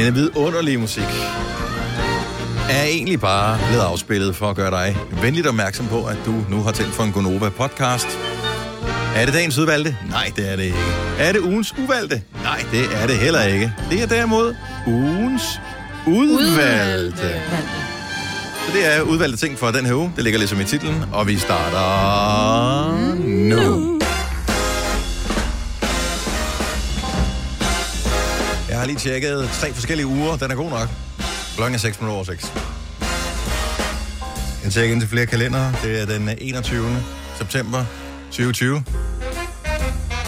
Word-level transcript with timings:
Denne 0.00 0.14
vidunderlige 0.14 0.78
musik 0.78 1.02
er 2.70 2.82
egentlig 2.82 3.20
bare 3.20 3.58
blevet 3.68 3.82
afspillet 3.82 4.36
for 4.36 4.50
at 4.50 4.56
gøre 4.56 4.70
dig 4.70 4.96
venligt 5.22 5.46
opmærksom 5.46 5.86
på, 5.86 6.04
at 6.04 6.16
du 6.26 6.34
nu 6.50 6.62
har 6.62 6.72
tændt 6.72 6.94
for 6.94 7.02
en 7.02 7.12
Gonova 7.12 7.48
podcast. 7.48 8.06
Er 9.16 9.24
det 9.24 9.34
dagens 9.34 9.58
udvalgte? 9.58 9.96
Nej, 10.08 10.32
det 10.36 10.52
er 10.52 10.56
det 10.56 10.62
ikke. 10.62 10.76
Er 11.18 11.32
det 11.32 11.40
ugens 11.40 11.74
uvalgte? 11.84 12.22
Nej, 12.42 12.64
det 12.72 12.84
er 13.02 13.06
det 13.06 13.16
heller 13.16 13.42
ikke. 13.42 13.72
Det 13.90 14.02
er 14.02 14.06
derimod 14.06 14.54
ugens 14.86 15.60
udvalgte. 16.06 17.42
Så 18.66 18.72
det 18.72 18.96
er 18.96 19.02
udvalgte 19.02 19.46
ting 19.46 19.58
for 19.58 19.70
den 19.70 19.86
her 19.86 19.94
uge. 19.94 20.12
Det 20.16 20.24
ligger 20.24 20.38
ligesom 20.38 20.60
i 20.60 20.64
titlen, 20.64 21.04
og 21.12 21.26
vi 21.26 21.36
starter 21.36 23.14
nu. 23.16 23.56
nu. 23.56 23.99
Har 28.80 28.86
lige 28.86 28.98
tjekket 28.98 29.48
tre 29.52 29.72
forskellige 29.72 30.06
uger. 30.06 30.36
Den 30.36 30.50
er 30.50 30.54
god 30.54 30.70
nok. 30.70 30.88
Klokken 31.56 31.74
er 31.74 31.78
6 31.78 32.00
minutter 32.00 32.14
over 32.14 32.24
6. 32.24 32.52
Jeg 34.64 34.72
tjekker 34.72 34.92
ind 34.92 35.00
til 35.00 35.08
flere 35.08 35.26
kalendere. 35.26 35.74
Det 35.82 36.00
er 36.00 36.06
den 36.06 36.28
21. 36.38 37.02
september 37.38 37.84
2020. 38.24 38.84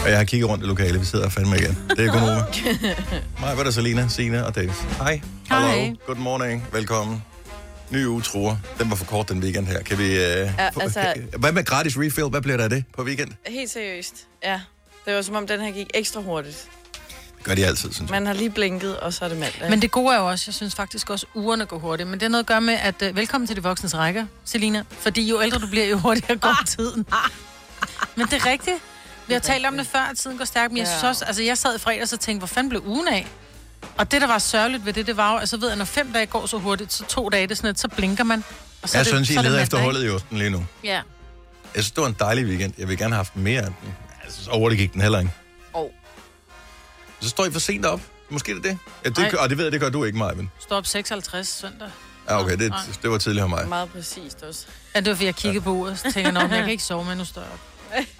Og 0.03 0.09
jeg 0.09 0.17
har 0.17 0.23
kigget 0.23 0.49
rundt 0.49 0.63
i 0.63 0.67
lokalet. 0.67 1.01
Vi 1.01 1.05
sidder 1.05 1.29
fandme 1.29 1.55
igen. 1.57 1.77
Det 1.89 2.05
er 2.05 2.11
Gunova. 2.11 2.45
Mig, 3.41 3.55
hvad 3.55 3.65
der 3.65 3.71
Selina, 3.71 4.07
Signe 4.07 4.45
og 4.45 4.55
Dennis. 4.55 4.75
Hej. 4.97 5.21
Hej. 5.49 5.75
Hello. 5.75 5.95
Good 6.05 6.17
morning. 6.17 6.67
Velkommen. 6.73 7.23
Ny 7.89 8.05
uge, 8.05 8.21
tror. 8.21 8.59
Den 8.79 8.89
var 8.89 8.95
for 8.95 9.05
kort 9.05 9.29
den 9.29 9.39
weekend 9.39 9.67
her. 9.67 9.81
Kan 9.83 9.97
vi... 9.97 10.03
Uh, 10.03 10.17
ja, 10.17 10.49
altså- 10.81 11.13
Hvad 11.37 11.51
med 11.51 11.63
gratis 11.63 11.97
refill? 11.97 12.27
Hvad 12.27 12.41
bliver 12.41 12.57
der 12.57 12.63
af 12.63 12.69
det 12.69 12.83
på 12.97 13.03
weekend? 13.03 13.31
Helt 13.47 13.69
seriøst, 13.69 14.13
ja. 14.43 14.59
Det 15.05 15.15
var 15.15 15.21
som 15.21 15.35
om, 15.35 15.47
den 15.47 15.61
her 15.61 15.71
gik 15.71 15.87
ekstra 15.93 16.21
hurtigt. 16.21 16.67
Det 17.43 17.49
gør 17.49 17.55
de 17.55 17.65
altid, 17.65 17.93
synes 17.93 18.11
jeg. 18.11 18.19
Man 18.19 18.25
har 18.25 18.33
lige 18.33 18.49
blinket, 18.49 18.99
og 18.99 19.13
så 19.13 19.25
er 19.25 19.29
det 19.29 19.37
mandag. 19.37 19.69
Men 19.69 19.81
det 19.81 19.91
gode 19.91 20.15
er 20.15 20.19
jo 20.19 20.27
også, 20.29 20.43
jeg 20.47 20.53
synes 20.53 20.75
faktisk 20.75 21.09
også, 21.09 21.25
ugerne 21.33 21.65
går 21.65 21.79
hurtigt. 21.79 22.09
Men 22.09 22.19
det 22.19 22.25
er 22.25 22.29
noget 22.29 22.43
at 22.43 22.47
gøre 22.47 22.61
med, 22.61 22.73
at 22.73 23.01
uh, 23.09 23.15
velkommen 23.15 23.47
til 23.47 23.55
de 23.55 23.63
voksnes 23.63 23.95
rækker, 23.95 24.25
Selina. 24.45 24.83
Fordi 24.89 25.29
jo 25.29 25.41
ældre 25.41 25.59
du 25.59 25.67
bliver, 25.67 25.85
jo 25.85 25.97
hurtigere 25.97 26.37
går 26.47 26.57
tiden. 26.65 27.05
Men 28.15 28.27
det 28.27 28.33
er 28.33 28.45
rigtigt. 28.45 28.75
Vi 29.27 29.33
har 29.33 29.39
talt 29.39 29.65
om 29.65 29.77
det 29.77 29.87
før, 29.87 29.99
at 29.99 30.17
tiden 30.17 30.37
går 30.37 30.45
stærkt. 30.45 30.71
Men 30.73 30.77
jeg 30.77 30.87
synes 30.87 31.03
også, 31.03 31.25
altså 31.25 31.43
jeg 31.43 31.57
sad 31.57 31.75
i 31.75 31.79
fredags 31.79 32.13
og 32.13 32.19
tænkte, 32.19 32.39
hvor 32.39 32.47
fanden 32.47 32.69
blev 32.69 32.83
ugen 32.85 33.07
af? 33.07 33.27
Og 33.97 34.11
det, 34.11 34.21
der 34.21 34.27
var 34.27 34.37
sørgeligt 34.39 34.85
ved 34.85 34.93
det, 34.93 35.07
det 35.07 35.17
var 35.17 35.31
jo, 35.33 35.37
altså 35.37 35.57
ved 35.57 35.67
jeg, 35.67 35.77
når 35.77 35.85
fem 35.85 36.13
dage 36.13 36.25
går 36.25 36.45
så 36.45 36.57
hurtigt, 36.57 36.93
så 36.93 37.05
to 37.05 37.29
dage, 37.29 37.47
det 37.47 37.57
sådan, 37.57 37.69
at 37.69 37.79
så 37.79 37.87
blinker 37.87 38.23
man. 38.23 38.43
Og 38.81 38.89
så 38.89 38.97
Jeg 38.97 39.05
det, 39.05 39.13
synes, 39.13 39.29
I 39.29 39.33
så 39.33 39.39
er 39.39 39.43
leder 39.43 39.61
efter 39.61 39.77
hullet 39.77 40.05
i 40.05 40.09
osten 40.09 40.37
lige 40.37 40.49
nu. 40.49 40.65
Ja. 40.83 41.01
Jeg 41.75 41.83
synes, 41.83 41.91
det 41.91 42.01
var 42.01 42.07
en 42.07 42.15
dejlig 42.19 42.45
weekend. 42.45 42.73
Jeg 42.77 42.87
vil 42.87 42.97
gerne 42.97 43.13
have 43.13 43.17
haft 43.17 43.35
mere 43.35 43.61
af 43.61 43.67
den. 43.67 43.75
Jeg 44.23 44.33
synes, 44.33 44.47
over 44.47 44.69
det 44.69 44.77
gik 44.77 44.93
den 44.93 45.01
heller 45.01 45.19
ikke. 45.19 45.31
Så 47.23 47.29
står 47.29 47.45
I 47.45 47.51
for 47.51 47.59
sent 47.59 47.85
op. 47.85 48.01
Måske 48.29 48.51
er 48.51 48.55
det 48.55 48.63
det. 48.63 48.77
Ja, 49.05 49.09
det 49.09 49.31
gør, 49.31 49.37
og 49.37 49.49
det 49.49 49.57
ved 49.57 49.65
jeg, 49.65 49.71
det 49.71 49.79
gør 49.81 49.89
du 49.89 50.03
ikke, 50.03 50.17
Marvin. 50.17 50.51
Står 50.59 50.75
op 50.75 50.85
56 50.85 51.47
søndag. 51.47 51.89
Ja, 52.29 52.39
okay, 52.41 52.57
det, 52.57 52.73
det 53.01 53.11
var 53.11 53.17
tidligere 53.17 53.49
mig. 53.49 53.67
Meget 53.67 53.89
præcist 53.91 54.43
også. 54.43 54.65
Ja, 54.95 54.99
det 54.99 55.09
var 55.09 55.15
fordi, 55.15 55.25
jeg 55.25 55.35
kiggede 55.35 55.63
på 55.63 55.69
uret, 55.71 55.97
så 55.97 56.03
tænkte 56.03 56.21
jeg, 56.21 56.31
"Nå, 56.31 56.39
men 56.41 56.51
jeg 56.51 56.59
kan 56.59 56.69
ikke 56.69 56.83
sove, 56.83 57.05
men 57.05 57.17
nu 57.17 57.25
står 57.25 57.41
jeg 57.41 57.51
op. 57.53 57.59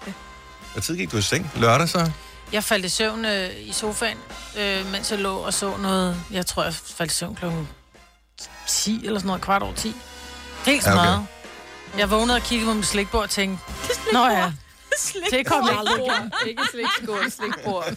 Hvad 0.72 0.82
tid 0.82 0.96
gik 0.96 1.12
du 1.12 1.16
i 1.16 1.22
seng? 1.22 1.50
Lørdag 1.56 1.88
så? 1.88 2.10
Jeg 2.52 2.64
faldt 2.64 2.84
i 2.84 2.88
søvn 2.88 3.24
øh, 3.24 3.50
i 3.60 3.72
sofaen, 3.72 4.18
øh, 4.58 4.86
mens 4.92 5.10
jeg 5.10 5.18
lå 5.18 5.36
og 5.36 5.54
så 5.54 5.76
noget. 5.76 6.16
Jeg 6.30 6.46
tror, 6.46 6.64
jeg 6.64 6.74
faldt 6.74 7.12
i 7.12 7.14
søvn 7.14 7.34
klokken 7.34 7.68
10 8.68 9.06
eller 9.06 9.18
sådan 9.20 9.26
noget, 9.26 9.42
kvart 9.42 9.62
over 9.62 9.74
10. 9.74 9.94
Helt 10.66 10.76
Ja, 10.76 10.80
så 10.82 10.88
okay. 10.90 11.04
meget. 11.04 11.26
Jeg 11.98 12.10
vågnede 12.10 12.36
og 12.36 12.42
kiggede 12.42 12.70
på 12.70 12.74
mit 12.74 12.86
slikbord 12.86 13.22
og 13.22 13.30
tænkte, 13.30 13.64
Nå 14.12 14.26
ja, 14.28 14.52
det 15.30 15.46
kommer 15.46 15.70
jeg 15.70 15.78
aldrig 15.78 15.98
igen. 16.06 16.32
Ikke 16.46 16.62
slikskål, 16.70 17.30
slikbord. 17.30 17.84
Er 17.86 17.92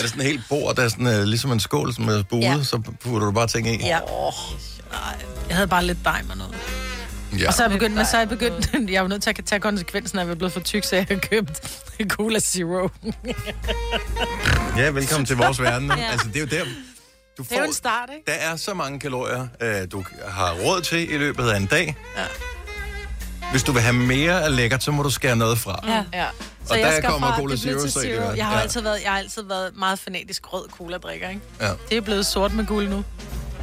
det 0.00 0.08
sådan 0.10 0.20
en 0.20 0.26
helt 0.26 0.42
bord, 0.48 0.76
der 0.76 0.82
er 0.84 0.88
sådan, 0.88 1.06
uh, 1.06 1.22
ligesom 1.22 1.52
en 1.52 1.60
skål 1.60 1.94
som 1.94 2.08
er 2.08 2.22
buet, 2.22 2.42
ja. 2.42 2.62
Så 2.62 2.78
putter 3.00 3.26
du 3.26 3.32
bare 3.32 3.46
ting 3.46 3.66
i? 3.68 3.86
Ja. 3.86 3.98
Jeg 5.48 5.56
havde 5.56 5.68
bare 5.68 5.84
lidt 5.84 5.98
dej 6.04 6.22
med 6.22 6.36
noget. 6.36 6.54
ja. 7.38 7.48
Og 7.48 7.54
så 7.54 7.62
er 7.62 7.68
jeg 7.68 7.72
begyndt, 7.78 7.96
men 7.96 8.06
så 8.06 8.16
er 8.16 8.20
jeg 8.20 8.28
begyndt, 8.28 8.70
jeg 8.92 9.02
var 9.02 9.08
nødt 9.08 9.22
til 9.22 9.30
at 9.30 9.44
tage 9.44 9.60
konsekvensen 9.60 10.18
af, 10.18 10.22
at 10.22 10.26
jeg 10.26 10.32
er 10.34 10.38
blevet 10.38 10.52
for 10.52 10.60
tyk, 10.60 10.84
så 10.84 10.96
jeg 10.96 11.06
har 11.08 11.16
købt 11.16 11.80
Cola 12.16 12.38
Zero. 12.38 12.88
ja 14.76 14.90
velkommen 14.90 15.26
til 15.26 15.36
vores 15.36 15.60
verden. 15.60 15.92
Ja. 15.98 16.10
Altså, 16.10 16.28
det 16.28 16.36
er 16.36 16.40
jo 16.40 16.46
der, 16.46 16.64
du 17.38 17.42
Det 17.42 17.52
er 17.52 17.56
jo 17.56 17.60
får... 17.62 17.66
en 17.66 17.72
start, 17.72 18.08
ikke? 18.14 18.30
Der 18.30 18.32
er 18.32 18.56
så 18.56 18.74
mange 18.74 19.00
kalorier, 19.00 19.46
øh, 19.60 19.76
du 19.92 20.04
har 20.28 20.52
råd 20.52 20.80
til 20.80 21.12
i 21.14 21.18
løbet 21.18 21.48
af 21.48 21.56
en 21.56 21.66
dag. 21.66 21.96
Ja. 22.16 22.22
Hvis 23.50 23.62
du 23.62 23.72
vil 23.72 23.82
have 23.82 23.92
mere 23.94 24.42
af 24.44 24.56
lækkert, 24.56 24.82
så 24.82 24.90
må 24.92 25.02
du 25.02 25.10
skære 25.10 25.36
noget 25.36 25.58
fra. 25.58 25.80
Ja. 25.86 26.04
Ja. 26.12 26.26
Og 26.70 26.76
der 26.78 27.00
kommer 27.00 27.28
fra 27.28 27.36
Cola 27.36 27.56
Zero 27.56 27.80
til 27.80 27.92
så 27.92 28.00
Zero. 28.00 28.22
her. 28.22 28.32
Jeg 28.34 28.46
har, 28.46 28.54
Ja. 28.56 28.60
altid 28.62 28.80
været, 28.80 29.02
jeg 29.02 29.10
har 29.12 29.18
altid 29.18 29.42
været 29.42 29.76
meget 29.76 29.98
fanatisk 29.98 30.52
rød 30.52 30.68
cola-drikker, 30.70 31.28
ikke? 31.28 31.40
Ja. 31.60 31.72
Det 31.90 31.96
er 31.96 32.00
blevet 32.00 32.26
sort 32.26 32.52
med 32.54 32.66
guld 32.66 32.88
nu. 32.88 33.04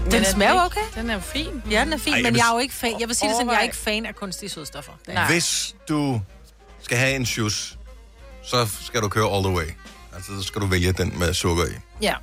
Men 0.03 0.11
Den 0.11 0.23
er 0.25 0.31
smager 0.31 0.51
jo 0.53 0.63
ikke- 0.65 0.79
okay. 0.93 1.01
Den 1.01 1.09
er 1.09 1.19
fin. 1.19 1.63
Ja, 1.71 1.81
den 1.85 1.93
er 1.93 1.97
fin, 1.97 2.13
Ej, 2.13 2.21
men 2.21 2.33
vil- 2.33 2.37
jeg 2.39 2.49
er 2.49 2.53
jo 2.53 2.59
ikke 2.59 2.73
fan. 2.73 2.99
Jeg 2.99 3.07
vil 3.07 3.15
sige 3.15 3.29
det 3.29 3.35
sådan, 3.37 3.49
jeg 3.51 3.57
er 3.57 3.61
ikke 3.63 3.75
fan 3.75 4.05
af 4.05 4.15
kunstige 4.15 4.49
sødstoffer. 4.49 4.91
Nej. 5.07 5.25
Hvis 5.31 5.75
du 5.89 6.21
skal 6.81 6.97
have 6.97 7.15
en 7.15 7.23
juice, 7.23 7.77
så 8.43 8.67
skal 8.85 9.01
du 9.01 9.07
køre 9.09 9.35
all 9.35 9.43
the 9.43 9.53
way. 9.53 9.65
Altså, 10.15 10.31
så 10.41 10.47
skal 10.47 10.61
du 10.61 10.65
vælge 10.65 10.91
den 10.91 11.19
med 11.19 11.33
sukker 11.33 11.65
i. 11.65 11.73
Ja. 12.01 12.13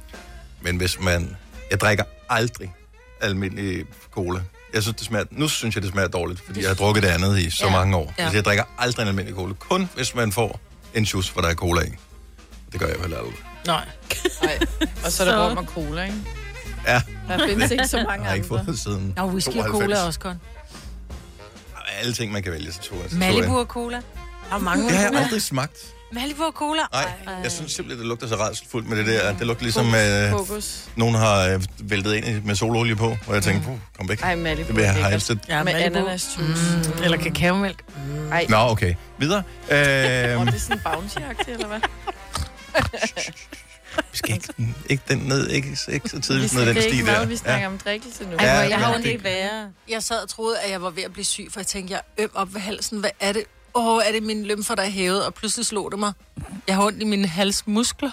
Men 0.60 0.76
hvis 0.76 1.00
man... 1.00 1.36
Jeg 1.70 1.80
drikker 1.80 2.04
aldrig 2.30 2.74
almindelig 3.20 3.84
cola. 4.10 4.40
Jeg 4.74 4.82
synes, 4.82 4.96
det 4.96 5.06
smager, 5.06 5.24
nu 5.30 5.48
synes 5.48 5.74
jeg, 5.74 5.82
det 5.82 5.90
smager 5.92 6.08
dårligt, 6.08 6.40
fordi 6.46 6.60
jeg 6.60 6.68
har 6.70 6.74
drukket 6.74 7.02
det 7.02 7.08
andet 7.08 7.38
i 7.38 7.50
så 7.50 7.66
Ja. 7.66 7.72
mange 7.72 7.96
år. 7.96 8.14
Ja. 8.18 8.22
Altså, 8.22 8.36
jeg 8.36 8.44
drikker 8.44 8.64
aldrig 8.78 9.02
en 9.02 9.08
almindelig 9.08 9.36
cola. 9.36 9.54
Kun 9.54 9.88
hvis 9.94 10.14
man 10.14 10.32
får 10.32 10.60
en 10.94 11.04
juice, 11.04 11.32
hvor 11.32 11.42
der 11.42 11.48
er 11.48 11.54
cola 11.54 11.80
i. 11.82 11.90
Det 12.72 12.80
gør 12.80 12.86
jeg 12.86 12.96
jo 12.96 13.00
heller 13.00 13.18
aldrig. 13.18 13.34
Nej. 13.66 13.84
Nej. 14.42 14.58
Og 15.04 15.12
så 15.12 15.24
er 15.24 15.28
der 15.30 15.48
rum 15.50 15.56
og 15.56 15.64
cola, 15.64 16.02
ikke? 16.04 16.16
Ja, 16.86 17.02
Der 17.28 17.46
findes 17.48 17.70
ikke 17.70 17.86
så 17.86 17.96
jeg 17.96 18.06
mange 18.06 18.24
har 18.26 18.34
ikke 18.34 18.44
andre. 18.46 18.64
fået 18.64 18.66
det 18.74 18.78
siden 18.82 19.14
Og 19.16 19.28
whisky 19.28 19.48
og 19.48 19.54
92. 19.54 19.82
cola 19.82 19.96
er 19.96 20.02
også 20.06 20.20
godt. 20.20 20.36
Alle 22.00 22.12
ting, 22.12 22.32
man 22.32 22.42
kan 22.42 22.52
vælge, 22.52 22.72
så 22.72 22.80
tror 22.82 22.96
jeg. 22.96 23.18
Malibu 23.18 23.42
jeg. 23.42 23.50
og 23.58 23.66
cola. 23.66 23.96
Der 24.50 24.54
er 24.56 24.58
mange 24.58 24.88
Det 24.88 24.96
har 24.96 25.10
jeg 25.10 25.20
aldrig 25.22 25.42
smagt. 25.42 25.78
Malibu 26.12 26.50
cola. 26.50 26.82
Nej, 26.92 27.08
jeg 27.42 27.52
synes 27.52 27.72
simpelthen, 27.72 27.98
det 27.98 28.06
lugter 28.08 28.26
så 28.28 28.36
rædselfuldt 28.36 28.88
med 28.88 28.96
det 28.98 29.06
der. 29.06 29.32
Det 29.38 29.46
lugter 29.46 29.62
ligesom, 29.64 29.94
øh, 29.94 30.30
Fokus. 30.30 30.84
nogen 30.96 31.14
har 31.14 31.46
øh, 31.48 31.62
væltet 31.78 32.14
ind 32.14 32.26
i- 32.26 32.40
med 32.44 32.54
sololie 32.54 32.96
på, 32.96 33.16
og 33.26 33.34
jeg 33.34 33.42
tænkte, 33.42 33.66
puh, 33.68 33.78
kom 33.96 34.08
væk. 34.08 34.20
Ej, 34.22 34.34
Malibu. 34.34 34.66
Det 34.68 34.76
vil 34.76 34.82
jeg 34.82 34.88
er 34.90 34.92
have 34.92 35.10
lækkert. 35.18 35.48
Ja, 35.48 35.62
Med 35.64 35.72
Malibu. 35.72 35.96
ananasjuice. 35.98 36.76
Mm, 36.96 37.02
eller 37.04 37.16
kakaomælk. 37.18 37.82
Ej, 38.32 38.46
Nå, 38.48 38.56
okay. 38.56 38.94
Videre. 39.18 39.42
og 39.70 39.76
Øh, 39.76 39.78
det 40.46 40.54
er 40.54 40.58
sådan 40.58 40.80
bounty 40.84 41.16
eller 41.48 41.66
hvad? 41.66 41.80
vi 44.12 44.16
skal 44.16 44.34
ikke, 44.34 44.48
ikke 44.88 45.02
den 45.08 45.18
ned, 45.18 45.48
ikke, 45.48 45.68
ikke 45.88 46.08
så 46.08 46.20
tidligt 46.20 46.42
ned 46.42 46.48
skal 46.48 46.66
den 46.66 46.76
det 46.76 46.84
er 46.84 46.88
sti 46.88 46.98
ikke 46.98 47.06
der. 47.12 47.26
vi 47.26 47.36
snakker 47.36 47.66
om 47.66 47.78
drikkelse 47.78 48.24
nu. 48.24 48.36
Ej, 48.36 48.44
Ja, 48.46 48.52
jeg 48.58 48.68
ja, 48.70 48.76
har 48.76 48.86
det- 48.86 48.96
ondt 48.96 49.06
i 49.06 49.24
være. 49.24 49.70
Jeg 49.88 50.02
sad 50.02 50.22
og 50.22 50.28
troede, 50.28 50.58
at 50.60 50.70
jeg 50.70 50.82
var 50.82 50.90
ved 50.90 51.02
at 51.02 51.12
blive 51.12 51.24
syg, 51.24 51.46
for 51.52 51.60
jeg 51.60 51.66
tænkte, 51.66 51.92
jeg 51.92 52.00
er 52.18 52.22
øm 52.24 52.30
op 52.34 52.54
ved 52.54 52.60
halsen. 52.60 52.98
Hvad 53.00 53.10
er 53.20 53.32
det? 53.32 53.42
Åh, 53.74 53.86
oh, 53.86 54.02
er 54.06 54.12
det 54.12 54.22
mine 54.22 54.44
lymfer, 54.44 54.74
der 54.74 54.82
er 54.82 54.90
hævet? 54.90 55.26
Og 55.26 55.34
pludselig 55.34 55.66
slog 55.66 55.90
det 55.90 55.98
mig. 55.98 56.12
Jeg 56.66 56.76
har 56.76 56.84
ondt 56.84 57.02
i 57.02 57.04
mine 57.04 57.28
halsmuskler. 57.28 58.10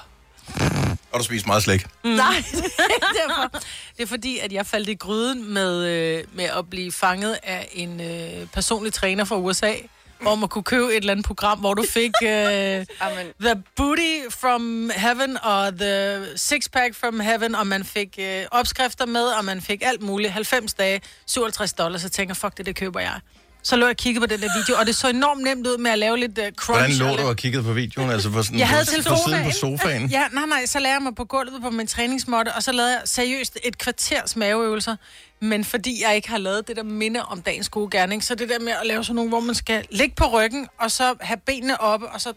Og 1.11 1.19
du 1.19 1.23
spiser 1.23 1.47
meget 1.47 1.63
slik. 1.63 1.85
Mm. 2.03 2.09
Nej, 2.25 2.43
det 2.51 2.63
er 2.89 3.27
derfor. 3.27 3.59
Det 3.97 4.03
er 4.03 4.07
fordi, 4.07 4.39
at 4.39 4.53
jeg 4.53 4.66
faldt 4.66 4.89
i 4.89 4.93
gryden 4.95 5.53
med, 5.53 5.85
øh, 5.85 6.23
med 6.33 6.45
at 6.57 6.69
blive 6.69 6.91
fanget 6.91 7.38
af 7.43 7.69
en 7.71 8.01
øh, 8.01 8.47
personlig 8.53 8.93
træner 8.93 9.23
fra 9.25 9.38
USA, 9.38 9.73
hvor 10.21 10.35
man 10.35 10.49
kunne 10.49 10.63
købe 10.63 10.88
et 10.88 10.95
eller 10.95 11.11
andet 11.11 11.25
program, 11.25 11.59
hvor 11.59 11.73
du 11.73 11.85
fik 11.93 12.11
Amen. 12.25 13.27
The 13.41 13.63
Booty 13.75 14.19
from 14.29 14.91
Heaven 14.95 15.37
og 15.43 15.79
The 15.79 16.25
Six 16.37 16.69
Pack 16.69 16.95
from 16.95 17.19
Heaven, 17.19 17.55
og 17.55 17.67
man 17.67 17.83
fik 17.83 18.16
øh, 18.19 18.43
opskrifter 18.51 19.05
med, 19.05 19.23
og 19.25 19.45
man 19.45 19.61
fik 19.61 19.81
alt 19.85 20.01
muligt. 20.01 20.31
90 20.31 20.73
dage, 20.73 21.01
57 21.25 21.73
dollars, 21.73 22.01
så 22.01 22.09
tænker 22.09 22.29
jeg, 22.31 22.37
fuck 22.37 22.57
det, 22.57 22.66
det 22.66 22.75
køber 22.75 22.99
jeg. 22.99 23.19
Så 23.65 23.75
lå 23.75 23.85
jeg 23.85 23.89
og 23.89 23.97
kiggede 23.97 24.27
på 24.27 24.33
den 24.33 24.41
der 24.41 24.49
video, 24.57 24.79
og 24.79 24.85
det 24.85 24.95
så 24.95 25.09
enormt 25.09 25.43
nemt 25.43 25.67
ud 25.67 25.77
med 25.77 25.91
at 25.91 25.99
lave 25.99 26.17
lidt 26.17 26.37
uh, 26.37 26.45
crunch. 26.55 26.79
Hvordan 26.79 26.91
lå 26.91 27.07
og 27.07 27.17
du 27.17 27.28
og 27.28 27.35
kiggede 27.35 27.63
på 27.63 27.73
videoen? 27.73 28.09
Altså 28.09 28.29
på 28.29 28.43
sådan, 28.43 28.59
Jeg 28.59 28.67
havde 28.67 28.85
telefonen 28.85 29.43
på 29.43 29.51
sofaen? 29.51 30.07
Ja, 30.09 30.23
nej, 30.34 30.45
nej, 30.45 30.66
så 30.66 30.79
lagde 30.79 30.93
jeg 30.93 31.01
mig 31.01 31.16
på 31.16 31.25
gulvet 31.25 31.61
på 31.61 31.69
min 31.69 31.87
træningsmåtte, 31.87 32.49
og 32.53 32.63
så 32.63 32.72
lavede 32.72 32.91
jeg 32.91 33.01
seriøst 33.05 33.57
et 33.63 33.78
kvarters 33.78 34.35
maveøvelser. 34.35 34.95
Men 35.40 35.63
fordi 35.63 36.03
jeg 36.03 36.16
ikke 36.16 36.29
har 36.29 36.37
lavet 36.37 36.67
det 36.67 36.75
der 36.75 36.84
minde 36.84 37.25
om 37.25 37.41
dagens 37.41 37.69
gode 37.69 37.90
gerning, 37.90 38.23
så 38.23 38.35
det 38.35 38.49
der 38.49 38.59
med 38.59 38.73
at 38.81 38.87
lave 38.87 39.03
sådan 39.03 39.16
nogle, 39.16 39.29
hvor 39.29 39.40
man 39.40 39.55
skal 39.55 39.85
ligge 39.90 40.16
på 40.16 40.25
ryggen, 40.25 40.67
og 40.79 40.91
så 40.91 41.16
have 41.22 41.37
benene 41.37 41.81
oppe, 41.81 42.09
og 42.09 42.22
så 42.22 42.34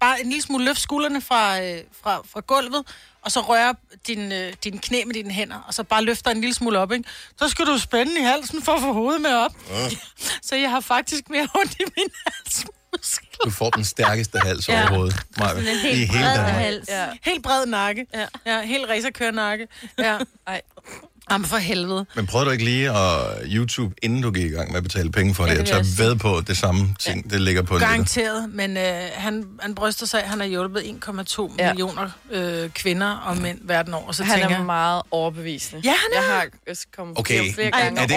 bare 0.00 0.20
en 0.20 0.28
lille 0.28 0.42
smule 0.42 0.64
løft 0.64 0.80
skuldrene 0.80 1.20
fra, 1.20 1.62
øh, 1.62 1.78
fra, 2.02 2.22
fra 2.32 2.40
gulvet, 2.46 2.82
og 3.22 3.32
så 3.32 3.40
røre 3.40 3.74
din, 4.06 4.32
øh, 4.32 4.52
din 4.64 4.78
knæ 4.78 5.04
med 5.04 5.14
dine 5.14 5.30
hænder, 5.30 5.60
og 5.66 5.74
så 5.74 5.82
bare 5.82 6.04
løfter 6.04 6.30
en 6.30 6.40
lille 6.40 6.54
smule 6.54 6.78
op, 6.78 6.92
ikke? 6.92 7.04
Så 7.38 7.48
skal 7.48 7.66
du 7.66 7.78
spænde 7.78 8.20
i 8.20 8.22
halsen 8.22 8.62
for 8.62 8.72
at 8.72 8.80
få 8.80 8.92
hovedet 8.92 9.20
med 9.20 9.34
op. 9.34 9.52
Så 10.48 10.56
jeg 10.56 10.70
har 10.70 10.80
faktisk 10.80 11.30
mere 11.30 11.48
ondt 11.54 11.74
i 11.74 11.84
min 11.96 12.08
halsmuskler. 12.26 13.44
Du 13.44 13.50
får 13.50 13.70
den 13.70 13.84
stærkeste 13.84 14.38
hals 14.38 14.68
Ja. 14.68 14.82
overhovedet, 14.82 15.16
Maja. 15.38 15.48
Sådan 15.54 15.68
en 15.68 15.74
I 15.74 15.78
helt 15.78 15.96
hele 15.96 16.08
bred 16.24 16.34
Danmark. 16.36 16.54
hals. 16.54 16.88
Ja. 16.88 17.06
Helt 17.22 17.42
bred 17.42 17.66
nakke. 17.66 18.06
Ja. 18.14 18.26
ja 18.46 18.60
helt 18.62 18.88
racerkørnakke. 18.88 19.68
Ja. 19.98 20.18
Ej. 20.46 20.60
Jamen 21.30 21.44
for 21.48 21.56
helvede. 21.56 22.06
Men 22.14 22.26
prøvede 22.26 22.46
du 22.46 22.50
ikke 22.52 22.64
lige 22.64 22.90
at 22.90 23.20
YouTube, 23.44 23.94
inden 24.02 24.22
du 24.22 24.30
gik 24.30 24.44
i 24.44 24.54
gang 24.54 24.68
med 24.70 24.76
at 24.76 24.82
betale 24.82 25.12
penge 25.12 25.34
for 25.34 25.46
det? 25.46 25.68
Jeg 25.70 25.84
sige. 25.86 26.04
ved 26.04 26.16
på 26.16 26.42
det 26.46 26.56
samme 26.56 26.94
ting, 26.98 27.30
det 27.30 27.40
ligger 27.40 27.62
på 27.62 27.74
nettet. 27.74 27.88
Garanteret, 27.88 28.50
men 28.54 28.76
øh, 28.76 28.82
han, 29.14 29.44
han 29.60 29.74
bryster 29.74 30.06
sig, 30.06 30.20
af, 30.20 30.24
at 30.24 30.30
han 30.30 30.40
har 30.40 30.46
hjulpet 30.46 30.80
1,2 30.80 30.86
ja. 31.58 31.64
Ja. 31.64 31.72
millioner 31.72 32.10
øh, 32.30 32.70
kvinder 32.70 33.10
og 33.10 33.36
mænd 33.36 33.58
verden 33.62 33.94
over. 33.94 34.12
Så 34.12 34.24
Han 34.24 34.40
tænker 34.40 34.56
er 34.56 34.62
meget 34.64 35.02
overbevisende. 35.10 35.82
Ja, 35.84 35.90
han 35.90 35.98
Jeg 36.14 36.22
har 36.34 36.46
også 36.70 36.86
kommet 36.96 37.18
Okay, 37.18 37.40
okay. 37.40 37.54
flere 37.54 37.70
Ej, 37.70 37.80
gange 37.82 38.00
er 38.02 38.06
det 38.06 38.16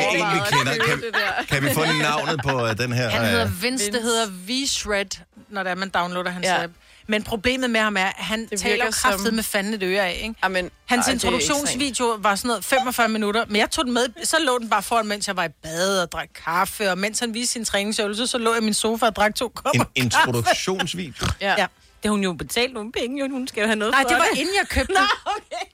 kender? 0.52 0.86
købe 0.86 1.02
Kan, 1.50 1.62
kan 1.62 1.70
vi 1.70 1.74
få 1.74 1.84
navnet 2.02 2.42
på 2.44 2.66
øh, 2.68 2.78
den 2.78 2.94
her? 2.94 3.10
han 3.10 3.22
øh, 3.22 3.28
hedder 3.30 3.46
Vince, 3.62 3.86
det 3.86 3.94
Vince. 3.94 4.02
hedder 4.02 4.26
V-Shred, 4.48 5.22
når 5.50 5.64
det 5.64 5.72
er, 5.72 5.76
man 5.76 5.90
downloader 5.90 6.30
hans 6.32 6.46
Ja. 6.46 6.64
app. 6.64 6.74
Men 7.12 7.24
problemet 7.24 7.70
med 7.70 7.80
ham 7.82 7.98
er, 7.98 8.06
at 8.06 8.14
han 8.18 8.46
Det 8.46 8.60
taler 8.60 8.76
virker 8.76 8.92
kraftet 8.92 9.26
som- 9.26 9.34
med 9.34 9.44
fanden 9.44 9.74
et 9.74 9.84
øre 9.84 10.06
af, 10.08 10.20
ikke? 10.24 10.36
Amen, 10.42 10.72
Hans 10.86 11.08
ej, 11.08 11.14
det 11.14 11.24
introduktionsvideo 11.24 12.18
var 12.20 12.36
sådan 12.36 12.48
noget 12.48 12.66
45 12.66 13.08
minutter, 13.10 13.46
men 13.48 13.56
jeg 13.56 13.72
tog 13.72 13.86
den 13.86 13.94
med, 13.94 14.08
så 14.24 14.38
lå 14.46 14.58
den 14.60 14.70
bare 14.70 14.84
foran, 14.84 15.08
mens 15.08 15.28
jeg 15.28 15.36
var 15.38 15.44
i 15.46 15.50
bad 15.50 16.02
og 16.02 16.12
drak 16.12 16.30
kaffe, 16.46 16.92
og 16.92 16.98
mens 16.98 17.20
han 17.20 17.34
viste 17.34 17.54
sin 17.54 17.66
træningsøvelse, 17.66 18.28
så 18.28 18.38
lå 18.38 18.54
jeg 18.54 18.62
i 18.62 18.66
min 18.66 18.74
sofa 18.74 19.06
og 19.06 19.16
drak 19.16 19.36
to 19.36 19.48
kopper 19.50 19.84
En 19.96 20.04
introduktionsvideo. 20.04 21.28
Ja. 21.42 21.50
Ja. 21.50 21.56
Det 21.56 22.10
har 22.10 22.12
hun 22.12 22.24
jo 22.24 22.34
betalt 22.34 22.74
nogle 22.74 22.92
penge, 22.92 23.20
jo. 23.26 23.32
Hun 23.32 23.48
skal 23.48 23.62
jo 23.62 23.68
have 23.68 23.76
noget 23.76 23.92
Nej, 23.92 24.02
for 24.02 24.10
det 24.10 24.18
var 24.18 24.26
inden 24.40 24.56
jeg 24.60 24.68
købte 24.70 24.94
den. 24.98 25.04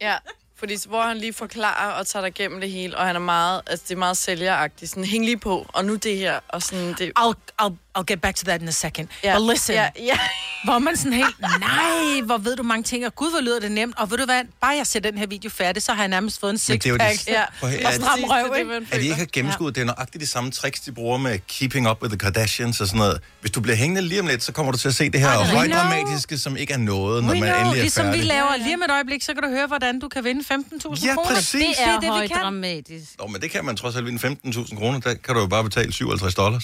ja. 0.01 0.15
Fordi 0.59 0.75
hvor 0.87 1.01
han 1.01 1.17
lige 1.17 1.33
forklarer 1.33 1.91
og 1.91 2.07
tager 2.07 2.21
dig 2.25 2.39
igennem 2.39 2.61
det 2.61 2.71
hele, 2.71 2.97
og 2.97 3.05
han 3.05 3.15
er 3.15 3.19
meget, 3.19 3.61
altså 3.67 3.85
det 3.87 3.93
er 3.95 3.99
meget 3.99 4.17
sælgeragtigt. 4.17 4.91
Sådan, 4.91 5.03
hæng 5.03 5.25
lige 5.25 5.37
på, 5.37 5.65
og 5.69 5.85
nu 5.85 5.95
det 5.95 6.17
her, 6.17 6.39
og 6.47 6.61
sådan 6.61 6.95
det... 6.97 7.11
I'll, 7.19 7.33
I'll, 7.61 7.73
I'll 7.97 8.03
get 8.13 8.21
back 8.21 8.35
to 8.35 8.43
that 8.45 8.61
in 8.61 8.67
a 8.67 8.71
second. 8.71 9.07
Ja, 9.23 9.39
But 9.39 9.49
listen, 9.51 9.75
Ja, 9.75 9.89
ja. 9.99 10.17
hvor 10.65 10.79
man 10.79 10.97
sådan 10.97 11.13
helt, 11.13 11.35
nej, 11.59 12.21
hvor 12.25 12.37
ved 12.37 12.55
du 12.55 12.63
mange 12.63 12.83
ting, 12.83 13.05
og 13.05 13.15
gud, 13.15 13.31
hvor 13.31 13.39
lyder 13.41 13.59
det 13.59 13.71
nemt, 13.71 13.95
og 13.97 14.11
ved 14.11 14.17
du 14.17 14.25
hvad, 14.25 14.41
bare 14.61 14.75
jeg 14.75 14.87
ser 14.87 14.99
den 14.99 15.17
her 15.17 15.27
video 15.27 15.49
færdig, 15.49 15.83
så 15.83 15.93
har 15.93 16.01
jeg 16.03 16.07
nærmest 16.09 16.39
fået 16.39 16.49
en 16.51 16.59
Men 16.67 16.77
det 16.77 16.85
er 16.85 16.89
jo 16.89 16.97
det- 16.97 17.11
sixpack. 17.19 17.37
ja. 17.37 17.43
Og 17.67 17.73
er- 17.73 17.91
stram 17.91 18.19
røv, 18.23 18.37
det 18.43 18.47
er 18.49 18.51
det, 18.53 18.59
ikke? 18.59 18.69
man 18.71 18.87
At 18.91 18.99
de 18.99 19.03
ikke 19.03 19.15
har 19.15 19.27
gennemskuddet, 19.33 19.75
det 19.75 19.81
er 19.81 19.85
nøjagtigt 19.85 20.21
de 20.21 20.27
samme 20.27 20.51
tricks, 20.51 20.79
de 20.79 20.91
bruger 20.91 21.17
med 21.17 21.39
Keeping 21.47 21.89
Up 21.89 22.01
with 22.01 22.11
the 22.11 22.17
Kardashians 22.17 22.81
og 22.81 22.87
sådan 22.87 22.97
noget. 22.97 23.21
Hvis 23.41 23.51
du 23.51 23.61
bliver 23.61 23.75
hængende 23.75 24.01
lige 24.01 24.19
om 24.21 24.27
lidt, 24.27 24.43
så 24.43 24.51
kommer 24.51 24.71
du 24.71 24.77
til 24.77 24.87
at 24.87 24.95
se 24.95 25.09
det 25.09 25.19
her 25.19 25.29
højdramatiske, 25.39 26.37
som 26.37 26.57
ikke 26.57 26.73
er 26.73 26.77
noget, 26.77 27.23
når 27.23 27.33
We 27.33 27.39
man 27.39 27.49
know, 27.49 27.59
endelig 27.61 27.79
er 27.79 27.83
ligesom 27.83 28.05
vi 28.07 28.11
færdig. 28.11 28.25
laver 28.25 28.55
lige 28.57 28.73
om 28.75 28.81
et 28.81 28.91
øjeblik, 28.91 29.21
så 29.23 29.33
kan 29.33 29.43
du 29.43 29.49
høre, 29.49 29.67
hvordan 29.67 29.99
du 29.99 30.07
kan 30.07 30.23
vinde 30.23 30.43
15.000 30.43 31.05
Ja, 31.07 31.15
kroner. 31.15 31.29
præcis. 31.35 31.51
Det 31.51 31.61
Det 31.77 31.83
er 31.87 31.95
er, 31.95 31.99
det, 31.99 32.21
vi 32.21 32.27
kan. 32.27 32.37
dramatisk. 32.37 33.11
Nå, 33.19 33.27
men 33.27 33.41
det 33.41 33.51
kan 33.51 33.65
man 33.65 33.75
trods 33.77 33.95
alt 33.95 34.05
vinde 34.05 34.19
15.000 34.19 34.77
kroner. 34.77 34.99
Der 34.99 35.13
kan 35.13 35.35
du 35.35 35.41
jo 35.41 35.47
bare 35.47 35.63
betale 35.63 35.93
57 35.93 36.35
dollars. 36.35 36.63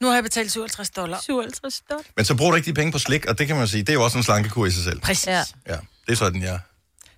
Nu 0.00 0.06
har 0.06 0.14
jeg 0.14 0.22
betalt 0.24 0.52
57 0.52 0.90
dollar. 0.90 1.20
57 1.20 1.80
dollar. 1.90 2.02
Men 2.16 2.24
så 2.24 2.34
bruger 2.36 2.50
du 2.50 2.56
ikke 2.56 2.66
de 2.66 2.74
penge 2.74 2.92
på 2.92 2.98
slik, 2.98 3.26
og 3.26 3.38
det 3.38 3.46
kan 3.46 3.56
man 3.56 3.68
sige, 3.68 3.82
det 3.82 3.88
er 3.88 3.92
jo 3.94 4.04
også 4.04 4.18
en 4.18 4.24
slankekur 4.24 4.66
i 4.66 4.70
sig 4.70 4.84
selv. 4.84 5.00
Præcis. 5.00 5.26
Ja. 5.26 5.32
Ja. 5.32 5.44
Ja, 5.68 5.76
det 6.06 6.12
er 6.12 6.16
sådan, 6.16 6.42
jeg 6.42 6.60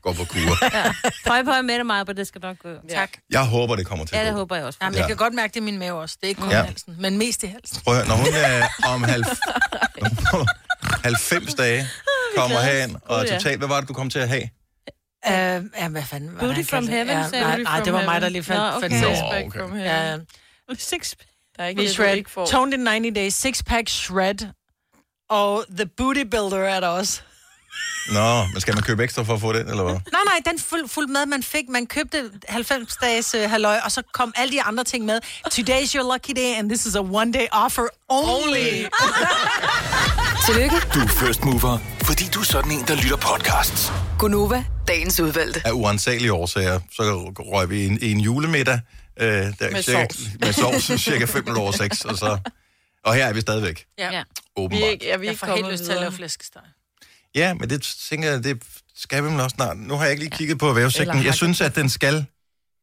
går 0.02 0.12
på 0.12 0.24
kur. 0.24 0.38
Prøv 1.26 1.44
på 1.44 1.62
med 1.62 1.74
dig 1.74 1.86
meget, 1.86 2.06
på 2.06 2.12
det 2.12 2.26
skal 2.26 2.40
nok 2.40 2.56
gå. 2.62 2.68
Tak. 2.90 3.10
Jeg 3.30 3.44
håber, 3.44 3.76
det 3.76 3.86
kommer 3.86 4.04
til 4.04 4.14
Ja, 4.14 4.20
at 4.20 4.26
det 4.26 4.34
håber 4.34 4.56
jeg 4.56 4.64
også. 4.64 4.78
Jamen, 4.82 4.94
Ja. 4.94 5.00
jeg 5.00 5.08
kan 5.08 5.16
godt 5.16 5.34
mærke 5.34 5.50
det 5.54 5.60
i 5.60 5.62
min 5.62 5.78
mave 5.78 6.00
også. 6.00 6.16
Det 6.20 6.26
er 6.26 6.28
ikke 6.28 6.40
kun 6.40 6.50
Ja. 6.50 6.56
ja. 6.58 6.64
halsen, 6.64 6.96
men 7.00 7.18
mest 7.18 7.42
i 7.42 7.46
halsen. 7.46 7.80
Prøv 7.84 7.94
at 7.94 8.00
høre, 8.00 8.08
når 8.08 8.24
hun 8.24 8.34
er 8.34 8.66
om 8.94 9.02
halv... 9.02 9.24
90 11.04 11.54
dage 11.54 11.88
kommer 12.36 12.60
hen, 12.60 12.96
og 13.02 13.24
ja. 13.26 13.34
totalt, 13.38 13.58
hvad 13.58 13.68
var 13.68 13.80
det, 13.80 13.88
du 13.88 13.94
kom 13.94 14.10
til 14.10 14.18
at 14.18 14.28
have? 14.28 14.48
Uh, 15.26 15.32
ja, 15.78 15.88
hvad 15.88 16.02
fanden 16.02 16.34
var 16.34 16.40
Beauty 16.40 16.62
from 16.70 16.88
heaven, 16.88 17.08
ja, 17.08 17.28
sagde 17.28 17.44
nej, 17.44 17.56
du? 17.56 17.62
nej, 17.62 17.80
det 17.80 17.92
var 17.92 18.04
mig, 18.04 18.06
der 18.06 18.12
heaven. 18.12 18.32
lige 18.32 18.42
fandt, 18.42 18.60
Nå, 18.62 18.68
okay. 18.68 18.90
fandt 18.90 19.02
Nå, 19.02 19.08
okay. 19.46 19.58
from 19.60 19.76
here. 19.76 20.10
Ja, 20.10 20.18
Six 20.78 21.14
Der 21.58 21.64
er 21.64 21.68
ikke 21.68 21.80
vi 21.80 21.86
det, 21.86 21.94
shred. 21.94 22.16
ikke 22.16 22.30
får. 22.30 22.46
Toned 22.46 22.74
in 22.74 22.86
90 22.86 23.14
days, 23.14 23.34
six 23.34 23.62
pack 23.66 23.88
shred. 23.88 24.34
Og 25.30 25.64
The 25.76 25.86
Booty 25.96 26.22
Builder 26.30 26.58
er 26.58 26.80
der 26.80 26.88
også. 26.88 27.20
Nå, 28.12 28.44
men 28.52 28.60
skal 28.60 28.74
man 28.74 28.82
købe 28.82 29.04
ekstra 29.04 29.22
for 29.22 29.34
at 29.34 29.40
få 29.40 29.52
den, 29.52 29.68
eller 29.68 29.82
hvad? 29.82 29.92
Nej, 29.92 30.20
nej, 30.24 30.52
den 30.52 30.58
fuld, 30.58 30.88
fuld 30.88 31.08
med, 31.08 31.26
man 31.26 31.42
fik. 31.42 31.68
Man 31.68 31.86
købte 31.86 32.30
90 32.48 32.96
dages 32.96 33.34
uh, 33.34 33.50
halløj, 33.50 33.78
og 33.84 33.92
så 33.92 34.02
kom 34.12 34.32
alle 34.36 34.52
de 34.52 34.62
andre 34.62 34.84
ting 34.84 35.04
med. 35.04 35.20
Today's 35.54 35.94
your 35.96 36.12
lucky 36.12 36.32
day, 36.36 36.58
and 36.58 36.68
this 36.70 36.86
is 36.86 36.94
a 36.94 37.00
one-day 37.00 37.46
offer 37.52 37.86
only. 38.08 38.86
Tillykke, 40.46 40.76
Du 40.94 41.00
er 41.00 41.06
first 41.08 41.44
mover, 41.44 41.78
fordi 42.02 42.24
du 42.34 42.40
er 42.40 42.44
sådan 42.44 42.72
en, 42.72 42.84
der 42.88 42.94
lytter 42.94 43.16
podcasts. 43.16 43.92
Gunova, 44.18 44.64
dagens 44.88 45.20
udvalgte. 45.20 45.62
Af 45.64 45.72
uansagelige 45.72 46.32
årsager, 46.32 46.80
så 46.92 47.02
røg 47.38 47.70
vi 47.70 47.86
en, 47.86 47.98
en 48.02 48.20
julemiddag. 48.20 48.80
Øh, 49.20 49.28
der 49.28 49.70
Med 49.70 49.82
cirka, 49.82 50.06
sovs. 50.10 50.18
Med 50.40 50.52
sovs, 50.52 51.00
cirka 51.02 51.24
5 51.24 51.44
minutter 51.44 51.62
over 51.62 51.72
6, 51.72 52.04
og 52.04 52.18
så... 52.18 52.38
Og 53.04 53.14
her 53.14 53.26
er 53.26 53.32
vi 53.32 53.40
stadigvæk, 53.40 53.86
Ja. 53.98 54.12
Ja. 54.12 54.22
Vi 54.56 54.62
åbenbart. 54.62 54.82
er 54.86 54.90
ikke, 54.90 55.06
ja, 55.06 55.16
vi 55.16 55.26
er 55.26 55.26
Jeg 55.26 55.30
ikke 55.32 55.38
får 55.40 55.46
helt 55.46 55.56
kommet 55.56 55.72
lyst 55.72 55.84
til 55.84 55.92
at 55.92 56.00
lave 56.00 56.12
flæskesteg. 56.12 56.62
Ja, 57.34 57.54
men 57.54 57.70
det 57.70 57.82
tænker 58.10 58.30
jeg, 58.30 58.44
det 58.44 58.62
skal 58.96 59.24
vi 59.24 59.28
vel 59.28 59.40
også 59.40 59.54
snart. 59.54 59.76
Nu 59.76 59.94
har 59.94 60.02
jeg 60.02 60.10
ikke 60.12 60.22
lige 60.24 60.36
kigget 60.36 60.58
på 60.58 60.72
vævesækken. 60.72 61.14
Eller 61.16 61.24
Jeg 61.28 61.34
synes, 61.34 61.60
at 61.60 61.74
den 61.76 61.88
skal... 61.88 62.14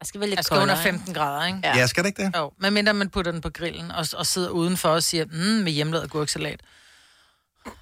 Jeg 0.02 0.08
skal 0.08 0.20
være 0.20 0.30
lidt 0.30 0.38
Jeg 0.38 0.46
skal 0.46 0.58
under 0.58 0.76
koldere, 0.76 0.88
ikke? 0.88 0.98
15 1.00 1.14
grader, 1.14 1.46
ikke? 1.48 1.60
Ja. 1.64 1.78
Ja, 1.78 1.88
skal 1.88 2.04
det 2.04 2.08
ikke 2.08 2.24
det? 2.24 2.32
Jo, 2.38 2.52
medmindre 2.60 2.94
man 2.94 3.10
putter 3.10 3.32
den 3.32 3.42
på 3.42 3.50
grillen 3.50 3.92
og, 3.92 4.06
og 4.14 4.26
sidder 4.26 4.50
udenfor 4.50 4.90
og 4.90 5.04
siger, 5.04 5.26
mm, 5.26 5.32
med 5.64 5.72
hjemmelavet 5.72 6.10
gurksalat. 6.10 6.60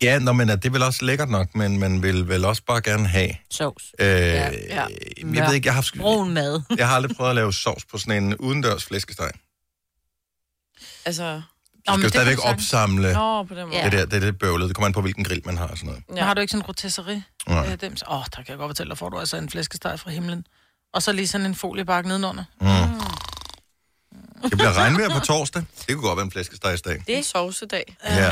Ja, 0.01 0.19
nå, 0.19 0.33
men 0.33 0.47
det 0.47 0.65
er 0.65 0.69
vel 0.69 0.83
også 0.83 1.06
lækkert 1.06 1.30
nok, 1.30 1.56
men 1.56 1.80
man 1.80 2.03
vil 2.03 2.27
vel 2.27 2.45
også 2.45 2.62
bare 2.68 2.81
gerne 2.81 3.07
have... 3.07 3.30
Sovs. 3.51 3.83
Øh, 4.00 4.07
Ja. 4.07 4.44
Jeg 5.33 5.47
ved 5.47 5.53
ikke, 5.53 5.68
jeg 5.68 5.74
har, 5.75 5.89
Brun 5.97 6.33
mad. 6.33 6.62
jeg 6.77 6.88
har 6.88 6.95
aldrig 6.95 7.15
prøvet 7.15 7.30
at 7.30 7.35
lave 7.35 7.53
sovs 7.53 7.85
på 7.85 7.97
sådan 7.97 8.24
en 8.24 8.35
udendørs 8.38 8.83
flæskesteg. 8.85 9.31
Altså, 11.06 11.41
Du 11.88 11.94
skal 11.94 12.03
jo 12.03 12.09
stadigvæk 12.09 12.38
opsamle 12.45 13.13
nå, 13.13 13.44
på 13.44 13.56
den 13.56 13.68
måde. 13.68 13.77
Ja. 13.77 13.83
det 13.83 13.91
der, 13.91 14.06
det 14.06 14.13
er 14.13 14.19
lidt 14.19 14.39
bøvlet. 14.39 14.68
Det 14.68 14.75
kommer 14.75 14.88
an 14.88 14.94
på, 14.94 15.01
hvilken 15.01 15.24
grill 15.24 15.41
man 15.45 15.57
har 15.57 15.68
og 15.68 15.77
sådan 15.77 15.88
noget. 15.88 16.03
Ja. 16.15 16.24
Har 16.24 16.33
du 16.33 16.41
ikke 16.41 16.51
sådan 16.51 16.62
en 16.62 16.68
rotisserie? 16.68 17.24
Nej. 17.47 17.77
Øh? 17.83 17.91
Åh, 18.07 18.18
oh, 18.18 18.24
der 18.25 18.36
kan 18.36 18.45
jeg 18.47 18.57
godt 18.57 18.69
fortælle 18.69 18.89
dig, 18.89 18.97
får 18.97 19.09
du 19.09 19.19
altså 19.19 19.38
en 19.38 19.50
flæskesteg 19.50 20.00
fra 20.00 20.09
himlen. 20.12 20.45
Og 20.94 21.03
så 21.03 21.12
lige 21.12 21.27
sådan 21.27 21.45
en 21.47 21.56
foliebakke 21.56 22.07
nedenunder. 22.07 22.44
Det 24.44 24.51
bliver 24.51 24.74
regnvejr 24.77 25.09
på 25.09 25.19
torsdag. 25.19 25.63
Det 25.88 25.95
kunne 25.95 26.07
godt 26.07 26.18
være 26.18 26.25
en 26.25 26.31
flæskestegsdag. 26.31 27.03
Det 27.07 27.18
er 27.18 27.24
sovsedag. 27.24 27.97
Ja. 28.06 28.31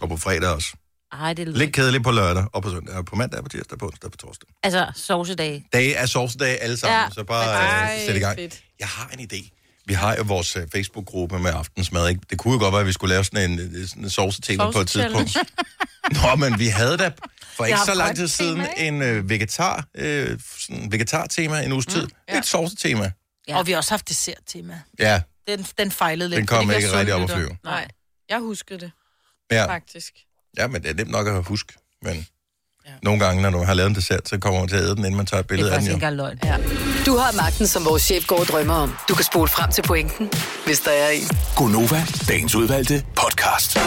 Og 0.00 0.08
på 0.08 0.16
fredag 0.16 0.48
også. 0.48 0.72
Ej, 1.12 1.32
det 1.34 1.48
er 1.48 1.52
Lidt 1.52 1.72
kedeligt 1.72 2.04
på 2.04 2.10
lørdag 2.10 2.44
og 2.52 2.62
på 2.62 2.70
søndag. 2.70 2.94
Og 2.94 3.04
på 3.04 3.16
mandag, 3.16 3.42
på 3.42 3.48
tirsdag, 3.48 3.78
på 3.78 3.86
onsdag 3.86 4.04
og 4.06 4.10
på 4.12 4.16
torsdag. 4.16 4.48
Altså, 4.62 4.92
sovsedag. 4.96 5.64
Dage 5.72 5.94
er 5.94 6.06
sovsedage 6.06 6.56
alle 6.56 6.76
sammen, 6.76 7.00
Ja. 7.00 7.08
så 7.12 7.24
bare 7.24 7.44
Ej, 7.54 7.94
øh, 8.00 8.06
sæt 8.06 8.16
i 8.16 8.18
gang. 8.18 8.36
fedt. 8.38 8.60
Jeg 8.80 8.88
har 8.88 9.08
en 9.18 9.20
idé. 9.32 9.50
Vi 9.86 9.94
har 9.94 10.16
jo 10.16 10.22
vores 10.22 10.56
øh, 10.56 10.62
Facebook-gruppe 10.72 11.38
med 11.38 11.50
aftensmad, 11.54 12.08
ikke? 12.08 12.20
Det 12.30 12.38
kunne 12.38 12.52
jo 12.54 12.58
godt 12.60 12.72
være, 12.72 12.80
at 12.80 12.86
vi 12.86 12.92
skulle 12.92 13.14
lave 13.14 13.24
sådan 13.24 13.50
en, 13.50 13.58
øh, 13.60 13.88
sådan 13.88 14.04
en 14.04 14.10
sovsetema 14.10 14.70
på 14.70 14.80
et 14.80 14.88
tidspunkt. 14.88 15.36
Nå, 16.12 16.34
men 16.36 16.58
vi 16.58 16.66
havde 16.66 16.96
da 16.96 17.10
for 17.56 17.64
ikke 17.64 17.78
så 17.86 17.94
lang 17.94 18.16
tid 18.16 18.28
siden 18.28 18.56
tema, 18.56 18.68
en 18.76 19.02
øh, 19.02 19.28
vegetar, 19.30 19.86
øh, 19.94 20.38
sådan 20.58 20.92
vegetar-tema 20.92 21.60
en 21.64 21.72
uges 21.72 21.86
tid. 21.86 22.02
Det 22.02 22.12
er 22.28 22.38
et 22.38 22.46
sovsetema. 22.46 23.04
Ja. 23.04 23.10
Ja. 23.48 23.58
Og 23.58 23.66
vi 23.66 23.72
har 23.72 23.76
også 23.78 23.90
haft 23.90 24.08
dessert-tema. 24.08 24.80
Ja, 24.98 25.22
Den, 25.48 25.66
den 25.78 25.90
fejlede 25.90 26.28
lidt. 26.28 26.38
den 26.38 26.46
kom 26.46 26.70
ikke 26.70 26.92
rigtig 26.98 27.14
op 27.14 27.22
at 27.22 27.30
flyve. 27.30 27.56
Nej, 27.64 27.88
jeg 28.28 28.38
huskede 28.40 28.80
det, 28.80 28.90
Ja. 29.50 29.66
faktisk. 29.66 30.12
Ja, 30.58 30.66
men 30.66 30.82
det 30.82 30.90
er 30.90 30.94
nemt 30.94 31.10
nok 31.10 31.26
at 31.26 31.44
huske. 31.44 31.72
Men 32.02 32.26
ja. 32.86 32.90
nogle 33.02 33.20
gange, 33.24 33.42
når 33.42 33.50
du 33.50 33.58
har 33.64 33.74
lavet 33.74 33.88
en 33.88 33.94
dessert, 33.94 34.28
så 34.28 34.38
kommer 34.38 34.60
man 34.60 34.68
til 34.68 34.76
at 34.76 34.82
æde 34.82 34.90
den, 34.96 34.98
inden 35.04 35.16
man 35.16 35.26
tager 35.26 35.40
et 35.42 35.48
Det 35.48 35.54
er 35.54 35.56
billede 35.56 35.72
af 35.74 35.80
den. 35.80 35.86
faktisk 35.88 35.90
Jo. 35.90 35.96
ikke 35.96 36.06
engang 36.06 36.38
løgn. 36.44 36.64
Ja. 36.98 37.04
Du 37.06 37.16
har 37.16 37.32
magten, 37.42 37.66
som 37.66 37.84
vores 37.84 38.02
chef 38.02 38.26
går 38.26 38.38
og 38.40 38.46
drømmer 38.46 38.74
om. 38.74 38.94
Du 39.08 39.14
kan 39.14 39.24
spole 39.24 39.48
frem 39.48 39.70
til 39.72 39.82
pointen, 39.82 40.30
hvis 40.66 40.80
der 40.80 40.90
er 40.90 41.08
en. 41.08 41.28
Gonova, 41.56 42.04
dagens 42.28 42.54
udvalgte 42.54 43.04
podcast. 43.16 43.78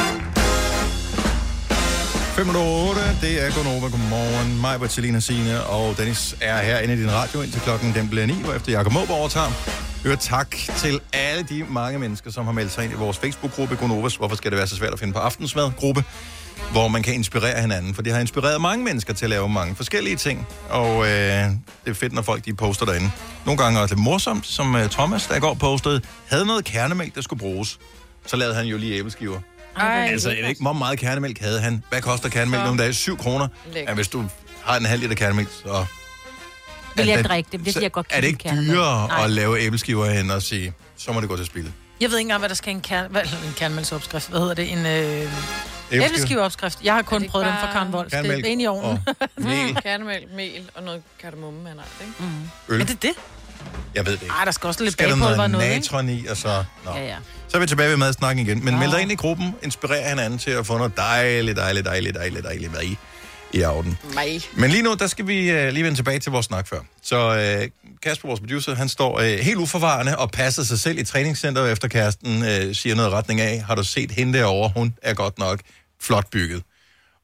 5 2.35 2.49
8, 2.55 3.01
det 3.21 3.45
er 3.45 3.51
Gunova. 3.55 3.87
Godmorgen. 3.87 4.61
Mig, 4.61 4.79
Bertalina 4.79 5.19
Signe 5.19 5.63
og 5.63 5.97
Dennis 5.97 6.35
er 6.41 6.57
herinde 6.61 6.93
i 6.93 6.97
din 6.97 7.11
radio 7.11 7.41
indtil 7.41 7.61
klokken 7.61 7.93
den 7.93 8.09
bliver 8.09 8.25
9, 8.25 8.33
hvor 8.43 8.53
efter 8.53 8.71
Jacob 8.71 8.91
Måb 8.93 9.09
overtager. 9.09 9.51
Hør 10.03 10.15
tak 10.15 10.55
til 10.77 10.99
alle 11.13 11.43
de 11.43 11.65
mange 11.69 11.99
mennesker, 11.99 12.31
som 12.31 12.45
har 12.45 12.51
meldt 12.51 12.71
sig 12.71 12.83
ind 12.83 12.93
i 12.93 12.95
vores 12.95 13.17
Facebook-gruppe 13.17 13.75
Gonovas. 13.75 14.15
Hvorfor 14.15 14.35
skal 14.35 14.51
det 14.51 14.57
være 14.57 14.67
så 14.67 14.75
svært 14.75 14.93
at 14.93 14.99
finde 14.99 15.13
på 15.13 15.19
aftensmad-gruppe? 15.19 16.03
Hvor 16.71 16.87
man 16.87 17.03
kan 17.03 17.13
inspirere 17.13 17.61
hinanden, 17.61 17.95
for 17.95 18.01
det 18.01 18.13
har 18.13 18.19
inspireret 18.19 18.61
mange 18.61 18.85
mennesker 18.85 19.13
til 19.13 19.25
at 19.25 19.29
lave 19.29 19.49
mange 19.49 19.75
forskellige 19.75 20.15
ting. 20.15 20.47
Og 20.69 21.05
øh, 21.05 21.09
det 21.09 21.55
er 21.85 21.93
fedt, 21.93 22.13
når 22.13 22.21
folk 22.21 22.45
de 22.45 22.53
poster 22.53 22.85
derinde. 22.85 23.11
Nogle 23.45 23.63
gange 23.63 23.77
er 23.77 23.81
det 23.81 23.91
lidt 23.91 23.99
morsomt, 23.99 24.45
som 24.47 24.75
øh, 24.75 24.89
Thomas, 24.89 25.27
der 25.27 25.35
i 25.35 25.39
går 25.39 25.53
postede, 25.53 26.01
havde 26.27 26.45
noget 26.45 26.65
kernemælk, 26.65 27.15
der 27.15 27.21
skulle 27.21 27.39
bruges. 27.39 27.79
Så 28.25 28.35
lavede 28.35 28.55
han 28.55 28.65
jo 28.65 28.77
lige 28.77 28.95
æbleskiver. 28.95 29.39
Ej, 29.77 30.07
Altså, 30.11 30.29
jeg 30.29 30.41
ved 30.41 30.49
ikke, 30.49 30.61
hvor 30.61 30.73
meget 30.73 30.99
kernemælk 30.99 31.39
havde 31.39 31.59
han. 31.61 31.83
Hvad 31.89 32.01
koster 32.01 32.29
kernemælk 32.29 32.63
nogle 32.63 32.83
dage? 32.83 32.93
7 32.93 33.17
kroner. 33.17 33.47
Ja, 33.75 33.93
hvis 33.93 34.07
du 34.07 34.25
har 34.63 34.77
en 34.77 34.85
halv 34.85 35.01
liter 35.01 35.15
kernemælk, 35.15 35.49
så... 35.63 35.85
Vil 36.95 37.07
jeg 37.07 37.23
drikke 37.23 37.49
det? 37.51 37.65
Det 37.65 37.75
bliver 37.75 37.89
godt 37.89 38.07
Er 38.09 38.21
det 38.21 38.27
ikke 38.27 38.49
dyrere 38.51 39.07
Nej. 39.07 39.23
at 39.23 39.29
lave 39.29 39.59
æbleskiver 39.61 40.05
hen 40.05 40.31
og 40.31 40.41
sige, 40.41 40.73
så 40.97 41.11
må 41.11 41.21
det 41.21 41.29
gå 41.29 41.37
til 41.37 41.45
spil? 41.45 41.71
Jeg 42.01 42.09
ved 42.09 42.17
ikke 42.17 42.25
engang, 42.25 42.39
hvad 42.39 42.49
der 42.49 42.55
skal 42.55 42.73
en, 42.75 42.81
kern, 42.81 43.11
hvad, 43.11 43.21
en 43.21 43.53
kernmælksopskrift. 43.57 44.29
Hvad 44.29 44.39
hedder 44.39 44.53
det? 44.53 44.71
En 44.71 44.85
øh, 44.85 45.31
æbleskiveopskrift. 45.91 46.79
Jeg 46.83 46.93
har 46.93 47.01
kun 47.01 47.27
prøvet 47.27 47.47
dem 47.47 47.53
fra 47.53 47.65
bare 47.65 47.73
Karen 47.73 47.93
Wolf. 47.93 48.11
Det 48.11 48.29
er 48.29 48.45
en 48.45 48.61
i 48.61 48.67
ovnen. 48.67 48.99
mel, 49.37 49.75
Kernemælk, 49.83 50.27
mel 50.35 50.69
og 50.75 50.83
noget 50.83 51.01
kardemomme, 51.21 51.67
han 51.67 51.77
har 51.77 51.87
det, 51.99 52.05
ikke? 52.05 52.33
øl. 52.69 52.81
Er 52.81 52.85
det 52.85 53.01
det? 53.01 53.11
Jeg 53.95 54.05
ved 54.05 54.13
det 54.13 54.21
ikke. 54.21 54.33
Ej, 54.39 54.45
der 54.45 54.51
skal 54.51 54.67
også 54.67 54.83
lidt 54.83 54.93
Skal 54.93 55.09
der 55.09 55.15
bagpulver 55.15 55.31
og 55.31 55.37
noget 55.37 55.51
noget, 55.51 55.65
ikke? 55.65 55.79
natron 55.79 56.09
i, 56.09 56.25
og 56.25 56.37
så... 56.37 56.63
Nå. 56.85 56.91
Ja, 56.91 57.05
ja. 57.05 57.15
Så 57.47 57.57
er 57.57 57.61
vi 57.61 57.67
tilbage 57.67 57.89
ved 57.89 57.97
madsnakken 57.97 58.47
igen. 58.47 58.65
Men 58.65 58.79
meld 58.79 58.91
dig 58.91 59.01
ind 59.01 59.11
i 59.11 59.15
gruppen, 59.15 59.55
inspirer 59.63 60.09
hinanden 60.09 60.39
til 60.39 60.51
at 60.51 60.65
få 60.65 60.77
noget 60.77 60.97
dejligt, 60.97 61.57
dejligt, 61.57 61.85
dejligt, 61.85 62.15
dejligt, 62.15 62.43
dejligt 62.43 62.71
mad 62.71 62.81
i, 62.81 62.97
i 63.53 63.61
aften. 63.61 63.97
Men 64.53 64.71
lige 64.71 64.83
nu, 64.83 64.93
der 64.93 65.07
skal 65.07 65.27
vi 65.27 65.51
uh, 65.51 65.67
lige 65.67 65.83
vende 65.83 65.97
tilbage 65.97 66.19
til 66.19 66.31
vores 66.31 66.45
snak 66.45 66.67
før. 66.67 66.79
Så 67.03 67.29
uh, 67.61 67.91
Kasper, 68.03 68.27
vores 68.27 68.39
producer, 68.39 68.75
han 68.75 68.89
står 68.89 69.19
øh, 69.19 69.39
helt 69.39 69.57
uforvarende 69.57 70.17
og 70.17 70.31
passer 70.31 70.63
sig 70.63 70.79
selv 70.79 70.99
i 70.99 71.03
træningscenteret, 71.03 71.71
efter 71.71 71.87
kæresten 71.87 72.43
øh, 72.43 72.75
siger 72.75 72.95
noget 72.95 73.11
retning 73.11 73.41
af, 73.41 73.63
har 73.67 73.75
du 73.75 73.83
set 73.83 74.11
hende 74.11 74.39
derovre? 74.39 74.71
Hun 74.75 74.93
er 75.01 75.13
godt 75.13 75.39
nok 75.39 75.59
flot 76.01 76.29
bygget. 76.29 76.63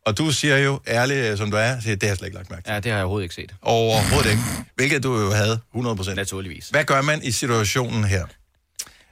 Og 0.05 0.17
du 0.17 0.31
siger 0.31 0.57
jo, 0.57 0.79
ærligt 0.87 1.19
øh, 1.19 1.37
som 1.37 1.51
du 1.51 1.57
er, 1.57 1.79
siger, 1.79 1.95
det 1.95 2.03
har 2.03 2.09
jeg 2.09 2.17
slet 2.17 2.27
ikke 2.27 2.37
lagt 2.37 2.49
mærke 2.49 2.63
til. 2.63 2.71
Ja, 2.71 2.79
det 2.79 2.91
har 2.91 2.97
jeg 2.97 3.03
overhovedet 3.03 3.23
ikke 3.23 3.35
set. 3.35 3.55
Overhovedet 3.61 4.29
ikke. 4.29 4.41
Hvilket 4.75 5.03
du 5.03 5.19
jo 5.19 5.31
havde 5.31 5.59
100%. 5.75 6.13
Naturligvis. 6.13 6.69
Hvad 6.69 6.83
gør 6.83 7.01
man 7.01 7.23
i 7.23 7.31
situationen 7.31 8.03
her? 8.03 8.23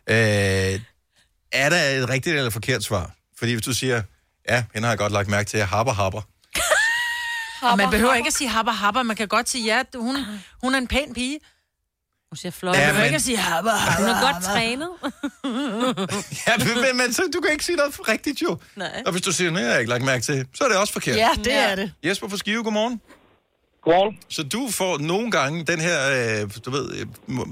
Øh, 0.10 0.80
er 1.52 1.70
der 1.70 1.82
et 1.82 2.10
rigtigt 2.10 2.36
eller 2.36 2.50
forkert 2.50 2.84
svar? 2.84 3.12
Fordi 3.38 3.52
hvis 3.52 3.64
du 3.64 3.74
siger, 3.74 4.02
ja, 4.50 4.64
hende 4.74 4.86
har 4.86 4.92
jeg 4.92 4.98
godt 4.98 5.14
lagt 5.14 5.30
mærke 5.30 5.50
til, 5.50 5.60
happer, 5.64 5.94
happer. 5.94 6.22
Og 7.72 7.78
man 7.78 7.90
behøver 7.90 8.14
ikke 8.14 8.28
at 8.28 8.34
sige 8.34 8.50
habber, 8.50 8.72
habber. 8.72 9.04
Man 9.04 9.16
kan 9.16 9.28
godt 9.28 9.50
sige, 9.50 9.66
ja, 9.66 9.84
hun, 9.96 10.18
hun 10.64 10.76
er 10.76 10.78
en 10.78 10.88
pæn 10.88 11.14
pige. 11.14 11.40
Hun 12.36 12.40
siger 12.44 12.52
flot. 12.62 12.76
Man 12.76 12.82
Ja, 12.88 12.94
men- 12.94 13.04
ikke 13.10 13.16
at 13.22 13.22
sige 13.30 13.38
habber, 13.38 13.72
habber. 13.72 14.00
Hun 14.02 14.08
er 14.16 14.20
godt 14.28 14.40
trænet. 14.52 14.90
Ja, 16.48 16.54
men, 16.86 16.94
men, 17.00 17.08
så, 17.18 17.22
du 17.36 17.40
kan 17.44 17.50
ikke 17.56 17.66
sige 17.70 17.78
noget 17.82 17.94
rigtigt 18.14 18.38
jo. 18.46 18.52
Nej. 18.76 19.04
Og 19.06 19.12
hvis 19.14 19.22
du 19.28 19.32
siger, 19.38 19.50
nej, 19.52 19.62
jeg 19.64 19.72
har 19.74 19.80
ikke 19.84 19.94
lagt 19.96 20.06
mærke 20.12 20.24
til, 20.30 20.38
så 20.58 20.62
er 20.66 20.70
det 20.72 20.78
også 20.84 20.94
forkert. 21.00 21.18
Ja, 21.26 21.30
det 21.48 21.54
er 21.70 21.76
det. 21.82 21.88
Jesper 22.08 22.28
fra 22.32 22.38
Skive, 22.44 22.64
godmorgen. 22.64 22.96
Godmorgen. 23.84 24.14
Så 24.38 24.42
du 24.56 24.62
får 24.80 24.94
nogle 25.12 25.28
gange 25.38 25.56
den 25.72 25.80
her, 25.88 25.98
øh, 26.16 26.42
du 26.66 26.70
ved, 26.78 26.86
øh, 26.98 27.06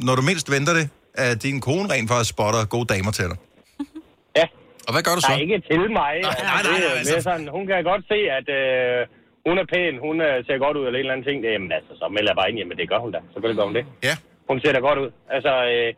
når 0.07 0.13
du 0.19 0.21
mindst 0.29 0.47
venter 0.55 0.73
det, 0.79 0.85
at 1.27 1.43
din 1.43 1.57
kone 1.67 1.85
rent 1.93 2.07
faktisk 2.11 2.29
spotter 2.35 2.61
gode 2.75 2.87
damer 2.93 3.11
til 3.11 3.25
dig. 3.31 3.37
Ja. 4.39 4.45
Og 4.87 4.91
hvad 4.93 5.03
gør 5.07 5.13
du 5.17 5.21
så? 5.21 5.31
Nej, 5.33 5.39
ikke 5.45 5.57
til 5.71 5.79
mig. 5.99 6.13
Nej, 6.23 6.29
Altså, 6.29 6.43
nej, 6.43 6.53
nej, 6.53 6.61
det 6.61 6.71
nej, 6.71 6.97
altså- 6.99 7.21
sådan, 7.29 7.47
hun 7.57 7.63
kan 7.69 7.77
godt 7.91 8.03
se, 8.11 8.19
at 8.39 8.47
øh, 8.59 8.99
hun 9.47 9.55
er 9.61 9.65
pæn, 9.73 9.93
hun 10.07 10.15
øh, 10.27 10.35
ser 10.47 10.57
godt 10.65 10.75
ud, 10.79 10.83
eller 10.87 10.99
en 10.99 11.03
eller 11.05 11.15
anden 11.15 11.27
ting. 11.29 11.37
Jamen 11.55 11.71
altså, 11.77 11.91
så 12.01 12.05
melder 12.15 12.29
jeg 12.31 12.37
bare 12.41 12.49
ind, 12.51 12.57
jamen 12.61 12.75
det 12.79 12.85
gør 12.91 12.99
hun 13.05 13.11
da. 13.15 13.19
Så 13.33 13.37
gør 13.43 13.65
hun 13.69 13.75
det. 13.79 13.85
Ja. 14.09 14.15
Hun 14.49 14.59
ser 14.61 14.71
da 14.73 14.79
godt 14.79 14.99
ud. 14.99 15.11
Altså, 15.35 15.53
øh, 15.73 15.89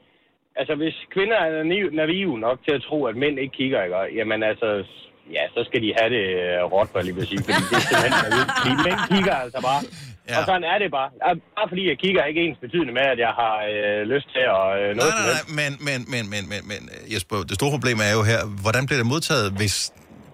altså 0.59 0.73
hvis 0.81 0.95
kvinder 1.13 1.37
er 1.37 1.63
naive, 2.01 2.39
nok 2.39 2.57
til 2.65 2.73
at 2.77 2.83
tro, 2.87 2.97
at 3.05 3.15
mænd 3.23 3.39
ikke 3.39 3.57
kigger, 3.59 3.83
ikke? 3.83 4.17
Jamen 4.19 4.43
altså, 4.43 4.67
ja, 5.35 5.43
så 5.55 5.59
skal 5.67 5.81
de 5.85 5.89
have 5.99 6.09
det 6.17 6.25
øh, 6.43 6.59
råt, 6.73 6.89
jeg 6.95 7.03
lige 7.03 7.15
vil 7.15 7.27
sige. 7.31 7.41
Fordi 7.45 7.61
det 7.69 7.77
er 7.81 7.85
simpelthen. 7.91 8.47
Fordi 8.57 8.73
mænd 8.87 8.99
kigger 9.11 9.35
altså 9.45 9.59
bare. 9.69 9.81
Ja. 10.29 10.39
Og 10.39 10.45
sådan 10.49 10.65
er 10.73 10.77
det 10.83 10.89
bare. 10.99 11.09
Bare 11.57 11.67
fordi 11.71 11.83
jeg 11.91 11.97
kigger 12.03 12.19
er 12.21 12.27
ikke 12.31 12.43
ens 12.47 12.59
betydende 12.65 12.93
med, 12.99 13.05
at 13.13 13.19
jeg 13.25 13.33
har 13.41 13.55
øh, 13.73 14.01
lyst 14.13 14.27
til 14.35 14.43
at 14.55 14.65
øh, 14.79 14.89
noget 14.99 15.11
Nej, 15.13 15.21
nej, 15.21 15.35
nej, 15.35 15.43
men, 15.59 15.71
men, 15.87 15.99
men, 16.13 16.23
men, 16.33 16.43
men, 16.51 16.61
men 16.71 16.81
øh, 16.95 17.13
Jesper, 17.13 17.37
det 17.49 17.55
store 17.59 17.71
problem 17.75 17.97
er 18.07 18.11
jo 18.17 18.21
her, 18.31 18.41
hvordan 18.63 18.83
bliver 18.87 18.99
det 19.03 19.09
modtaget, 19.13 19.47
hvis 19.59 19.75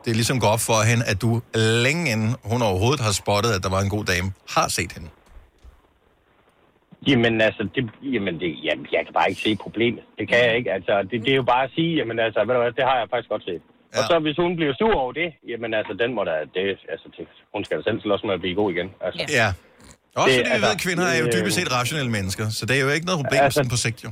det 0.06 0.14
ligesom 0.20 0.38
går 0.44 0.52
op 0.56 0.64
for 0.70 0.80
hende, 0.92 1.04
at 1.12 1.18
du 1.26 1.30
længe 1.86 2.04
inden 2.14 2.32
hun 2.52 2.62
overhovedet 2.70 3.02
har 3.08 3.14
spottet, 3.22 3.52
at 3.58 3.62
der 3.66 3.72
var 3.76 3.82
en 3.86 3.92
god 3.96 4.06
dame, 4.14 4.28
har 4.56 4.68
set 4.78 4.92
hende? 4.96 5.10
Jamen 7.08 7.42
altså, 7.42 7.64
det, 7.76 7.84
jamen, 8.16 8.34
det, 8.40 8.50
jamen, 8.68 8.86
jeg 8.96 9.02
kan 9.06 9.14
bare 9.20 9.30
ikke 9.30 9.42
se 9.42 9.56
problemet. 9.66 10.04
Det 10.20 10.26
kan 10.30 10.38
jeg 10.48 10.54
ikke. 10.60 10.72
Altså, 10.78 10.94
det, 11.12 11.18
det 11.26 11.32
er 11.32 11.36
jo 11.44 11.48
bare 11.54 11.64
at 11.68 11.72
sige, 11.76 11.92
jamen 12.00 12.20
altså, 12.20 12.40
ved 12.48 12.54
du 12.56 12.62
hvad, 12.62 12.72
det 12.80 12.84
har 12.90 12.98
jeg 13.02 13.08
faktisk 13.14 13.30
godt 13.30 13.44
set. 13.50 13.62
Ja. 13.94 13.98
Og 14.00 14.04
så 14.10 14.16
hvis 14.26 14.38
hun 14.44 14.52
bliver 14.60 14.74
sur 14.82 14.94
over 15.04 15.14
det, 15.22 15.30
jamen 15.52 15.72
altså, 15.80 15.94
den 16.02 16.10
må 16.18 16.22
da, 16.30 16.36
det, 16.56 16.64
altså, 16.94 17.08
det, 17.18 17.24
hun 17.54 17.62
skal 17.66 17.78
da 17.78 17.84
selv 17.90 18.02
slås 18.02 18.24
med 18.28 18.34
at 18.38 18.42
blive 18.44 18.56
god 18.62 18.70
igen. 18.76 18.88
Altså. 19.06 19.20
Ja. 19.22 19.26
Ja. 19.42 19.48
Også 20.22 20.30
Det- 20.30 20.38
fordi 20.38 20.50
vi 20.50 20.54
altså, 20.56 20.66
ved, 20.68 20.76
at 20.76 20.82
kvinder 20.86 21.06
er 21.14 21.18
jo 21.22 21.26
det- 21.26 21.34
dybest 21.36 21.56
set 21.60 21.70
rationelle 21.80 22.12
mennesker, 22.18 22.46
så 22.58 22.64
det 22.68 22.74
er 22.80 22.84
jo 22.86 22.90
ikke 22.98 23.08
noget 23.10 23.20
problem 23.22 23.40
Altså- 23.44 23.58
sådan 23.60 23.72
på 23.76 23.80
sigt, 23.86 24.00
jo. 24.06 24.10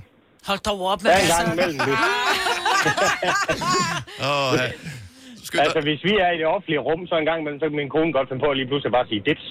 Hold 0.49 0.61
dog 0.69 0.79
op 0.91 0.99
med 1.03 1.09
Der 1.11 1.17
er 1.17 1.21
en 1.21 1.27
det. 1.29 1.35
gang 1.37 1.47
imellem. 1.55 1.79
Hvis, 1.87 1.99
Åh, 4.29 4.51
ja. 4.59 4.65
Skynd 5.47 5.61
altså, 5.65 5.79
hvis 5.87 6.01
vi 6.09 6.13
er 6.25 6.29
i 6.35 6.37
det 6.41 6.47
offentlige 6.55 6.81
rum, 6.87 7.01
så 7.09 7.13
en 7.21 7.27
gang 7.29 7.39
imellem, 7.41 7.59
så 7.61 7.65
kan 7.69 7.75
min 7.81 7.91
kone 7.95 8.11
godt 8.17 8.27
finde 8.29 8.41
på 8.45 8.49
at 8.51 8.57
lige 8.59 8.69
pludselig 8.71 8.91
bare 8.97 9.07
sige 9.11 9.21
dips. 9.29 9.45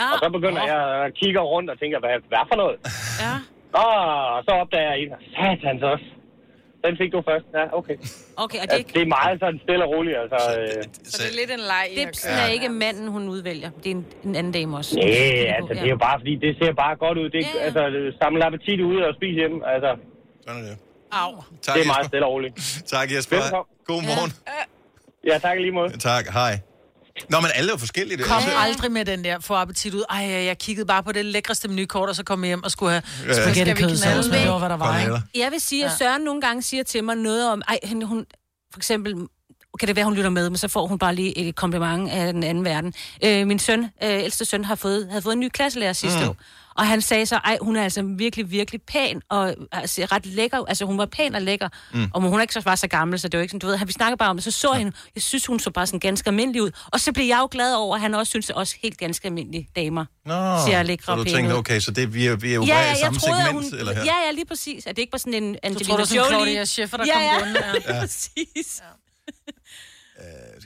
Ja. 0.00 0.06
Og 0.12 0.18
så 0.24 0.28
begynder 0.36 0.62
jeg 0.72 0.80
at 1.06 1.10
kigge 1.20 1.40
rundt 1.52 1.68
og 1.72 1.76
tænker, 1.82 1.98
hvad, 2.04 2.10
hvad 2.32 2.44
for 2.50 2.56
noget? 2.62 2.76
ja. 3.24 3.34
Ah, 3.82 4.26
og 4.36 4.40
så 4.46 4.50
opdager 4.62 4.88
jeg 4.92 4.98
en, 5.02 5.10
satans 5.36 5.82
også. 5.92 6.04
Den 6.84 6.94
fik 7.00 7.10
du 7.16 7.20
først. 7.30 7.46
Ja, 7.58 7.64
okay. 7.78 7.96
Okay, 8.44 8.58
og 8.62 8.66
det 8.68 8.74
er 8.78 8.82
ikke... 8.82 8.92
det 8.96 9.02
er 9.06 9.10
meget 9.18 9.34
sådan 9.42 9.60
stille 9.64 9.84
og 9.86 9.90
roligt. 9.94 10.16
Altså, 10.24 10.40
øh, 10.60 10.82
Så 11.10 11.16
det 11.22 11.28
er 11.32 11.36
lidt 11.40 11.50
en 11.58 11.64
leg, 11.72 11.84
Dipsen 11.98 12.30
er 12.44 12.48
ikke 12.56 12.68
manden, 12.84 13.06
hun 13.16 13.22
udvælger. 13.34 13.70
Det 13.82 13.86
er 13.92 13.96
en, 14.00 14.06
en 14.24 14.34
anden 14.40 14.52
dame 14.52 14.76
også. 14.80 14.92
Nej, 14.96 15.06
altså, 15.58 15.72
det 15.74 15.82
er 15.90 15.94
jo 15.98 16.02
bare 16.08 16.18
fordi, 16.22 16.34
det 16.44 16.50
ser 16.60 16.72
bare 16.84 16.94
godt 17.04 17.16
ud. 17.22 17.28
Det, 17.36 17.40
Ja. 17.42 17.48
ja. 17.58 17.64
altså, 17.66 17.82
samle 18.22 18.44
appetit 18.48 18.80
ude 18.90 19.00
og 19.08 19.12
spise 19.18 19.36
hjemme. 19.40 19.58
Altså, 19.74 19.90
Sådan 20.46 20.60
er 20.62 20.66
det. 20.68 20.78
Au. 21.22 21.32
Tak, 21.62 21.74
det 21.76 21.82
er 21.82 21.90
meget 21.94 22.06
stille 22.10 22.26
og 22.26 22.32
roligt. 22.32 22.54
Tak, 22.94 23.06
Jesper. 23.14 23.36
Velkommen. 23.36 23.66
God 23.90 24.02
morgen. 24.10 24.30
Ja, 25.30 25.38
tak 25.38 25.54
i 25.58 25.60
lige 25.60 25.72
måde. 25.80 25.90
Tak, 26.10 26.24
hej. 26.40 26.52
Nå, 27.30 27.40
men 27.40 27.50
alle 27.54 27.70
er 27.70 27.74
jo 27.74 27.78
forskellige. 27.78 28.16
Det- 28.18 28.26
Kom 28.26 28.36
altså- 28.36 28.50
aldrig 28.58 28.92
med 28.92 29.04
den 29.04 29.24
der, 29.24 29.40
få 29.40 29.54
appetit 29.54 29.94
ud. 29.94 30.04
Ej, 30.10 30.18
jeg 30.44 30.58
kiggede 30.58 30.86
bare 30.86 31.02
på 31.02 31.12
det 31.12 31.24
lækreste 31.24 31.68
menukort, 31.68 32.08
og 32.08 32.16
så 32.16 32.22
kom 32.24 32.44
jeg 32.44 32.48
hjem 32.48 32.62
og 32.64 32.70
skulle 32.70 32.90
have 32.92 33.02
Ja. 33.26 33.32
spaghetti 33.34 33.52
Skal 33.60 33.66
vi 33.66 33.72
knalde 33.72 33.88
kødsovs, 33.92 34.26
men 34.26 34.30
med? 34.30 34.40
det 34.40 34.48
var, 34.50 34.58
hvad 34.58 34.68
der 34.68 34.76
var, 34.76 35.00
ikke? 35.00 35.20
Jeg 35.34 35.50
vil 35.52 35.60
sige, 35.60 35.84
at 35.84 35.92
Søren 35.98 36.22
nogle 36.22 36.40
gange 36.40 36.62
siger 36.62 36.82
til 36.82 37.04
mig 37.04 37.16
noget 37.16 37.50
om... 37.50 37.62
Ej, 37.68 37.78
hun, 37.88 38.02
hun 38.02 38.26
for 38.72 38.78
eksempel 38.80 39.14
kan 39.78 39.88
det 39.88 39.96
være, 39.96 40.04
hun 40.04 40.14
lytter 40.14 40.30
med, 40.30 40.50
men 40.50 40.56
så 40.56 40.68
får 40.68 40.86
hun 40.86 40.98
bare 40.98 41.14
lige 41.14 41.38
et 41.38 41.56
kompliment 41.56 42.10
af 42.10 42.32
den 42.32 42.42
anden 42.42 42.64
verden. 42.64 42.94
Øh, 43.24 43.46
min 43.46 43.58
søn, 43.58 43.84
øh, 43.84 43.90
ældste 44.00 44.44
søn, 44.44 44.64
har 44.64 44.74
fået, 44.74 45.06
havde 45.08 45.22
fået 45.22 45.32
en 45.32 45.40
ny 45.40 45.48
klasselærer 45.48 45.92
sidste 45.92 46.20
mm. 46.20 46.28
år. 46.28 46.36
Og 46.74 46.86
han 46.86 47.00
sagde 47.00 47.26
så, 47.26 47.36
ej, 47.36 47.58
hun 47.60 47.76
er 47.76 47.82
altså 47.82 48.02
virkelig, 48.02 48.50
virkelig 48.50 48.82
pæn, 48.82 49.22
og 49.30 49.54
altså, 49.72 50.06
ret 50.12 50.26
lækker. 50.26 50.58
Altså, 50.68 50.84
hun 50.84 50.98
var 50.98 51.06
pæn 51.06 51.34
og 51.34 51.42
lækker. 51.42 51.68
Mm. 51.94 52.10
Og 52.14 52.20
hun 52.20 52.34
er 52.38 52.40
ikke 52.42 52.54
så, 52.54 52.60
var 52.64 52.74
så 52.74 52.86
gammel, 52.88 53.18
så 53.18 53.28
det 53.28 53.38
var 53.38 53.42
ikke 53.42 53.50
sådan, 53.50 53.60
du 53.60 53.66
ved, 53.66 53.76
han, 53.76 53.88
vi 53.88 53.92
snakker 53.92 54.16
bare 54.16 54.30
om 54.30 54.36
det, 54.36 54.44
så 54.44 54.50
så 54.50 54.72
jeg 54.72 54.78
hende. 54.78 54.92
Jeg 55.14 55.22
synes, 55.22 55.46
hun 55.46 55.58
så 55.60 55.70
bare 55.70 55.86
sådan 55.86 56.00
ganske 56.00 56.28
almindelig 56.28 56.62
ud. 56.62 56.70
Og 56.92 57.00
så 57.00 57.12
blev 57.12 57.26
jeg 57.26 57.38
jo 57.40 57.48
glad 57.50 57.74
over, 57.74 57.94
at 57.94 58.00
han 58.00 58.14
også 58.14 58.30
synes, 58.30 58.50
at 58.50 58.56
også 58.56 58.76
helt 58.82 58.98
ganske 58.98 59.26
almindelige 59.26 59.68
damer 59.76 60.04
Nå, 60.26 60.34
Ser 60.66 60.82
lækre 60.82 61.04
så 61.04 61.14
du 61.16 61.24
pæne 61.24 61.36
tænkte, 61.36 61.54
ud. 61.54 61.58
okay, 61.58 61.80
så 61.80 61.90
det, 61.90 62.14
vi 62.14 62.26
er, 62.26 62.36
vi 62.36 62.50
er 62.50 62.54
jo 62.54 62.62
Ja, 62.64 62.74
bare 62.74 62.78
ja, 62.82 62.86
i 62.86 62.88
jeg 62.88 62.96
samme 62.98 63.18
troede, 63.18 63.44
segment, 63.44 63.70
hun... 63.70 63.78
eller 63.78 63.94
her? 63.94 64.04
Ja, 64.04 64.14
ja, 64.26 64.30
lige 64.32 64.46
præcis. 64.46 64.86
At 64.86 64.96
det 64.96 65.02
ikke 65.02 65.12
var 65.12 65.18
sådan 65.18 65.34
en 65.34 65.52
Du 65.52 65.58
Angelina 65.62 65.88
tror, 65.88 65.96
du 65.96 66.02
er 66.02 66.06
sådan 66.06 66.22
Jolie. 66.22 66.36
Claudia 66.36 66.64
Schiffer, 66.64 66.96
der 66.96 67.04
ja, 67.06 67.12
kom 67.12 67.22
ja. 67.22 67.38
gående. 67.38 67.60
Ja. 67.88 67.94
ja. 67.94 68.00
præcis. 68.00 68.82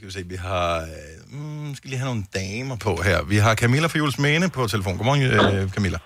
Skal 0.06 0.22
vi 0.22 0.26
se, 0.26 0.34
vi 0.36 0.40
har... 0.50 0.68
Øh, 0.92 1.14
mm, 1.34 1.74
skal 1.76 1.88
lige 1.90 2.00
have 2.02 2.10
nogle 2.12 2.26
damer 2.40 2.76
på 2.86 2.92
her. 3.08 3.18
Vi 3.32 3.38
har 3.44 3.52
Camilla 3.62 3.86
fra 3.90 3.98
Jules 4.00 4.18
Mene 4.26 4.46
på 4.56 4.60
telefon. 4.74 4.94
Godmorgen, 4.98 5.22
øh, 5.36 5.62
Camilla. 5.74 5.98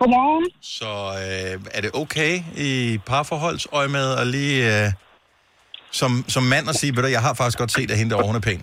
Godmorgen. 0.00 0.46
Så 0.78 0.92
øh, 1.24 1.54
er 1.76 1.80
det 1.84 1.90
okay 2.02 2.32
i 2.68 2.72
parforholdsøje 3.10 3.90
med 3.98 4.06
at 4.20 4.26
lige... 4.36 4.58
Øh, 4.72 4.86
som, 6.00 6.10
som 6.34 6.42
mand 6.54 6.64
at 6.72 6.76
sige, 6.80 6.92
ved 6.94 7.02
du, 7.04 7.08
jeg 7.18 7.24
har 7.26 7.34
faktisk 7.40 7.58
godt 7.62 7.72
set, 7.76 7.90
at 7.92 7.98
hende 8.00 8.12
derovre 8.12 8.36
er 8.40 8.46
pæn. 8.48 8.62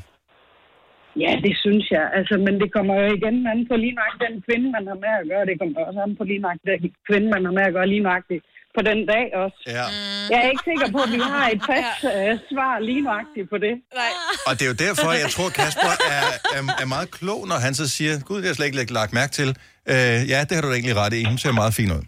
Ja, 1.23 1.31
det 1.45 1.53
synes 1.63 1.85
jeg. 1.95 2.05
Altså, 2.17 2.35
men 2.45 2.53
det 2.61 2.69
kommer 2.75 2.93
jo 3.01 3.07
igen 3.17 3.37
an 3.51 3.59
på 3.69 3.75
lige 3.83 3.95
nok 4.01 4.13
den 4.25 4.33
kvinde, 4.45 4.67
man 4.77 4.83
har 4.91 4.97
med 5.05 5.13
at 5.21 5.25
gøre. 5.31 5.45
Det 5.49 5.55
kommer 5.61 5.77
også 5.87 6.01
an 6.05 6.13
på 6.19 6.23
lige 6.31 6.43
nok 6.47 6.59
den 6.71 6.81
kvinde, 7.07 7.27
man 7.35 7.43
har 7.47 7.53
med 7.57 7.65
at 7.69 7.75
gøre 7.77 7.87
lige 7.93 8.05
nøjagtigt 8.07 8.43
på 8.77 8.81
den 8.89 8.99
dag 9.13 9.25
også. 9.43 9.59
Ja. 9.77 9.85
Jeg 10.31 10.39
er 10.45 10.49
ikke 10.53 10.65
sikker 10.71 10.87
på, 10.95 10.99
at 11.07 11.11
vi 11.17 11.19
har 11.31 11.45
et 11.55 11.61
fast 11.71 11.99
øh, 12.13 12.31
svar 12.51 12.73
lige 12.89 13.01
nøjagtigt 13.09 13.47
på 13.53 13.57
det. 13.65 13.73
Nej. 14.01 14.11
Og 14.47 14.51
det 14.57 14.63
er 14.65 14.69
jo 14.73 14.77
derfor, 14.87 15.07
jeg 15.23 15.29
tror, 15.35 15.49
Kasper 15.49 15.93
er, 16.17 16.25
er, 16.57 16.61
er 16.83 16.87
meget 16.95 17.09
klog, 17.11 17.47
når 17.51 17.55
han 17.65 17.73
så 17.81 17.85
siger, 17.95 18.11
gud, 18.27 18.35
det 18.37 18.43
har 18.45 18.49
jeg 18.49 18.55
slet 18.55 18.65
ikke 18.83 18.93
lagt 19.01 19.13
mærke 19.13 19.33
til. 19.39 19.49
Øh, 19.93 20.19
ja, 20.33 20.39
det 20.47 20.51
har 20.55 20.61
du 20.61 20.67
da 20.69 20.73
egentlig 20.73 20.95
ret 21.03 21.13
i. 21.13 21.23
Hun 21.31 21.37
ser 21.37 21.51
meget 21.51 21.73
fin 21.73 21.91
ud. 21.97 22.03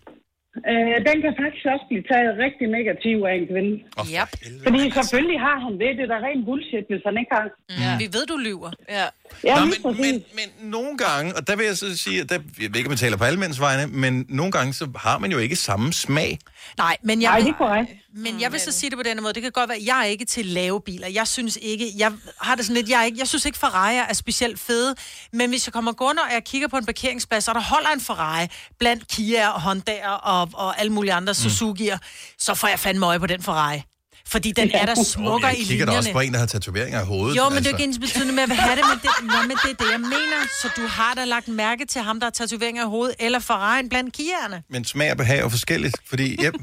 Øh, 0.71 0.95
den 1.09 1.17
kan 1.24 1.33
faktisk 1.41 1.65
også 1.74 1.86
blive 1.91 2.03
taget 2.12 2.31
rigtig 2.45 2.67
negativ 2.77 3.17
af 3.29 3.33
en 3.39 3.45
kvinde. 3.51 3.74
Oh, 4.00 4.05
Yep. 4.17 4.29
Fordi 4.67 4.81
selvfølgelig 5.00 5.39
har 5.47 5.57
han 5.65 5.74
det. 5.81 5.89
Det 5.97 6.03
er 6.07 6.12
da 6.13 6.17
rent 6.27 6.43
bullshit, 6.47 6.86
hvis 6.91 7.03
han 7.09 7.15
ikke 7.21 7.31
har. 7.38 7.45
Ja. 7.83 7.91
Vi 8.03 8.07
ved, 8.15 8.24
du 8.33 8.38
lyver. 8.47 8.71
Ja. 8.97 9.05
Ja, 9.50 9.55
Nå, 9.59 9.65
men, 9.65 9.79
men, 10.05 10.15
men 10.39 10.47
nogle 10.75 10.93
gange, 11.05 11.27
og 11.38 11.41
der 11.47 11.55
vil 11.55 11.65
jeg 11.71 11.77
så 11.77 11.97
sige, 11.97 12.17
at 12.21 12.29
der, 12.31 12.39
jeg 12.62 12.69
ved 12.71 12.77
ikke, 12.79 12.88
om 12.88 12.95
jeg 12.97 13.00
taler 13.05 13.17
på 13.17 13.24
alle 13.29 13.39
mænds 13.39 13.59
vegne, 13.67 13.83
men 14.03 14.25
nogle 14.29 14.51
gange, 14.57 14.74
så 14.74 14.86
har 15.05 15.17
man 15.24 15.31
jo 15.31 15.38
ikke 15.38 15.55
samme 15.55 15.93
smag. 15.93 16.31
Nej, 16.77 16.97
men 17.03 17.21
jeg, 17.21 17.31
Nej, 17.31 17.39
det 17.39 17.50
er 17.50 17.53
korrekt. 17.53 17.91
men 18.13 18.41
jeg 18.41 18.51
vil 18.51 18.59
så 18.59 18.71
sige 18.71 18.89
det 18.89 18.97
på 18.97 19.03
denne 19.03 19.21
måde. 19.21 19.33
Det 19.33 19.41
kan 19.41 19.51
godt 19.51 19.69
være, 19.69 19.77
at 19.77 19.86
jeg 19.86 20.00
er 20.00 20.03
ikke 20.03 20.25
til 20.25 20.45
lave 20.45 20.81
biler. 20.81 21.07
Jeg 21.07 21.27
synes 21.27 21.57
ikke, 21.62 21.91
jeg 21.97 22.12
har 22.41 22.55
det 22.55 22.65
sådan 22.65 22.75
lidt, 22.75 22.89
jeg, 22.89 23.00
er 23.00 23.03
ikke, 23.03 23.19
jeg 23.19 23.27
synes 23.27 23.45
ikke 23.45 23.57
Ferrari 23.57 23.95
er 23.95 24.13
specielt 24.13 24.59
fede. 24.59 24.95
Men 25.33 25.50
hvis 25.50 25.67
jeg 25.67 25.74
kommer 25.74 25.91
gående, 25.93 26.21
og 26.21 26.33
jeg 26.33 26.43
kigger 26.43 26.67
på 26.67 26.77
en 26.77 26.86
parkeringsplads, 26.86 27.47
og 27.47 27.55
der 27.55 27.62
holder 27.62 27.89
en 27.89 28.01
Ferrari 28.01 28.47
blandt 28.79 29.07
Kia 29.07 29.50
og 29.50 29.62
Honda 29.62 30.07
og, 30.09 30.50
og 30.53 30.79
alle 30.79 30.91
mulige 30.93 31.13
andre 31.13 31.33
Suzuki'er, 31.33 31.97
så 32.38 32.53
får 32.55 32.67
jeg 32.67 32.79
fandme 32.79 33.05
øje 33.05 33.19
på 33.19 33.27
den 33.27 33.43
Ferrari. 33.43 33.81
Fordi 34.27 34.51
den 34.51 34.72
er 34.74 34.86
der 34.86 35.03
smukker 35.03 35.48
jeg 35.48 35.60
i 35.60 35.63
kigger 35.63 35.86
da 35.86 35.91
også 35.91 36.12
på 36.12 36.19
linjerne. 36.19 36.27
en, 36.27 36.34
der 36.34 36.39
har 36.39 36.46
tatoveringer 36.46 37.01
i 37.01 37.05
hovedet. 37.05 37.38
Jo, 37.38 37.50
men 37.50 37.51
det 37.51 37.53
er 37.53 37.57
altså. 37.57 37.69
jo 37.69 37.75
ikke 37.75 37.84
ens 37.84 38.00
betydende 38.00 38.34
med, 38.34 38.43
at 38.43 38.50
jeg 38.50 38.57
have 38.57 38.75
det, 38.75 38.86
men 38.91 39.00
det, 39.03 39.10
nå, 39.24 39.41
men 39.48 39.57
det 39.63 39.72
er 39.72 39.84
det, 39.84 39.91
jeg 39.91 40.00
mener. 40.00 40.39
Så 40.62 40.67
du 40.77 40.88
har 40.88 41.13
da 41.13 41.25
lagt 41.25 41.48
mærke 41.48 41.86
til 41.86 42.01
ham, 42.01 42.19
der 42.19 42.25
har 42.25 42.31
tatoveringer 42.31 42.84
i 42.84 42.89
hovedet, 42.89 43.15
eller 43.19 43.39
Ferrari'en 43.39 43.89
blandt 43.89 44.17
Kia'erne. 44.19 44.67
Men 44.69 44.86
smag 44.86 45.12
og 45.12 45.17
behag 45.17 45.39
er 45.39 45.50
forskelligt, 45.50 45.96
fordi, 46.10 46.38
yep, 46.46 46.53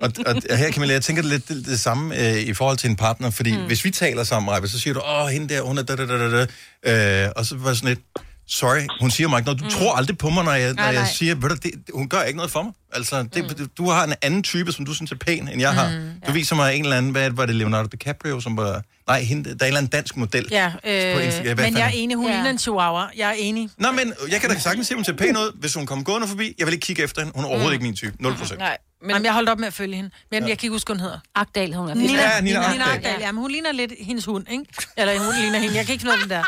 og, 0.00 0.12
og 0.26 0.56
her 0.56 0.70
kan 0.70 0.80
man 0.80 0.90
jeg 0.90 1.02
tænker 1.02 1.22
lidt 1.22 1.48
det, 1.48 1.66
det 1.66 1.80
samme 1.80 2.28
øh, 2.28 2.42
i 2.42 2.54
forhold 2.54 2.76
til 2.76 2.90
en 2.90 2.96
partner, 2.96 3.30
fordi 3.30 3.56
mm. 3.56 3.66
hvis 3.66 3.84
vi 3.84 3.90
taler 3.90 4.24
sammen, 4.24 4.54
Rebbe, 4.54 4.68
så 4.68 4.78
siger 4.78 4.94
du, 4.94 5.00
åh, 5.00 5.28
hende 5.28 5.54
der, 5.54 5.62
hun 5.62 5.78
er 5.78 5.82
da, 5.82 5.96
da, 5.96 6.06
da, 6.06 6.30
da, 6.30 6.46
da, 6.84 7.24
øh, 7.24 7.32
og 7.36 7.46
så 7.46 7.56
var 7.56 7.74
sådan 7.74 7.88
lidt, 7.88 8.00
sorry, 8.48 8.86
hun 9.00 9.10
siger 9.10 9.28
mig 9.28 9.38
ikke 9.38 9.46
noget. 9.46 9.60
Du 9.60 9.64
mm. 9.64 9.70
tror 9.70 9.94
aldrig 9.96 10.18
på 10.18 10.30
mig, 10.30 10.44
når 10.44 10.52
jeg, 10.52 10.68
når 10.68 10.74
Nej, 10.74 10.84
jeg 10.86 10.94
nej. 10.94 11.10
siger, 11.12 11.34
ved 11.34 11.48
du, 11.48 11.54
det, 11.54 11.72
hun 11.94 12.08
gør 12.08 12.22
ikke 12.22 12.36
noget 12.36 12.50
for 12.52 12.62
mig. 12.62 12.72
Altså, 12.92 13.22
det, 13.22 13.58
mm. 13.58 13.68
du 13.78 13.88
har 13.90 14.04
en 14.04 14.14
anden 14.22 14.42
type, 14.42 14.72
som 14.72 14.84
du 14.84 14.94
synes 14.94 15.12
er 15.12 15.16
pæn, 15.16 15.48
end 15.48 15.60
jeg 15.60 15.72
har. 15.74 15.88
Mm, 15.90 16.10
du 16.26 16.32
viser 16.32 16.56
mig 16.56 16.74
en 16.74 16.82
eller 16.84 16.96
anden, 16.96 17.12
hvad 17.12 17.30
var 17.30 17.46
det, 17.46 17.54
Leonardo 17.54 17.86
DiCaprio, 17.92 18.40
som 18.40 18.56
var... 18.56 18.82
Nej, 19.08 19.22
hende, 19.22 19.44
der 19.44 19.50
er 19.50 19.54
en 19.54 19.66
eller 19.66 19.78
anden 19.78 19.90
dansk 19.90 20.16
model. 20.16 20.46
Ja, 20.50 20.72
På 20.82 20.88
øh, 20.88 21.24
Instagram, 21.24 21.54
hvad 21.54 21.64
men 21.64 21.76
jeg 21.78 21.86
er 21.86 21.90
enig, 21.94 22.16
hun 22.16 22.26
Ja. 22.26 22.32
ligner 22.32 22.50
en 22.50 22.58
chihuahua. 22.58 23.06
Jeg 23.16 23.28
er 23.28 23.32
enig. 23.38 23.70
Nå, 23.78 23.90
men 23.92 24.12
jeg 24.30 24.40
kan 24.40 24.50
da 24.50 24.58
sagtens 24.58 24.86
se, 24.86 24.92
at 24.94 24.96
hun 24.96 25.04
ser 25.04 25.12
pæn 25.12 25.36
ud, 25.36 25.56
hvis 25.60 25.74
hun 25.74 25.86
kommer 25.86 26.04
gående 26.04 26.28
forbi. 26.28 26.54
Jeg 26.58 26.66
vil 26.66 26.72
ikke 26.74 26.86
kigge 26.86 27.02
efter 27.02 27.20
hende. 27.22 27.32
Hun 27.34 27.44
er 27.44 27.48
overhovedet 27.48 27.72
ikke 27.74 27.82
min 27.84 27.96
type. 27.96 28.12
0 28.20 28.34
procent. 28.34 28.58
Nej, 28.58 28.76
men. 29.02 29.10
Jamen, 29.10 29.24
jeg 29.24 29.32
holdt 29.32 29.48
op 29.48 29.58
med 29.58 29.66
at 29.66 29.74
følge 29.74 29.96
hende. 29.96 30.10
Men 30.30 30.42
ja. 30.42 30.48
jeg 30.48 30.58
kan 30.58 30.66
ikke 30.66 30.72
huske, 30.74 30.92
hun 30.92 31.00
hedder. 31.00 31.18
Agdal, 31.34 31.74
hun 31.74 31.88
er 31.88 31.94
Nina, 31.94 32.12
Ja, 32.12 32.40
Nina 32.40 32.70
Nina, 32.72 32.84
Agdal. 32.84 32.96
Agdal. 32.96 33.20
Ja, 33.20 33.32
men 33.32 33.40
hun 33.40 33.50
ligner 33.50 33.72
lidt 33.72 33.92
hendes 34.00 34.24
hund, 34.24 34.46
ikke? 34.50 34.64
Eller 34.96 35.18
hun 35.18 35.34
ligner 35.40 35.58
hende. 35.58 35.74
Jeg 35.76 35.86
kan 35.86 35.92
ikke 35.92 36.02
finde 36.02 36.22
den 36.22 36.30
der. 36.30 36.44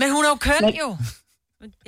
Men 0.00 0.06
hun 0.14 0.22
er 0.26 0.30
jo 0.34 0.38
køn, 0.48 0.64
jo. 0.82 0.88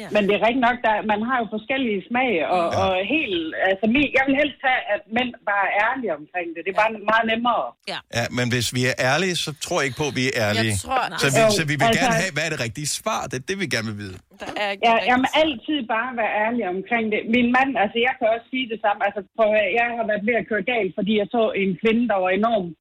Ja. 0.02 0.08
Men 0.14 0.22
det 0.28 0.34
er 0.38 0.42
rigtigt 0.48 0.66
nok, 0.68 0.78
der, 0.86 0.94
man 1.12 1.20
har 1.28 1.36
jo 1.42 1.46
forskellige 1.56 2.00
smag, 2.08 2.30
og, 2.56 2.64
ja. 2.72 2.78
og 2.82 2.90
helt, 3.14 3.42
altså, 3.68 3.84
jeg 4.18 4.24
vil 4.28 4.36
helst 4.42 4.60
have, 4.68 4.82
at 4.94 5.00
mænd 5.16 5.30
bare 5.50 5.66
er 5.70 5.74
ærlige 5.88 6.12
omkring 6.20 6.48
det. 6.54 6.60
Det 6.64 6.70
er 6.74 6.78
bare 6.82 6.92
meget 7.12 7.26
nemmere. 7.32 7.64
Ja, 7.92 7.98
men 8.38 8.46
hvis 8.54 8.68
vi 8.76 8.82
er 8.90 8.96
ærlige, 9.10 9.36
så 9.44 9.50
tror 9.64 9.76
jeg 9.80 9.86
ikke 9.88 10.00
på, 10.02 10.08
at 10.12 10.16
vi 10.20 10.24
er 10.30 10.34
ærlige. 10.46 10.74
jeg 10.74 10.84
tror, 10.86 11.02
Så 11.24 11.28
vi, 11.36 11.40
så 11.58 11.62
vi 11.70 11.74
vil 11.80 11.86
altså- 11.86 12.00
gerne 12.00 12.16
have, 12.22 12.32
hvad 12.36 12.44
er 12.48 12.52
det 12.54 12.60
rigtige 12.66 12.88
svar? 13.00 13.20
Det 13.30 13.36
er 13.42 13.46
det, 13.50 13.56
vi 13.62 13.66
gerne 13.74 13.88
vil 13.90 13.98
vide. 14.04 14.16
der 14.42 14.50
er 14.62 14.68
ikke 14.72 14.82
Ja, 14.88 14.94
jeg 15.10 15.16
må 15.22 15.28
altid 15.44 15.78
bare 15.96 16.10
være 16.20 16.32
ærlig 16.44 16.62
omkring 16.76 17.04
det. 17.12 17.20
Min 17.36 17.48
mand, 17.56 17.70
altså 17.82 17.96
jeg 18.06 18.14
kan 18.18 18.26
også 18.34 18.46
sige 18.52 18.66
det 18.72 18.78
samme. 18.84 19.00
Altså, 19.06 19.20
for, 19.36 19.46
jeg 19.80 19.86
har 19.98 20.04
været 20.10 20.22
ved 20.28 20.36
at 20.42 20.46
køre 20.50 20.64
galt, 20.74 20.92
fordi 20.98 21.12
jeg 21.20 21.28
så 21.36 21.42
en 21.62 21.72
kvinde, 21.82 22.02
der 22.12 22.18
var 22.24 22.30
enormt 22.40 22.72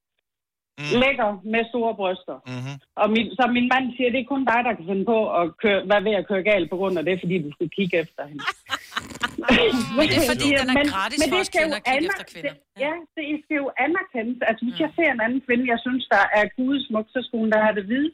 mm. 0.80 0.94
lækker 1.02 1.30
med 1.54 1.62
store 1.72 1.94
bryster. 2.00 2.38
Mm-hmm. 2.52 2.76
Og 3.02 3.08
min, 3.16 3.28
så 3.38 3.44
min 3.58 3.68
mand 3.74 3.86
siger, 3.96 4.10
det 4.14 4.20
er 4.22 4.32
kun 4.34 4.44
dig, 4.52 4.60
der 4.68 4.74
kan 4.78 4.86
finde 4.92 5.06
på 5.14 5.20
at 5.40 5.46
køre, 5.62 5.80
være 5.92 6.04
ved 6.08 6.16
at 6.22 6.28
køre 6.30 6.44
galt 6.52 6.68
på 6.74 6.78
grund 6.80 6.96
af 7.00 7.06
det, 7.10 7.16
fordi 7.24 7.36
du 7.46 7.50
skal 7.58 7.70
kigge 7.78 7.96
efter 8.04 8.22
hende. 8.30 8.44
Men 9.98 10.04
det 10.12 10.18
er 10.22 10.28
fordi, 10.34 10.50
den 10.62 10.70
er 10.72 10.86
gratis 10.96 11.20
for 11.32 11.40
os 11.42 11.48
skal 11.52 11.62
jo 11.66 11.70
kvinder 11.70 11.80
at 11.80 11.86
kigge 11.90 12.08
efter 12.10 12.26
kvinder. 12.32 12.54
Det, 12.54 12.84
ja, 12.86 12.94
det 13.16 13.26
skal 13.44 13.56
jo 13.64 13.68
anerkendes. 13.86 14.38
Altså, 14.50 14.62
hvis 14.66 14.78
jeg 14.84 14.92
ser 14.98 15.10
en 15.16 15.22
anden 15.26 15.42
kvinde, 15.48 15.64
jeg 15.74 15.80
synes, 15.86 16.04
der 16.16 16.24
er 16.40 16.44
gudesmuk, 16.58 17.08
så 17.14 17.20
skulle 17.26 17.42
hun 17.44 17.52
da 17.54 17.58
have 17.68 17.76
det 17.80 17.86
vide. 17.94 18.12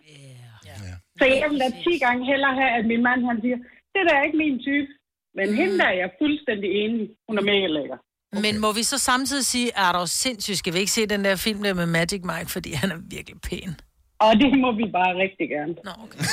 Så 1.19 1.23
jeg 1.41 1.47
vil 1.51 1.59
da 1.65 1.69
10 1.87 1.97
gange 2.05 2.21
hellere 2.31 2.53
have, 2.61 2.71
at 2.79 2.85
min 2.91 3.03
mand 3.07 3.19
han 3.29 3.37
siger, 3.43 3.57
det 3.93 4.01
der 4.07 4.13
er 4.15 4.23
ikke 4.27 4.41
min 4.45 4.57
type. 4.67 4.89
Men 5.37 5.47
hende 5.59 5.77
der 5.81 5.87
er 5.93 5.97
jeg 6.03 6.09
fuldstændig 6.21 6.69
enig. 6.81 7.05
Hun 7.27 7.37
er 7.39 7.45
mega 7.51 7.67
lækker. 7.77 7.97
Okay. 8.37 8.51
Men 8.51 8.61
må 8.61 8.71
vi 8.71 8.83
så 8.83 8.97
samtidig 8.97 9.45
sige, 9.45 9.71
er 9.75 9.91
der 9.91 10.05
sindssygt, 10.05 10.57
skal 10.57 10.73
vi 10.73 10.79
ikke 10.79 10.91
se 10.91 11.05
den 11.05 11.25
der 11.25 11.35
film 11.35 11.63
der 11.63 11.73
med 11.73 11.85
Magic 11.85 12.21
Mike, 12.23 12.51
fordi 12.51 12.73
han 12.73 12.91
er 12.91 12.95
virkelig 13.09 13.41
pæn. 13.41 13.75
Og 14.19 14.33
det 14.41 14.49
må 14.63 14.69
vi 14.81 14.85
bare 14.99 15.11
rigtig 15.23 15.45
gerne. 15.55 15.73
Nå, 15.87 15.91
okay. 16.03 16.19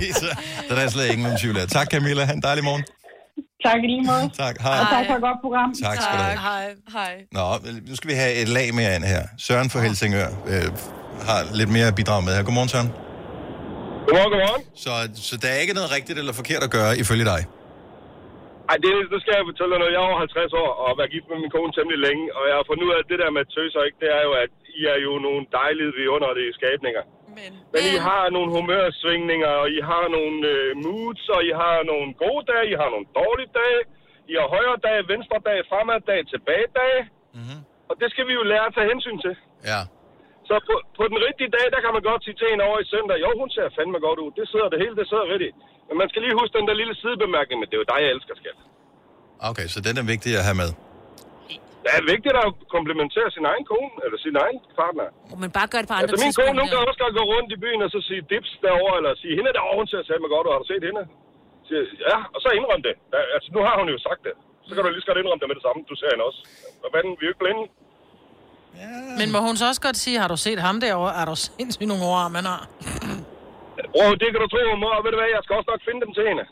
Det 0.00 0.08
er 0.10 0.14
så, 0.14 0.36
der 0.68 0.74
er 0.76 0.88
slet 0.88 1.10
ikke 1.10 1.22
nogen 1.22 1.38
tvivl 1.38 1.58
af. 1.58 1.68
Tak, 1.68 1.86
Camilla. 1.90 2.24
Ha' 2.24 2.32
en 2.32 2.42
dejlig 2.42 2.64
morgen. 2.64 2.84
Tak 3.64 3.76
i 3.84 3.86
lige 3.86 4.02
måde. 4.02 4.30
Tak. 4.44 4.60
Hej. 4.60 4.78
Og 4.80 4.86
tak 4.90 5.06
for 5.06 5.14
et 5.14 5.20
godt 5.28 5.38
program. 5.44 5.74
Tak 5.84 5.96
skal 6.02 6.18
du 6.18 6.22
have. 6.22 6.38
Hej. 6.38 6.74
Hej. 6.92 7.12
Nå, 7.32 7.58
nu 7.88 7.96
skal 7.96 8.10
vi 8.10 8.14
have 8.14 8.34
et 8.34 8.48
lag 8.48 8.74
mere 8.74 8.96
ind 8.96 9.04
her. 9.04 9.22
Søren 9.38 9.70
fra 9.70 9.80
Helsingør 9.80 10.28
øh, 10.46 10.64
har 11.28 11.54
lidt 11.54 11.68
mere 11.70 11.86
at 11.86 11.94
bidrage 11.94 12.22
med 12.24 12.36
her. 12.36 12.42
Godmorgen, 12.42 12.68
Søren. 12.68 12.88
Godmorgen, 14.06 14.30
godmorgen. 14.32 14.62
Så, 14.76 14.90
så 15.14 15.36
der 15.36 15.48
er 15.48 15.56
ikke 15.56 15.74
noget 15.74 15.90
rigtigt 15.92 16.18
eller 16.18 16.32
forkert 16.32 16.62
at 16.62 16.70
gøre, 16.70 16.98
ifølge 16.98 17.24
dig? 17.24 17.44
Ej, 18.70 18.76
det, 18.82 18.90
nu 19.12 19.18
skal 19.22 19.34
jeg 19.36 19.48
fortælle 19.50 19.72
dig 19.72 19.80
noget. 19.80 19.94
Jeg 19.94 20.02
er 20.02 20.08
over 20.10 20.18
50 20.18 20.52
år 20.62 20.70
og 20.80 20.84
har 20.90 20.96
været 21.00 21.14
gift 21.14 21.28
med 21.30 21.38
min 21.42 21.54
kone 21.56 21.72
temmelig 21.76 22.00
længe, 22.06 22.24
og 22.36 22.42
jeg 22.48 22.56
har 22.58 22.64
fundet 22.68 22.84
ud 22.86 22.92
af, 22.94 23.00
at 23.02 23.10
det 23.12 23.18
der 23.22 23.30
med 23.36 23.44
tøser, 23.56 23.80
ikke, 23.88 24.00
det 24.04 24.10
er 24.18 24.22
jo, 24.28 24.32
at 24.44 24.50
I 24.78 24.80
er 24.94 24.98
jo 25.06 25.12
nogle 25.26 25.42
dejlige 25.60 25.92
vidunderlige 25.98 26.52
skabninger. 26.58 27.04
Men, 27.38 27.50
Men 27.74 27.82
I 27.94 27.96
har 28.08 28.24
nogle 28.36 28.50
humørsvingninger, 28.56 29.52
og 29.62 29.66
I 29.78 29.80
har 29.90 30.04
nogle 30.18 30.38
øh, 30.54 30.68
moods, 30.84 31.24
og 31.36 31.40
I 31.50 31.52
har 31.62 31.76
nogle 31.92 32.08
gode 32.24 32.42
dage, 32.50 32.64
I 32.72 32.76
har 32.82 32.88
nogle 32.94 33.08
dårlige 33.20 33.52
dage. 33.62 33.80
I 34.32 34.34
har 34.40 34.48
højre 34.56 34.78
dage, 34.88 35.00
venstre 35.14 35.38
dage, 35.48 35.62
fremad 35.70 36.00
dage, 36.10 36.24
tilbage 36.32 36.68
dage. 36.80 37.00
Mm-hmm. 37.36 37.60
Og 37.88 37.94
det 38.00 38.08
skal 38.12 38.24
vi 38.28 38.32
jo 38.38 38.42
lære 38.52 38.66
at 38.68 38.74
tage 38.76 38.90
hensyn 38.92 39.18
til. 39.24 39.34
Ja. 39.70 39.80
Så 40.48 40.54
på, 40.68 40.74
på 40.98 41.04
den 41.12 41.18
rigtige 41.26 41.50
dag, 41.56 41.66
der 41.74 41.80
kan 41.84 41.92
man 41.96 42.02
godt 42.10 42.20
sige 42.24 42.36
til 42.40 42.48
en 42.52 42.60
over 42.68 42.78
i 42.84 42.86
center, 42.94 43.14
jo, 43.24 43.30
hun 43.42 43.50
ser 43.56 43.66
fandme 43.76 43.98
godt 44.06 44.18
ud. 44.24 44.30
Det 44.38 44.46
sidder 44.52 44.68
det 44.72 44.78
hele, 44.82 44.94
det 45.00 45.06
sidder 45.10 45.26
rigtigt. 45.34 45.54
Men 45.88 45.94
man 46.02 46.08
skal 46.10 46.20
lige 46.24 46.36
huske 46.40 46.52
den 46.58 46.66
der 46.68 46.76
lille 46.82 46.94
sidebemærkning, 47.02 47.56
men 47.60 47.66
det 47.68 47.74
er 47.76 47.82
jo 47.84 47.88
dig, 47.92 48.00
jeg 48.04 48.10
elsker, 48.16 48.34
skat. 48.42 48.58
Okay, 49.50 49.66
så 49.74 49.78
den 49.86 49.94
er 50.00 50.04
vigtig 50.14 50.32
at 50.40 50.44
have 50.48 50.58
med. 50.62 50.70
Det 51.84 51.90
er 51.98 52.04
vigtigt 52.14 52.36
at 52.44 52.48
komplimentere 52.76 53.28
sin 53.36 53.44
egen 53.52 53.64
kone, 53.72 53.92
eller 54.04 54.18
sin 54.26 54.36
egen 54.44 54.58
partner. 54.80 55.06
Men 55.42 55.50
bare 55.58 55.68
gør 55.72 55.80
det 55.82 55.88
på 55.90 55.96
andre 55.96 56.04
Altså 56.04 56.18
min 56.26 56.34
kone, 56.40 56.56
hun 56.62 56.68
kan 56.72 56.80
også 56.90 57.00
godt 57.04 57.14
gå 57.20 57.24
rundt 57.34 57.48
i 57.56 57.58
byen 57.64 57.80
og 57.86 57.90
så 57.94 58.00
sige 58.08 58.20
dips 58.32 58.50
derovre, 58.66 58.94
eller 58.98 59.12
sige, 59.22 59.32
hende 59.38 59.50
derovre, 59.56 59.76
hun 59.82 59.88
ser 59.92 60.00
fandme 60.10 60.28
godt 60.34 60.44
ud, 60.46 60.52
har 60.54 60.60
du 60.64 60.68
set 60.72 60.84
hende? 60.88 61.02
Siger, 61.68 61.82
ja, 62.08 62.16
og 62.34 62.38
så 62.44 62.48
indrøm 62.58 62.82
det. 62.88 62.94
Altså, 63.36 63.48
nu 63.56 63.60
har 63.66 63.74
hun 63.80 63.88
jo 63.94 63.98
sagt 64.08 64.22
det. 64.28 64.34
Så 64.66 64.70
kan 64.74 64.80
du 64.82 64.88
lige 64.88 65.04
så 65.04 65.08
godt 65.10 65.20
indrømme 65.22 65.42
det 65.42 65.48
med 65.50 65.58
det 65.58 65.64
samme. 65.66 65.80
Du 65.90 65.96
ser 66.00 66.08
hende 66.12 66.24
også. 66.28 66.40
Og 66.82 66.88
hvad 66.90 66.98
er 67.00 67.04
den, 67.06 67.14
vi 67.20 67.24
er 67.24 67.28
jo 67.28 67.32
ikke 67.34 67.44
blinde. 67.44 67.62
Men 69.18 69.26
må 69.34 69.38
hun 69.48 69.56
så 69.56 69.64
også 69.70 69.80
godt 69.80 69.98
sige, 70.04 70.18
har 70.22 70.28
du 70.28 70.36
set 70.36 70.58
ham 70.66 70.80
derovre? 70.80 71.12
Er 71.20 71.24
du 71.24 71.34
sindssygt 71.36 71.88
nogle 71.88 72.04
overarm, 72.08 72.34
han 72.34 72.44
har? 72.52 72.62
Bror, 73.92 74.10
det 74.22 74.28
kan 74.32 74.40
du 74.44 74.48
tro, 74.52 74.60
mor. 74.82 74.92
Og 74.98 75.02
ved 75.04 75.10
du 75.14 75.18
hvad, 75.20 75.28
jeg 75.36 75.42
skal 75.44 75.54
også 75.58 75.68
nok 75.72 75.82
finde 75.88 76.00
dem 76.04 76.12
til 76.18 76.24
hende. 76.30 76.44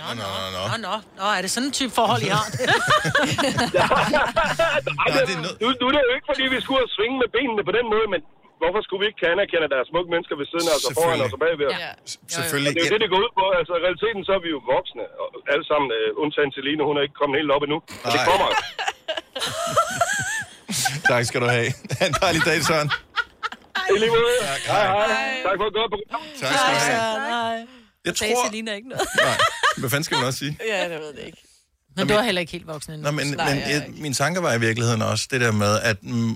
Nå, 0.00 0.08
nå, 0.20 0.26
nå, 0.36 0.46
nå. 0.56 0.62
Nå, 0.70 0.76
nå. 0.88 0.94
Nå, 1.20 1.26
er 1.36 1.40
det 1.44 1.50
sådan 1.54 1.66
en 1.70 1.74
type 1.80 1.92
forhold, 2.00 2.22
I 2.28 2.30
har? 2.36 2.44
Ej, 5.02 5.08
Nej, 5.12 5.20
det, 5.26 5.34
er 5.34 5.40
nu, 5.62 5.68
nu 5.80 5.84
er 5.90 5.92
det 5.96 6.02
jo 6.08 6.14
ikke, 6.18 6.28
fordi 6.32 6.44
vi 6.54 6.58
skulle 6.66 6.84
svinge 6.96 7.16
med 7.22 7.28
benene 7.36 7.62
på 7.68 7.72
den 7.78 7.86
måde, 7.94 8.06
men 8.14 8.20
hvorfor 8.60 8.80
skulle 8.86 9.00
vi 9.02 9.06
ikke 9.10 9.20
kan 9.22 9.30
anerkende, 9.34 9.64
at 9.68 9.72
der 9.74 9.80
er 9.82 9.86
smukke 9.92 10.10
mennesker 10.14 10.34
ved 10.40 10.46
siden 10.52 10.66
af 10.70 10.74
os 10.78 10.84
og 10.88 10.92
foran 10.98 11.18
os 11.26 11.32
og 11.36 11.40
bagved 11.44 11.66
os? 11.70 11.74
ja. 11.84 11.92
Selvfølgelig. 12.36 12.72
Det 12.74 12.80
er 12.82 12.86
jo 12.88 12.92
det, 12.94 13.00
det 13.04 13.10
går 13.14 13.20
ud 13.24 13.32
på. 13.40 13.44
Altså, 13.58 13.72
i 13.78 13.80
realiteten 13.86 14.22
så 14.28 14.32
er 14.38 14.42
vi 14.46 14.50
jo 14.56 14.60
voksne. 14.74 15.04
Og 15.20 15.26
alle 15.52 15.64
sammen, 15.70 15.88
uh, 15.98 16.22
undtagen 16.22 16.50
til 16.54 16.62
Line, 16.66 16.82
hun 16.88 16.94
er 16.98 17.02
ikke 17.06 17.18
kommet 17.20 17.34
helt 17.40 17.50
op 17.56 17.62
endnu. 17.66 17.78
Men 18.02 18.10
det 18.14 18.20
kommer. 18.30 18.48
Tak 21.08 21.24
skal 21.24 21.40
du 21.40 21.46
have. 21.46 21.72
Ha' 22.00 22.06
en 22.06 22.14
dejlig 22.20 22.42
dag, 22.44 22.64
Søren. 22.64 22.90
I 23.90 23.98
lige 23.98 24.10
måde. 24.10 24.22
Hej, 24.66 24.86
hej. 24.86 25.42
Tak 25.46 25.56
for 25.60 25.66
et 25.66 25.74
godt 25.74 25.90
program. 25.94 26.22
Tak 26.40 26.54
skal 26.58 26.74
du 26.74 26.80
have. 26.80 27.28
Nej. 27.28 27.66
Jeg 28.04 28.16
Sagde 28.16 28.34
tror... 28.34 28.46
Selina 28.46 28.74
ikke 28.74 28.88
noget. 28.88 29.06
Nej, 29.22 29.38
hvad 29.78 29.90
fanden 29.90 30.04
skal 30.04 30.16
man 30.16 30.26
også 30.26 30.38
sige? 30.38 30.58
ja, 30.68 30.88
det 30.88 31.00
ved 31.00 31.14
jeg 31.16 31.26
ikke. 31.26 31.38
Men 31.96 32.08
du 32.08 32.14
er 32.14 32.22
heller 32.22 32.40
ikke 32.40 32.52
helt 32.52 32.66
voksen 32.66 32.92
endnu. 32.92 33.04
Nå, 33.04 33.10
men, 33.10 33.26
Nej, 33.26 33.54
men 33.54 33.62
jeg 33.62 33.70
jeg, 33.70 33.86
min 33.88 34.14
tanke 34.14 34.42
var 34.42 34.54
i 34.54 34.60
virkeligheden 34.60 35.02
også 35.02 35.28
det 35.30 35.40
der 35.40 35.52
med, 35.52 35.80
at 35.80 36.02
mm, 36.02 36.34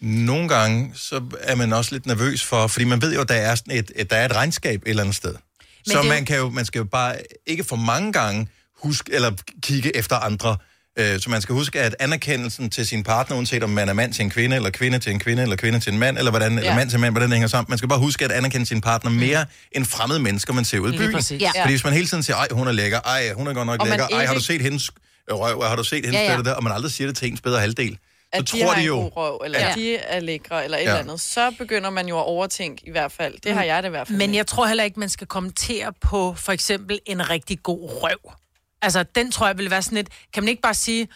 nogle 0.00 0.48
gange, 0.48 0.92
så 0.94 1.22
er 1.40 1.54
man 1.54 1.72
også 1.72 1.92
lidt 1.92 2.06
nervøs 2.06 2.44
for, 2.44 2.66
fordi 2.66 2.84
man 2.84 3.02
ved 3.02 3.14
jo, 3.14 3.20
at 3.20 3.28
der 3.28 3.34
er, 3.34 3.54
sådan 3.54 3.76
et, 3.76 3.90
et, 3.96 4.10
der 4.10 4.16
er 4.16 4.24
et 4.24 4.36
regnskab 4.36 4.82
et 4.82 4.88
eller 4.88 5.02
andet 5.02 5.16
sted. 5.16 5.32
Men 5.32 5.92
så 5.92 5.98
det 5.98 6.08
man, 6.08 6.24
kan 6.24 6.36
jo, 6.36 6.48
man 6.48 6.64
skal 6.64 6.78
jo 6.78 6.84
bare 6.84 7.16
ikke 7.46 7.64
for 7.64 7.76
mange 7.76 8.12
gange 8.12 8.48
huske, 8.82 9.12
eller 9.12 9.32
kigge 9.62 9.96
efter 9.96 10.16
andre. 10.16 10.56
Øh, 10.98 11.20
Så 11.20 11.30
man 11.30 11.40
skal 11.42 11.52
huske, 11.52 11.80
at 11.80 11.96
anerkendelsen 12.00 12.70
til 12.70 12.86
sin 12.86 13.02
partner, 13.04 13.36
uanset 13.36 13.62
om 13.62 13.70
man 13.70 13.88
er 13.88 13.92
mand 13.92 14.12
til 14.12 14.22
en 14.24 14.30
kvinde, 14.30 14.56
eller 14.56 14.70
kvinde 14.70 14.98
til 14.98 15.12
en 15.12 15.18
kvinde, 15.18 15.42
eller 15.42 15.56
kvinde 15.56 15.80
til 15.80 15.92
en 15.92 15.98
mand, 15.98 16.18
eller, 16.18 16.30
hvordan, 16.30 16.52
ja. 16.52 16.58
eller 16.58 16.74
mand 16.74 16.90
til 16.90 16.96
en 16.96 17.00
mand, 17.00 17.12
hvordan 17.14 17.28
det 17.28 17.34
hænger 17.36 17.48
sammen. 17.48 17.66
Man 17.70 17.78
skal 17.78 17.88
bare 17.88 17.98
huske 17.98 18.24
at 18.24 18.32
anerkende 18.32 18.66
sin 18.66 18.80
partner 18.80 19.10
mere 19.10 19.46
end 19.72 19.84
fremmede 19.84 20.20
mennesker, 20.20 20.52
man 20.52 20.64
ser 20.64 20.78
ud 20.78 20.92
i 20.92 20.96
byen. 20.98 21.12
præcis. 21.12 21.40
Ja. 21.42 21.50
Fordi 21.62 21.72
hvis 21.72 21.84
man 21.84 21.92
hele 21.92 22.06
tiden 22.06 22.22
siger, 22.22 22.36
ej, 22.36 22.46
hun 22.52 22.68
er 22.68 22.72
lækker, 22.72 23.00
ej, 23.00 23.32
hun 23.32 23.46
er 23.46 23.52
godt 23.54 23.66
nok 23.66 23.80
Og 23.80 23.86
lækker, 23.88 24.06
ej, 24.08 24.24
har 24.26 24.34
du 24.34 24.40
set 24.40 24.60
hendes 24.62 24.90
røv, 25.30 25.62
har 25.62 25.76
du 25.76 25.84
set 25.84 26.04
hendes 26.04 26.20
Ja, 26.20 26.32
ja, 26.32 26.42
der, 26.42 26.54
og 26.54 26.64
man 26.64 26.72
aldrig 26.72 26.92
siger 26.92 27.08
det 27.08 27.16
til 27.16 27.28
ens 27.28 27.40
bedre 27.40 27.60
halvdel, 27.60 27.92
så 27.92 27.98
At 28.32 28.40
de 28.40 28.46
tror 28.60 28.68
har 28.68 28.74
de 28.74 28.80
en 28.80 28.86
jo... 28.86 28.94
god 28.94 29.10
røv, 29.16 29.42
eller 29.44 29.58
Ja. 29.58 29.68
at 29.70 29.74
de 29.76 29.96
er 29.96 30.20
lækre, 30.20 30.64
eller 30.64 30.78
et 30.78 30.82
Ja. 30.82 30.86
eller 30.88 31.00
andet. 31.00 31.20
Så 31.20 31.52
begynder 31.58 31.90
man 31.90 32.06
jo 32.08 32.18
at 32.18 32.24
overtænke 32.24 32.82
i 32.86 32.90
hvert 32.90 33.12
fald. 33.12 33.34
Det 33.44 33.54
har 33.54 33.62
jeg 33.62 33.82
det 33.82 33.88
i 33.88 33.90
hvert 33.90 34.06
fald. 34.06 34.18
Men 34.18 34.34
jeg 34.34 34.46
tror 34.46 34.66
heller 34.66 34.84
ikke, 34.84 35.00
man 35.00 35.08
skal 35.08 35.26
kommentere 35.26 35.92
på 36.00 36.34
for 36.34 36.52
eksempel 36.52 36.98
en 37.06 37.30
rigtig 37.30 37.58
god 37.62 37.90
røv. 38.02 38.32
Altså, 38.82 39.02
den 39.02 39.30
tror 39.30 39.46
jeg 39.46 39.58
vil 39.58 39.70
være 39.70 39.82
sådan 39.82 39.98
et... 39.98 40.08
Kan 40.34 40.42
man 40.42 40.48
ikke 40.48 40.62
bare 40.62 40.74
sige, 40.74 41.08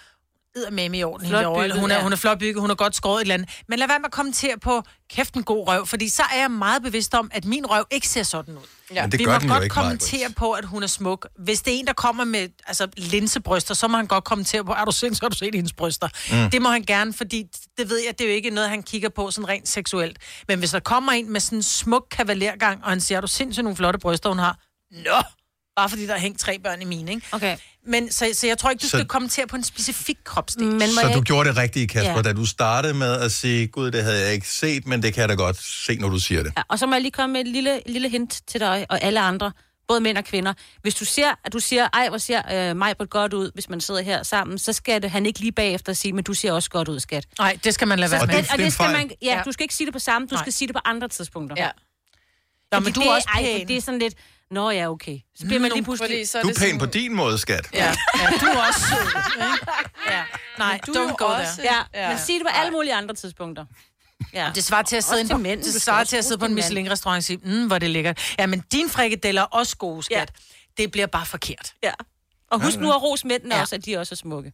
med 0.73 0.95
i 0.95 1.03
orden, 1.05 1.29
Flot 1.29 1.57
bygget, 1.57 1.81
hun 1.81 1.91
er, 1.91 1.95
ja. 1.95 2.03
hun 2.03 2.13
er 2.13 2.17
flot 2.17 2.39
bygget, 2.39 2.61
hun 2.61 2.71
er 2.71 2.75
godt 2.75 2.97
skåret 2.97 3.17
et 3.17 3.21
eller 3.21 3.35
andet. 3.35 3.49
Men 3.69 3.79
lad 3.79 3.89
være 3.89 3.99
med 3.99 4.07
at 4.07 4.13
kommentere 4.13 4.59
på, 4.59 4.83
kæft 5.11 5.35
en 5.35 5.43
god 5.43 5.69
røv, 5.69 5.87
fordi 5.87 6.09
så 6.09 6.23
er 6.23 6.41
jeg 6.41 6.51
meget 6.51 6.83
bevidst 6.83 7.15
om, 7.15 7.31
at 7.35 7.45
min 7.45 7.67
røv 7.67 7.85
ikke 7.91 8.09
ser 8.09 8.23
sådan 8.23 8.57
ud. 8.57 8.63
Ja. 8.95 9.03
Men 9.03 9.13
det 9.13 9.21
vi 9.21 9.25
gør 9.25 9.33
må 9.33 9.39
den 9.39 9.49
godt 9.49 9.63
ikke, 9.63 9.75
kommentere 9.75 10.21
Maj-Brit. 10.21 10.37
på, 10.37 10.53
at 10.53 10.65
hun 10.65 10.83
er 10.83 10.87
smuk. 10.87 11.27
Hvis 11.39 11.63
det 11.63 11.75
er 11.75 11.79
en, 11.79 11.87
der 11.87 11.93
kommer 11.93 12.25
med 12.25 12.49
altså, 12.67 12.89
linsebryster, 12.97 13.75
så 13.75 13.89
må 13.89 13.97
han 13.97 14.07
godt 14.07 14.25
kommentere 14.25 14.65
på, 14.65 14.73
er 14.73 14.85
du 14.85 14.93
sindssygt, 14.93 15.25
har 15.25 15.29
du 15.29 15.37
set 15.37 15.55
hendes 15.55 15.73
bryster? 15.73 16.09
Mm. 16.45 16.51
Det 16.51 16.63
må 16.63 16.69
han 16.69 16.83
gerne, 16.83 17.13
fordi 17.13 17.47
det 17.79 17.91
ved 17.91 17.99
jeg, 18.07 18.19
det 18.19 18.25
er 18.25 18.29
jo 18.29 18.35
ikke 18.35 18.51
noget, 18.51 18.71
han 18.71 18.83
kigger 18.83 19.09
på 19.09 19.31
sådan 19.31 19.49
rent 19.49 19.69
seksuelt. 19.69 20.19
Men 20.49 20.59
hvis 20.59 20.71
der 20.71 20.81
kommer 20.81 21.13
en 21.13 21.33
med 21.33 21.41
sådan 21.41 21.59
en 21.59 21.63
smuk 21.63 22.07
kavalergang, 22.11 22.85
og 22.85 22.91
han 22.91 23.01
siger, 23.01 23.17
er 23.17 23.21
du 23.21 23.27
sindssygt 23.27 23.65
nogle 23.65 23.77
flotte 23.77 23.99
bryster, 23.99 24.29
hun 24.29 24.39
har? 24.39 24.59
Nå! 24.91 25.23
Bare 25.77 25.89
fordi 25.89 26.07
der 26.07 26.15
er 26.15 26.19
hængt 26.19 26.41
tre 26.41 26.59
børn 26.59 26.83
i 26.83 26.85
mine, 26.85 27.11
ikke? 27.11 27.27
Okay. 27.33 27.57
Men 27.87 28.13
så, 28.13 28.31
så 28.35 28.47
jeg 28.47 28.59
tror 28.59 28.71
ikke, 28.71 28.81
du 28.83 28.87
Så- 28.89 28.97
skal 28.97 29.07
kommentere 29.07 29.47
på 29.47 29.57
en 29.57 29.65
specifik 29.65 30.17
kropsdel. 30.25 30.67
Men 30.67 30.81
Så 30.91 31.07
jeg 31.07 31.17
du 31.17 31.21
gjorde 31.21 31.49
det 31.49 31.57
rigtige, 31.57 31.89
Kasper, 31.89 32.13
Ja. 32.17 32.23
da 32.23 32.33
du 32.33 32.47
startede 32.47 32.95
med 32.95 33.13
at 33.21 33.33
sige, 33.33 33.67
gud, 33.67 33.91
det 33.91 34.03
havde 34.05 34.21
jeg 34.25 34.33
ikke 34.33 34.49
set, 34.49 34.87
men 34.87 35.03
det 35.03 35.15
kan 35.15 35.21
jeg 35.21 35.29
da 35.29 35.35
godt 35.35 35.57
se, 35.63 35.97
når 35.97 36.09
du 36.09 36.19
siger 36.19 36.43
det. 36.43 36.53
Ja, 36.57 36.63
og 36.69 36.79
så 36.79 36.87
må 36.87 36.93
jeg 36.93 37.03
lige 37.03 37.13
komme 37.13 37.33
med 37.33 37.41
et 37.41 37.49
lille, 37.49 37.81
lille 37.87 38.09
hint 38.09 38.41
til 38.47 38.61
dig 38.61 38.87
og 38.91 39.03
alle 39.03 39.21
andre, 39.21 39.53
både 39.89 40.01
mænd 40.01 40.19
og 40.19 40.25
kvinder. 40.25 40.53
Hvis 40.83 40.95
du 40.95 41.05
ser, 41.05 41.31
at 41.45 41.53
du 41.53 41.59
siger, 41.59 41.89
ej, 41.93 42.09
hvor 42.09 42.19
ser 42.19 42.71
øh, 42.71 42.77
mig 42.77 42.97
på 42.97 43.05
godt 43.05 43.35
ud, 43.35 43.51
hvis 43.55 43.69
man 43.69 43.81
sidder 43.81 44.03
her 44.03 44.23
sammen, 44.23 44.59
så 44.59 44.73
skal 44.73 45.03
det, 45.03 45.11
han 45.11 45.27
ikke 45.27 45.41
lige 45.41 45.53
bagefter 45.53 45.93
sige, 45.93 46.13
men 46.13 46.25
du 46.25 46.35
ser 46.35 46.53
også 46.53 46.71
godt 46.71 46.89
ud, 46.89 47.01
skat. 47.01 47.27
Nej, 47.39 47.59
det 47.65 47.75
skal 47.75 47.89
man 47.89 47.99
lade 47.99 48.11
være 48.11 48.21
Og 48.21 48.27
med. 48.27 48.37
og 48.37 48.43
det 48.43 48.53
en 48.53 48.61
det 48.61 48.73
skal 48.73 48.91
man, 48.93 49.11
ja, 49.23 49.27
Ja. 49.37 49.43
du 49.45 49.53
skal 49.53 49.65
ikke 49.65 49.75
sige 49.75 49.87
det 49.87 49.93
på 49.93 49.99
samme, 49.99 50.29
du 50.29 50.35
Nej. 50.35 50.45
skal 50.45 50.53
sige 50.53 50.69
det 50.69 50.75
på 50.77 50.81
andre 50.85 51.09
tidspunkter. 51.09 51.57
Ja. 51.59 51.69
Nå, 52.73 52.81
men 52.81 52.93
du 52.93 53.01
det, 53.01 53.07
er 53.09 53.13
også 53.13 53.29
ej, 53.35 53.43
pæn. 53.43 53.69
det 53.69 53.77
er 53.77 53.81
sådan 53.81 54.01
lidt, 54.01 54.15
nå 54.53 54.71
ja, 54.71 54.91
okay. 54.91 55.19
Så 55.35 55.47
bliver 55.47 55.61
man 55.61 55.71
lige 55.75 55.85
pludselig... 55.85 56.09
Fordi 56.09 56.25
så 56.25 56.39
er 56.39 56.43
Du 56.43 56.49
er 56.49 56.53
det 56.53 56.61
pæn 56.61 56.69
sådan, 56.69 56.79
på 56.79 56.87
din 56.87 57.15
måde, 57.17 57.39
skat. 57.39 57.69
Ja, 57.75 57.95
Ja, 58.21 58.31
du 58.41 58.47
er 58.47 58.67
også 58.69 58.81
sød. 58.81 59.07
ikke? 59.07 59.67
Ja. 60.13 60.25
Nej, 60.59 60.81
du 60.87 60.93
er 60.93 61.09
don't 61.09 61.17
go 61.17 61.25
også... 61.25 61.53
there. 61.59 61.85
Ja, 61.95 62.09
men 62.09 62.19
sig 62.19 62.35
det 62.35 62.43
på 62.43 62.49
alle 62.55 62.71
mulige 62.73 62.95
andre 62.95 63.15
tidspunkter. 63.15 63.65
Ja. 64.33 64.51
Det 64.55 64.65
svarer 64.65 64.83
til 64.83 64.97
at 64.97 65.05
sidde, 65.05 65.29
på, 65.29 65.37
mænd. 65.39 65.63
Det 65.63 65.83
svarer 65.83 66.05
til 66.05 66.17
at 66.17 66.25
sidde 66.25 66.39
på 66.39 66.45
en. 66.47 66.55
Michelin-restaurant 66.55 67.17
og 67.19 67.23
sige, 67.25 67.37
mm, 67.37 67.67
hvor 67.67 67.75
er 67.75 67.79
det 67.79 67.91
lækkert. 67.91 68.35
Ja, 68.39 68.47
men 68.47 68.61
din 68.73 68.91
frikadeller 68.91 69.43
er 69.43 69.47
også 69.47 69.77
gode, 69.77 70.03
skat. 70.03 70.33
Det 70.77 70.91
bliver 70.91 71.07
bare 71.07 71.27
forkert. 71.27 71.75
ja. 71.83 71.93
Og 72.51 72.63
husk 72.65 72.79
nu 72.79 72.91
at 72.93 73.03
rose 73.03 73.27
mændene 73.27 73.55
Ja. 73.55 73.61
også, 73.61 73.75
at 73.77 73.85
de 73.85 73.97
også 73.97 74.15
er 74.15 74.17
smukke. 74.17 74.53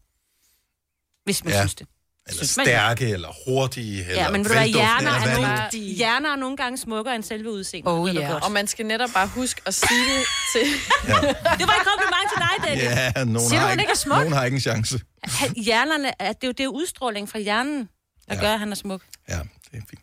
Hvis 1.24 1.44
man 1.44 1.52
Ja. 1.52 1.60
synes 1.60 1.74
det. 1.74 1.86
Eller 2.28 2.36
Synes 2.36 2.56
man- 2.56 2.66
stærke, 2.66 3.08
eller 3.10 3.28
hurtige, 3.46 4.00
eller 4.08 4.22
Ja, 4.22 4.30
men 4.30 4.40
ved 4.44 4.48
du 4.50 4.54
hvad, 4.54 4.62
velduftende, 4.64 4.88
hjerner 5.00 5.20
eller 5.22 5.32
er, 5.32 5.40
nogle, 5.40 5.62
det 5.72 5.80
hjerner 5.96 6.32
er 6.32 6.36
nogle 6.36 6.56
gange 6.56 6.78
smukkere 6.78 7.14
end 7.14 7.22
selve 7.24 7.50
udseendet. 7.50 7.92
Oh, 7.92 8.14
ja. 8.14 8.34
Og 8.34 8.52
man 8.52 8.66
skal 8.66 8.86
netop 8.86 9.10
bare 9.14 9.26
huske 9.26 9.60
at 9.66 9.74
sige 9.74 10.04
det 10.04 10.24
til... 10.52 10.60
Det 10.62 11.66
var 11.66 11.76
et 11.80 11.86
kompliment 11.90 12.26
til 12.32 12.40
dig, 12.46 12.68
Daniel. 12.68 12.84
Ja, 13.16 13.24
nogen 13.24 13.48
Siger 13.48 13.60
har, 13.60 13.70
ikke, 13.70 13.82
ikke 13.82 13.90
er 13.90 13.96
smuk? 13.96 14.16
nogen 14.18 14.32
har 14.32 14.44
ikke 14.44 14.54
en 14.54 14.60
chance. 14.60 15.00
Han- 15.24 15.54
Hjernerne, 15.56 16.08
er, 16.18 16.32
det 16.32 16.44
er 16.44 16.48
jo 16.48 16.52
det 16.52 16.64
er 16.64 16.68
udstråling 16.68 17.28
fra 17.28 17.38
hjernen, 17.38 17.88
der 18.28 18.34
Ja. 18.34 18.40
gør, 18.40 18.52
at 18.52 18.58
han 18.58 18.70
er 18.72 18.76
smuk. 18.76 19.02
Ja, 19.28 19.34
det 19.34 19.78
er 19.78 19.82
fint. 19.90 20.00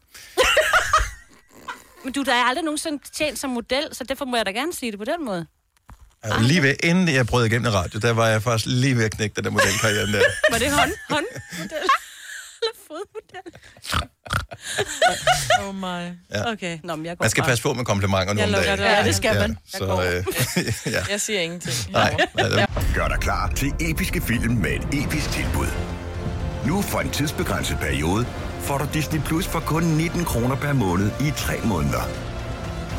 Men 2.04 2.14
du, 2.14 2.24
der 2.24 2.34
er 2.34 2.44
aldrig 2.44 2.64
nogensinde 2.66 3.04
tjent 3.14 3.40
som 3.40 3.50
model, 3.50 3.88
så 3.92 4.04
derfor 4.04 4.26
må 4.26 4.36
jeg 4.36 4.46
da 4.46 4.52
gerne 4.52 4.74
sige 4.74 4.92
det 4.92 5.00
på 5.00 5.06
den 5.06 5.26
måde. 5.26 5.46
Var 6.28 6.40
lige 6.42 6.62
ved, 6.62 6.76
inden 6.84 7.08
jeg 7.10 7.28
brød 7.28 7.46
igennem 7.46 7.72
radio, 7.72 8.00
der 8.00 8.12
var 8.14 8.28
jeg 8.28 8.44
faktisk 8.44 8.66
lige 8.70 8.98
ved 8.98 9.06
at 9.06 9.12
knække 9.12 9.36
den 9.36 9.44
der 9.44 9.50
modelkarriere 9.50 10.08
der. 10.12 10.22
Var 10.52 10.58
det 10.58 10.72
hånd, 10.72 10.92
håndmodel? 11.10 11.88
Fodmodel? 12.96 13.52
Oh 15.68 15.76
my. 15.76 15.86
Ja. 16.34 16.52
Okay, 16.52 16.80
nå, 16.84 16.96
men 16.96 17.06
jeg 17.06 17.18
går 17.18 17.24
Man 17.24 17.30
skal 17.30 17.44
passe 17.44 17.64
på 17.64 17.74
med 17.74 17.86
komplimenter 17.86 18.34
nu 18.34 18.40
Jeg 18.40 18.48
om 18.48 18.54
lukker 18.54 18.76
dagen. 18.76 18.80
det. 18.92 18.98
Ja, 18.98 19.04
det 19.04 19.16
skal 19.16 19.36
man. 19.40 19.58
Ja, 19.74 19.78
så, 19.80 19.86
øh, 19.86 20.26
ja. 20.94 21.00
Jeg 21.12 21.22
siger 21.22 21.40
ingenting. 21.42 21.92
Nej, 21.92 22.16
nej, 22.36 22.48
det- 22.50 22.96
Gør 22.96 23.08
dig 23.08 23.18
klar 23.20 23.52
til 23.56 23.74
episke 23.80 24.22
film 24.22 24.54
med 24.54 24.72
et 24.72 25.04
episk 25.04 25.32
tilbud. 25.32 25.68
Nu 26.66 26.82
for 26.82 27.00
en 27.00 27.10
tidsbegrænset 27.10 27.78
periode 27.80 28.26
får 28.60 28.78
du 28.78 28.88
Disney 28.94 29.22
Plus 29.22 29.48
for 29.48 29.60
kun 29.60 29.84
19 29.84 30.26
kroner 30.26 30.56
per 30.56 30.74
måned 30.74 31.12
i 31.22 31.32
3 31.38 31.54
måneder. 31.64 32.02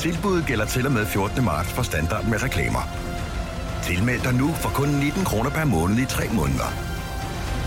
Tilbuddet 0.01 0.47
gælder 0.47 0.65
til 0.67 0.87
og 0.87 0.93
med 0.93 1.07
14. 1.07 1.45
marts 1.45 1.69
for 1.73 1.83
standard 1.83 2.25
med 2.25 2.43
reklamer. 2.43 2.83
Tilmeld 3.85 4.21
dig 4.23 4.35
nu 4.35 4.53
for 4.53 4.69
kun 4.69 4.89
19 4.89 5.25
kroner 5.25 5.51
per 5.51 5.65
måned 5.65 5.99
i 5.99 6.05
3 6.05 6.29
måneder. 6.29 6.73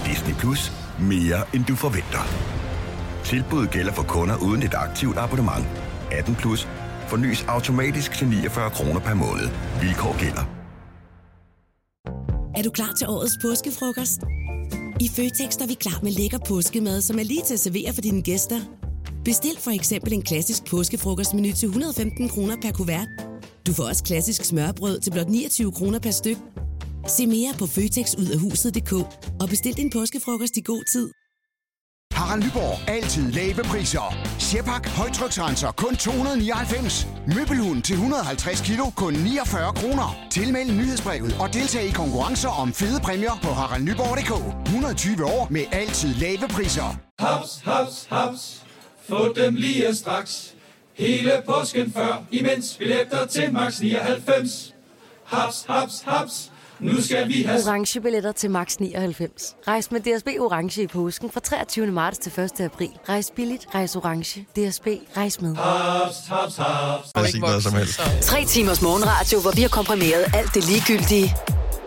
Disney 0.05 0.33
Plus. 0.35 0.71
Mere 1.01 1.55
end 1.55 1.65
du 1.65 1.75
forventer. 1.75 2.23
Tilbuddet 3.23 3.71
gælder 3.71 3.93
for 3.93 4.03
kunder 4.03 4.35
uden 4.37 4.63
et 4.63 4.73
aktivt 4.73 5.17
abonnement. 5.17 5.65
18 6.11 6.35
plus. 6.35 6.67
Fornyes 7.07 7.45
automatisk 7.47 8.11
til 8.11 8.27
49 8.27 8.69
kroner 8.69 8.99
per 8.99 9.13
måned. 9.13 9.49
Vilkår 9.81 10.19
gælder. 10.19 10.49
Er 12.55 12.63
du 12.63 12.69
klar 12.69 12.93
til 12.97 13.07
årets 13.07 13.37
påskefrokost? 13.41 14.19
I 14.99 15.09
Føtex 15.15 15.55
er 15.55 15.67
vi 15.67 15.73
klar 15.73 15.99
med 16.03 16.11
lækker 16.11 16.37
påskemad, 16.47 17.01
som 17.01 17.19
er 17.19 17.23
lige 17.23 17.43
til 17.45 17.53
at 17.53 17.59
servere 17.59 17.93
for 17.93 18.01
dine 18.01 18.21
gæster. 18.21 18.59
Bestil 19.25 19.57
for 19.59 19.71
eksempel 19.71 20.13
en 20.13 20.21
klassisk 20.21 20.65
påskefrokostmenu 20.65 21.51
til 21.51 21.67
115 21.67 22.29
kroner 22.29 22.55
per 22.61 22.71
kuvert. 22.71 23.07
Du 23.67 23.73
får 23.73 23.83
også 23.83 24.03
klassisk 24.03 24.43
smørbrød 24.43 24.99
til 24.99 25.11
blot 25.11 25.29
29 25.29 25.71
kroner 25.71 25.99
per 25.99 26.11
styk. 26.11 26.37
Se 27.07 27.27
mere 27.27 27.53
på 27.59 27.65
føtexudafhuset.dk 27.67 28.93
og 29.41 29.49
bestil 29.49 29.73
din 29.77 29.89
påskefrokost 29.89 30.57
i 30.57 30.61
god 30.61 30.83
tid. 30.93 31.09
Harald 32.13 32.43
Nyborg. 32.43 32.89
Altid 32.89 33.31
lave 33.31 33.63
priser. 33.63 34.15
Sjehpak. 34.39 34.87
Højtryksrenser. 34.87 35.71
Kun 35.71 35.95
299. 35.95 37.07
Møbelhund 37.35 37.81
til 37.83 37.93
150 37.93 38.61
kilo. 38.61 38.85
Kun 38.95 39.13
49 39.13 39.73
kroner. 39.73 40.17
Tilmeld 40.31 40.71
nyhedsbrevet 40.71 41.35
og 41.39 41.53
deltag 41.53 41.85
i 41.87 41.91
konkurrencer 41.91 42.49
om 42.49 42.73
fede 42.73 42.99
præmier 43.03 43.39
på 43.43 43.49
haraldnyborg.dk. 43.49 44.65
120 44.65 45.25
år 45.25 45.47
med 45.51 45.63
altid 45.71 46.13
lave 46.13 46.47
priser. 46.49 46.97
Haps, 47.19 47.61
haps, 47.63 48.07
haps. 48.09 48.63
Få 49.09 49.33
dem 49.33 49.55
lige 49.55 49.95
straks. 49.95 50.53
Hele 50.93 51.31
påsken 51.45 51.93
før, 51.93 52.23
imens 52.31 52.75
billetter 52.77 53.25
til 53.25 53.53
max 53.53 53.79
99. 53.81 54.75
Haps, 55.25 55.65
haps, 55.69 56.01
haps. 56.05 56.48
Nu 56.81 57.01
skal 57.01 57.27
vi 57.27 57.43
have... 57.43 57.59
Orange 57.67 58.01
billetter 58.01 58.31
til 58.31 58.51
max 58.51 58.75
99. 58.75 59.55
Rejs 59.67 59.91
med 59.91 59.99
DSB 59.99 60.27
Orange 60.39 60.83
i 60.83 60.87
påsken 60.87 61.31
fra 61.31 61.39
23. 61.39 61.87
marts 61.87 62.17
til 62.17 62.31
1. 62.39 62.61
april. 62.61 62.89
Rejs 63.09 63.31
billigt, 63.35 63.67
rejs 63.75 63.95
orange. 63.95 64.41
DSB, 64.41 64.87
rejs 65.17 65.41
med. 65.41 65.55
Haps, 65.55 66.15
haps, 66.29 66.55
haps. 66.57 67.11
Jeg 67.15 67.25
sige 67.27 67.41
noget 67.41 67.63
som 67.63 67.73
helst. 67.73 67.99
Tre 68.21 68.45
timers 68.45 68.81
morgenradio, 68.81 69.41
hvor 69.41 69.51
vi 69.51 69.61
har 69.61 69.69
komprimeret 69.69 70.25
alt 70.33 70.53
det 70.53 70.69
ligegyldige 70.69 71.35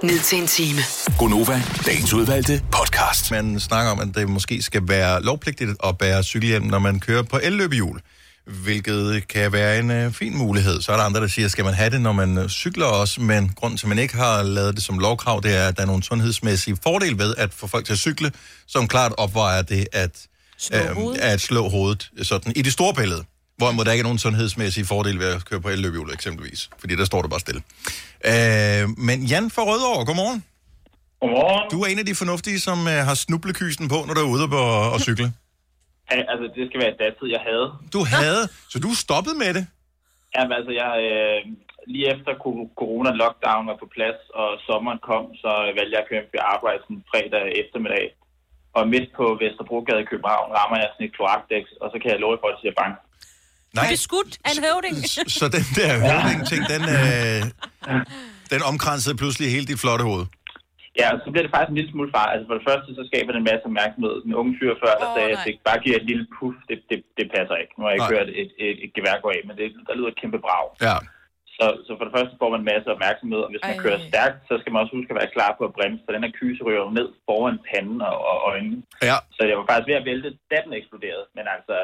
ned 0.02 0.18
til 0.18 0.38
en 0.38 0.46
time. 0.46 0.81
Gonova, 1.18 1.62
dagens 1.87 2.12
udvalgte 2.14 2.62
podcast. 2.72 3.31
Man 3.31 3.61
snakker 3.61 3.92
om, 3.92 4.00
at 4.00 4.09
det 4.14 4.28
måske 4.28 4.62
skal 4.62 4.83
være 4.88 5.22
lovpligtigt 5.22 5.70
at 5.85 5.98
bære 5.98 6.22
cykelhjelm, 6.22 6.66
når 6.66 6.78
man 6.78 7.00
kører 7.00 7.22
på 7.22 7.38
elløbehjul, 7.42 8.00
hvilket 8.46 9.28
kan 9.28 9.52
være 9.52 9.78
en 9.78 9.90
øh, 9.90 10.12
fin 10.12 10.37
mulighed. 10.37 10.81
Så 10.81 10.92
er 10.92 10.96
der 10.96 11.05
andre, 11.05 11.20
der 11.20 11.26
siger, 11.26 11.48
skal 11.48 11.64
man 11.64 11.74
have 11.74 11.90
det, 11.90 12.00
når 12.00 12.12
man 12.12 12.38
øh, 12.38 12.48
cykler 12.48 12.87
også, 12.87 13.20
men 13.20 13.52
grunden 13.57 13.78
til, 13.78 13.87
at 13.87 13.88
man 13.88 13.98
ikke 13.98 14.14
har 14.14 14.42
lavet 14.42 14.74
det 14.74 14.83
som 14.83 14.98
lovkrav, 14.98 15.40
det 15.42 15.57
er, 15.57 15.68
at 15.68 15.76
der 15.76 15.83
er 15.83 15.87
nogle 15.87 16.02
sundhedsmæssige 16.02 16.76
fordele 16.83 17.18
ved 17.18 17.35
at 17.38 17.55
få 17.55 17.66
folk 17.66 17.85
til 17.85 17.92
at 17.92 17.98
cykle, 17.98 18.33
som 18.66 18.88
klart 18.88 19.12
opvejer 19.18 19.62
det 19.62 19.87
at, 19.92 20.26
øh, 20.74 20.96
at 21.20 21.40
slå 21.40 21.68
hovedet 21.68 22.11
sådan, 22.22 22.52
i 22.57 22.62
det 22.62 22.72
store 22.72 22.94
billede. 22.94 23.24
Hvorimod 23.57 23.85
der 23.85 23.92
ikke 23.92 24.00
er 24.02 24.05
nogen 24.05 24.18
sundhedsmæssige 24.18 24.85
fordele 24.85 25.18
ved 25.18 25.26
at 25.26 25.44
køre 25.44 25.61
på 25.61 25.68
elløbehjul 25.68 26.12
eksempelvis, 26.12 26.70
fordi 26.78 26.96
der 26.96 27.05
står 27.05 27.22
det 27.22 27.31
bare 27.31 27.40
stille. 27.40 27.62
Øh, 28.24 28.98
men 28.98 29.24
Jan 29.24 29.50
fra 29.50 29.62
Rødovre, 29.62 30.05
godmorgen. 30.05 30.44
Godmorgen. 31.20 31.70
Du 31.70 31.83
er 31.83 31.87
en 31.87 31.98
af 31.98 32.07
de 32.07 32.14
fornuftige, 32.14 32.61
som 32.61 32.88
øh, 32.88 32.92
har 32.92 33.14
snublekysten 33.14 33.88
på, 33.88 34.05
når 34.07 34.14
du 34.14 34.20
er 34.20 34.24
ude 34.24 34.48
på 34.48 34.92
at 34.94 35.00
cykle. 35.00 35.33
Ja, 36.11 36.17
altså, 36.33 36.47
det 36.57 36.62
skal 36.69 36.81
være 36.85 36.95
datid, 37.03 37.27
jeg 37.37 37.43
havde. 37.49 37.67
Du 37.97 38.01
havde, 38.15 38.43
så 38.73 38.77
du 38.87 38.91
stoppede 39.05 39.37
med 39.45 39.51
det? 39.57 39.65
Jamen, 40.35 40.53
altså, 40.59 40.73
jeg, 40.83 40.93
øh, 41.11 41.38
lige 41.93 42.07
efter 42.15 42.33
co- 42.45 42.71
corona-lockdown 42.81 43.65
var 43.71 43.77
på 43.83 43.88
plads, 43.97 44.21
og 44.41 44.49
sommeren 44.69 45.01
kom, 45.11 45.25
så 45.43 45.51
valgte 45.77 45.93
jeg 45.95 46.03
at 46.05 46.09
køre 46.11 46.25
på 46.33 46.38
arbejde 46.55 46.79
sådan 46.85 47.03
fredag 47.11 47.45
eftermiddag. 47.62 48.07
Og 48.79 48.83
midt 48.95 49.09
på 49.19 49.25
Vesterbrogade 49.43 50.01
i 50.05 50.09
København 50.12 50.49
rammer 50.59 50.77
jeg 50.83 50.88
sådan 50.93 51.07
et 51.09 51.15
kloakdæks, 51.17 51.71
og 51.83 51.87
så 51.93 51.97
kan 52.03 52.09
jeg 52.12 52.19
love 52.25 52.38
for, 52.41 52.49
at 52.49 52.55
det 52.55 52.61
siger 52.62 52.77
bang. 52.83 52.93
Nej. 53.77 53.85
Det 53.91 53.97
er 53.99 54.03
skudt 54.09 54.33
af 54.47 54.51
en 54.57 54.61
høvding. 54.67 54.97
Så 55.41 55.47
den 55.57 55.65
der 55.79 55.91
høvding-ting, 56.05 56.61
den, 56.75 56.83
øh, 56.99 57.41
den 58.53 58.61
omkransede 58.71 59.15
pludselig 59.23 59.47
hele 59.55 59.67
dit 59.71 59.81
flotte 59.85 60.05
hoved. 60.11 60.25
Ja, 61.00 61.07
og 61.14 61.18
så 61.22 61.28
bliver 61.31 61.44
det 61.46 61.55
faktisk 61.55 61.72
en 61.72 61.81
lille 61.81 61.92
smule 61.92 62.14
far. 62.16 62.28
Altså 62.33 62.46
for 62.48 62.57
det 62.59 62.68
første, 62.70 62.88
så 62.98 63.02
skaber 63.11 63.31
det 63.33 63.40
en 63.40 63.50
masse 63.50 63.64
opmærksomhed. 63.70 64.14
Den 64.26 64.38
unge 64.40 64.52
fyr 64.59 64.72
før, 64.85 64.94
der 65.02 65.09
oh, 65.11 65.14
sagde, 65.16 65.33
at 65.35 65.40
nej. 65.40 65.46
det 65.46 65.66
bare 65.70 65.83
giver 65.85 65.96
et 65.98 66.09
lille 66.11 66.26
puff, 66.35 66.57
det, 66.68 66.76
det, 66.90 66.98
det 67.18 67.26
passer 67.35 67.57
ikke. 67.62 67.74
Nu 67.74 67.81
har 67.83 67.90
jeg 67.90 67.98
ikke 67.98 68.11
Nej. 68.11 68.16
hørt 68.16 68.28
et, 68.42 68.50
et, 68.66 68.78
et 68.85 68.92
gevær 68.96 69.16
gå 69.24 69.28
af, 69.37 69.40
men 69.46 69.55
det, 69.59 69.66
der 69.88 69.94
lyder 69.98 70.11
et 70.12 70.20
kæmpe 70.22 70.40
brag. 70.46 70.66
Ja. 70.88 70.96
Så, 71.57 71.66
så 71.87 71.90
for 71.96 72.05
det 72.07 72.14
første 72.16 72.35
får 72.40 72.50
man 72.52 72.61
en 72.62 72.70
masse 72.72 72.88
opmærksomhed, 72.94 73.40
og 73.44 73.50
hvis 73.52 73.64
man 73.68 73.78
Ej. 73.78 73.83
kører 73.85 74.00
stærkt, 74.11 74.38
så 74.48 74.55
skal 74.61 74.70
man 74.72 74.83
også 74.83 74.94
huske 74.96 75.12
at 75.12 75.20
være 75.20 75.35
klar 75.37 75.50
på 75.57 75.62
at 75.68 75.74
bremse, 75.76 76.02
for 76.05 76.12
den 76.14 76.24
her 76.24 76.33
kyse 76.40 76.61
ryger 76.66 76.96
ned 76.98 77.09
foran 77.26 77.59
panden 77.68 78.00
og, 78.11 78.16
og 78.31 78.37
øjnene. 78.50 78.78
Ja. 79.11 79.18
Så 79.37 79.40
jeg 79.48 79.57
var 79.59 79.66
faktisk 79.68 79.88
ved 79.90 80.00
at 80.00 80.09
vælte, 80.11 80.31
da 80.50 80.57
den 80.64 80.72
eksploderede. 80.81 81.24
Men 81.37 81.44
altså, 81.55 81.74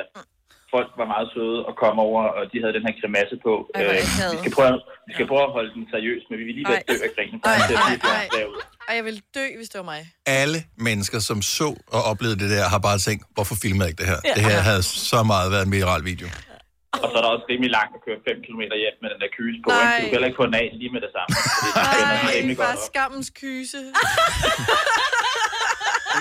folk 0.75 0.89
var 1.01 1.09
meget 1.15 1.27
søde 1.35 1.59
og 1.69 1.73
kom 1.83 1.97
over, 2.09 2.23
og 2.39 2.43
de 2.51 2.57
havde 2.63 2.75
den 2.79 2.85
her 2.89 2.95
grimasse 3.01 3.37
på. 3.47 3.53
Ej, 3.75 3.83
Øh, 3.83 3.95
vi, 4.35 4.39
skal 4.43 4.53
prøve, 4.59 4.77
vi 5.09 5.13
skal 5.17 5.27
prøve 5.33 5.45
at 5.49 5.53
holde 5.59 5.71
den 5.77 5.85
seriøs, 5.95 6.23
men 6.29 6.35
vi 6.41 6.45
vil 6.49 6.55
lige 6.59 6.69
være 6.73 6.85
dø 6.91 6.97
af 7.09 7.11
grinen. 7.17 7.39
Ej, 7.45 7.57
ej, 7.87 7.95
ej. 8.15 8.27
Ej, 8.89 8.95
jeg 8.99 9.05
ville 9.09 9.21
dø, 9.39 9.47
hvis 9.59 9.69
det 9.73 9.79
var 9.83 9.89
mig. 9.95 10.01
Alle 10.43 10.59
mennesker, 10.89 11.19
som 11.31 11.39
så 11.59 11.69
og 11.97 12.01
oplevede 12.11 12.39
det 12.43 12.49
der, 12.57 12.65
har 12.75 12.81
bare 12.89 12.99
tænkt, 13.07 13.23
hvorfor 13.37 13.55
filmer 13.63 13.83
jeg 13.85 13.91
ikke 13.93 14.01
det 14.03 14.09
her? 14.13 14.21
Det 14.39 14.43
her 14.51 14.59
havde 14.71 14.83
så 15.13 15.19
meget 15.33 15.49
været 15.55 15.65
en 15.69 15.73
viral 15.77 16.03
video. 16.13 16.29
Og 17.03 17.09
så 17.11 17.15
er 17.19 17.23
der 17.25 17.31
også 17.37 17.47
rimelig 17.53 17.71
langt 17.79 17.93
at 17.97 18.01
køre 18.07 18.19
5 18.29 18.37
km 18.47 18.63
hjem 18.83 18.97
med 19.03 19.09
den 19.13 19.19
der 19.23 19.31
kyse 19.39 19.59
på. 19.65 19.69
Nej. 19.71 19.97
Du 20.01 20.05
kan 20.09 20.15
heller 20.17 20.29
ikke 20.31 20.41
få 20.43 20.47
den 20.51 20.57
af 20.63 20.67
lige 20.81 20.93
med 20.97 21.01
det 21.07 21.11
samme. 21.17 21.31
Fordi 21.63 21.71
den 21.77 21.85
spænder 21.89 22.17
sådan 22.17 22.29
Ej, 22.31 22.37
rimelig 22.39 22.57
bare 22.67 22.79
skammens 22.91 23.29
kyse. 23.43 23.81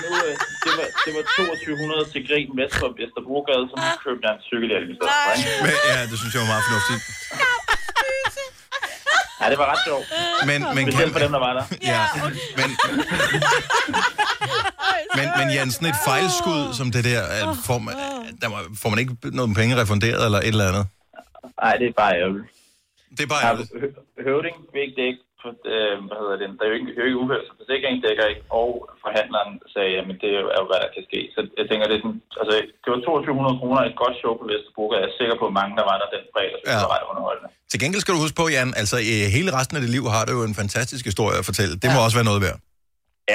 Nu, 0.04 0.10
øh, 0.28 0.34
det, 0.64 0.72
var, 0.78 0.86
det 1.04 1.10
var 1.16 1.24
2200 1.36 2.12
til 2.12 2.20
grin 2.28 2.50
vest 2.60 2.74
for 2.82 2.88
Vesterbrogade, 2.98 3.64
som 3.72 3.78
købte 4.04 4.22
jeg 4.26 4.32
en 4.38 4.42
cykelhjelm 4.50 4.88
i 4.92 4.94
stedet 4.98 5.14
for. 5.24 5.30
ikke? 5.38 5.50
Men, 5.64 5.74
ja, 5.90 5.98
det 6.10 6.16
synes 6.20 6.32
jeg 6.34 6.40
var 6.44 6.50
meget 6.54 6.64
fornuftigt. 6.68 7.00
Ja, 9.40 9.46
det 9.52 9.58
var 9.62 9.68
ret 9.72 9.82
sjovt. 9.88 10.06
Men, 10.50 10.58
men, 10.76 10.84
Specielt 10.86 11.12
for 11.16 11.18
dem, 11.24 11.32
der 11.36 11.42
var 11.46 11.52
der. 11.58 11.64
Ja, 11.92 12.02
men, 12.60 12.70
men, 15.18 15.26
men 15.38 15.46
Jan, 15.54 15.70
sådan 15.70 15.88
et 15.88 15.98
fejlskud 16.08 16.60
som 16.78 16.86
det 16.96 17.04
der, 17.10 17.20
får 17.66 17.78
man, 17.78 17.94
der 18.42 18.48
må- 18.48 18.68
får 18.82 18.88
man 18.92 18.98
ikke 18.98 19.14
noget 19.38 19.56
penge 19.56 19.76
refunderet 19.82 20.24
eller 20.24 20.38
et 20.38 20.46
eller 20.54 20.68
andet? 20.68 20.86
Nej, 21.62 21.76
det 21.76 21.86
er 21.88 21.92
bare 22.02 22.12
ærgerligt. 22.20 22.46
Det 23.16 23.20
er 23.22 23.26
bare 23.34 23.44
ærgerligt. 23.44 23.70
hø- 23.80 23.94
høvding, 24.28 24.56
vigtigt 24.74 25.06
ikke. 25.10 25.18
Øh, 25.74 25.94
hvad 26.08 26.18
hedder 26.22 26.36
det, 26.40 26.48
der 26.58 26.64
er 26.64 26.70
jo 26.70 26.76
ikke, 26.78 26.88
det 26.92 26.98
er 26.98 27.04
jo 27.04 27.10
ikke 27.10 27.22
uheld, 27.24 27.44
så 27.46 27.52
forsikringen 27.60 28.00
dækker 28.06 28.26
ikke, 28.32 28.44
og 28.60 28.68
forhandleren 29.04 29.52
sagde, 29.74 29.94
at 30.00 30.06
det 30.22 30.30
er 30.36 30.40
jo, 30.60 30.66
hvad 30.70 30.80
der 30.84 30.90
kan 30.96 31.04
ske. 31.08 31.20
Så 31.34 31.40
jeg 31.58 31.66
tænker, 31.66 31.84
det, 31.90 31.96
er 31.96 32.02
sådan, 32.04 32.20
altså, 32.40 32.54
det 32.82 32.88
var 32.92 33.00
2200 33.00 33.60
kroner 33.60 33.80
et 33.82 33.96
godt 34.02 34.16
show 34.20 34.32
på 34.40 34.44
Vesterbro, 34.50 34.84
og 34.90 34.96
jeg 34.98 35.04
er 35.08 35.18
sikker 35.20 35.36
på, 35.40 35.46
at 35.50 35.54
mange, 35.60 35.72
der 35.78 35.84
var 35.90 35.96
der 36.02 36.08
den 36.16 36.24
fredag, 36.34 36.58
så 36.60 36.66
det 36.72 36.86
var 36.88 36.94
ret 36.96 37.06
underholdende. 37.10 37.48
Til 37.72 37.78
gengæld 37.82 38.02
skal 38.02 38.14
du 38.14 38.20
huske 38.24 38.40
på, 38.42 38.46
Jan, 38.54 38.70
altså 38.82 38.96
hele 39.36 39.50
resten 39.58 39.74
af 39.76 39.82
dit 39.84 39.92
liv 39.96 40.04
har 40.14 40.22
du 40.28 40.32
jo 40.38 40.42
en 40.50 40.56
fantastisk 40.62 41.02
historie 41.10 41.36
at 41.42 41.46
fortælle. 41.50 41.74
Det 41.82 41.88
må 41.94 41.98
også 42.06 42.16
være 42.20 42.30
noget 42.30 42.42
værd. 42.46 42.58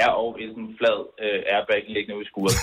Er 0.02 0.10
og 0.22 0.30
i 0.40 0.44
sådan 0.50 0.66
en 0.68 0.76
flad 0.80 0.98
øh, 1.24 1.40
airbag 1.54 1.82
liggende 1.94 2.16
ude 2.18 2.26
i 2.26 2.30
skuret. 2.30 2.56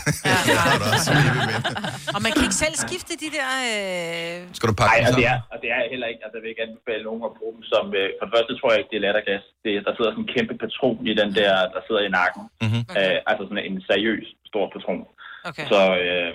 Og 2.15 2.20
man 2.26 2.32
kan 2.34 2.44
ikke 2.48 2.62
selv 2.65 2.76
skifte 2.86 3.13
de 3.24 3.30
der... 3.38 3.50
Øh... 3.70 4.36
Skal 4.58 4.67
du 4.70 4.76
pakke 4.82 4.91
Nej, 4.91 5.00
dem 5.00 5.08
og 5.10 5.17
det, 5.20 5.28
er, 5.34 5.38
og 5.54 5.58
det 5.62 5.70
er 5.76 5.82
heller 5.94 6.08
ikke, 6.12 6.22
altså 6.24 6.36
jeg 6.38 6.44
vil 6.44 6.54
ikke 6.54 6.65
anbefale 6.67 7.04
nogen 7.10 7.24
at 7.30 7.34
bruge 7.39 7.54
dem 7.58 7.65
som, 7.74 7.84
øh, 8.00 8.10
for 8.17 8.24
det 8.26 8.34
første 8.36 8.52
tror 8.54 8.70
jeg 8.72 8.80
ikke, 8.80 8.91
det 8.94 9.00
er 9.00 9.06
lattergas. 9.08 9.46
Det, 9.65 9.72
der 9.86 9.94
sidder 9.94 10.12
sådan 10.12 10.26
en 10.26 10.34
kæmpe 10.36 10.56
patron 10.63 10.98
i 11.12 11.13
den 11.22 11.30
der, 11.39 11.54
der 11.74 11.82
sidder 11.88 12.04
i 12.06 12.15
nakken. 12.20 12.44
Mm-hmm. 12.63 12.84
Øh, 13.00 13.17
altså 13.30 13.44
sådan 13.48 13.67
en 13.70 13.78
seriøs 13.89 14.28
stor 14.52 14.65
patron. 14.76 15.02
Okay. 15.50 15.65
Så, 15.72 15.80
øh, 16.04 16.34